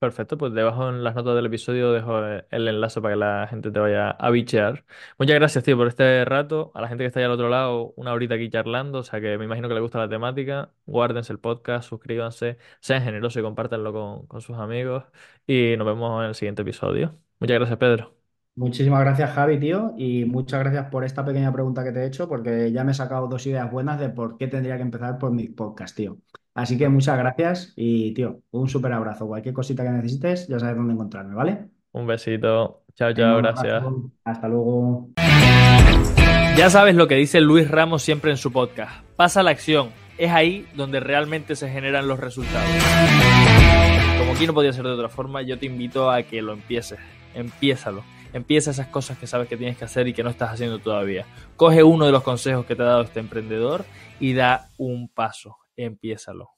Perfecto, 0.04 0.36
pues 0.36 0.52
debajo 0.52 0.90
en 0.90 1.02
las 1.02 1.14
notas 1.14 1.34
del 1.34 1.46
episodio 1.46 1.90
dejo 1.90 2.22
eh, 2.26 2.46
el 2.50 2.68
enlace 2.68 3.00
para 3.00 3.14
que 3.14 3.18
la 3.20 3.46
gente 3.48 3.70
te 3.70 3.78
vaya 3.80 4.10
a 4.10 4.30
bichear. 4.30 4.84
Muchas 5.18 5.34
gracias, 5.36 5.64
tío, 5.64 5.78
por 5.78 5.88
este 5.88 6.26
rato. 6.26 6.72
A 6.74 6.82
la 6.82 6.88
gente 6.88 7.04
que 7.04 7.06
está 7.06 7.20
ahí 7.20 7.24
al 7.24 7.32
otro 7.32 7.48
lado, 7.48 7.94
una 7.96 8.12
horita 8.12 8.34
aquí 8.34 8.50
charlando, 8.50 8.98
o 8.98 9.02
sea 9.02 9.18
que 9.22 9.38
me 9.38 9.46
imagino 9.46 9.66
que 9.66 9.74
le 9.74 9.80
gusta 9.80 9.98
la 9.98 10.08
temática. 10.08 10.70
Guárdense 10.84 11.32
el 11.32 11.38
podcast, 11.40 11.88
suscríbanse, 11.88 12.58
sean 12.80 13.02
generosos 13.02 13.40
y 13.40 13.42
compártanlo 13.42 13.94
con, 13.94 14.26
con 14.26 14.42
sus 14.42 14.58
amigos. 14.58 15.04
Y 15.46 15.74
nos 15.78 15.86
vemos 15.86 16.22
en 16.22 16.28
el 16.28 16.34
siguiente 16.34 16.60
episodio. 16.62 17.18
Muchas 17.40 17.56
gracias, 17.58 17.78
Pedro. 17.78 18.14
Muchísimas 18.56 19.00
gracias, 19.00 19.30
Javi, 19.32 19.58
tío, 19.58 19.94
y 19.96 20.24
muchas 20.26 20.60
gracias 20.60 20.88
por 20.90 21.04
esta 21.04 21.24
pequeña 21.24 21.52
pregunta 21.52 21.82
que 21.82 21.92
te 21.92 22.00
he 22.02 22.06
hecho, 22.06 22.28
porque 22.28 22.70
ya 22.72 22.84
me 22.84 22.92
he 22.92 22.94
sacado 22.94 23.26
dos 23.28 23.46
ideas 23.46 23.70
buenas 23.70 23.98
de 23.98 24.10
por 24.10 24.36
qué 24.38 24.46
tendría 24.48 24.76
que 24.76 24.82
empezar 24.82 25.18
por 25.18 25.32
mi 25.32 25.48
podcast, 25.48 25.96
tío. 25.96 26.18
Así 26.54 26.78
que 26.78 26.88
muchas 26.88 27.18
gracias 27.18 27.72
y, 27.74 28.14
tío, 28.14 28.40
un 28.52 28.68
súper 28.68 28.92
abrazo. 28.92 29.26
Cualquier 29.26 29.54
cosita 29.54 29.82
que 29.82 29.90
necesites, 29.90 30.46
ya 30.46 30.60
sabes 30.60 30.76
dónde 30.76 30.94
encontrarme, 30.94 31.34
¿vale? 31.34 31.66
Un 31.92 32.06
besito. 32.06 32.82
Chao, 32.94 33.12
chao, 33.12 33.38
gracias. 33.38 33.82
Hasta 34.24 34.48
luego. 34.48 35.08
Ya 36.56 36.70
sabes 36.70 36.94
lo 36.94 37.08
que 37.08 37.16
dice 37.16 37.40
Luis 37.40 37.68
Ramos 37.68 38.02
siempre 38.04 38.30
en 38.30 38.36
su 38.36 38.52
podcast. 38.52 39.04
Pasa 39.16 39.42
la 39.42 39.50
acción. 39.50 39.90
Es 40.16 40.30
ahí 40.30 40.64
donde 40.76 41.00
realmente 41.00 41.56
se 41.56 41.68
generan 41.68 42.06
los 42.06 42.20
resultados. 42.20 42.68
Como 44.20 44.32
aquí 44.32 44.46
no 44.46 44.54
podía 44.54 44.72
ser 44.72 44.84
de 44.84 44.92
otra 44.92 45.08
forma, 45.08 45.42
yo 45.42 45.58
te 45.58 45.66
invito 45.66 46.08
a 46.08 46.22
que 46.22 46.40
lo 46.40 46.52
empieces. 46.52 47.00
Empiézalo. 47.34 48.04
Empieza 48.32 48.70
esas 48.70 48.86
cosas 48.86 49.18
que 49.18 49.26
sabes 49.26 49.48
que 49.48 49.56
tienes 49.56 49.76
que 49.76 49.84
hacer 49.84 50.06
y 50.06 50.12
que 50.12 50.22
no 50.22 50.30
estás 50.30 50.52
haciendo 50.52 50.78
todavía. 50.78 51.26
Coge 51.56 51.82
uno 51.82 52.06
de 52.06 52.12
los 52.12 52.22
consejos 52.22 52.64
que 52.64 52.76
te 52.76 52.82
ha 52.82 52.86
dado 52.86 53.02
este 53.02 53.18
emprendedor 53.18 53.84
y 54.20 54.34
da 54.34 54.68
un 54.78 55.08
paso. 55.08 55.56
Empiézalo. 55.76 56.50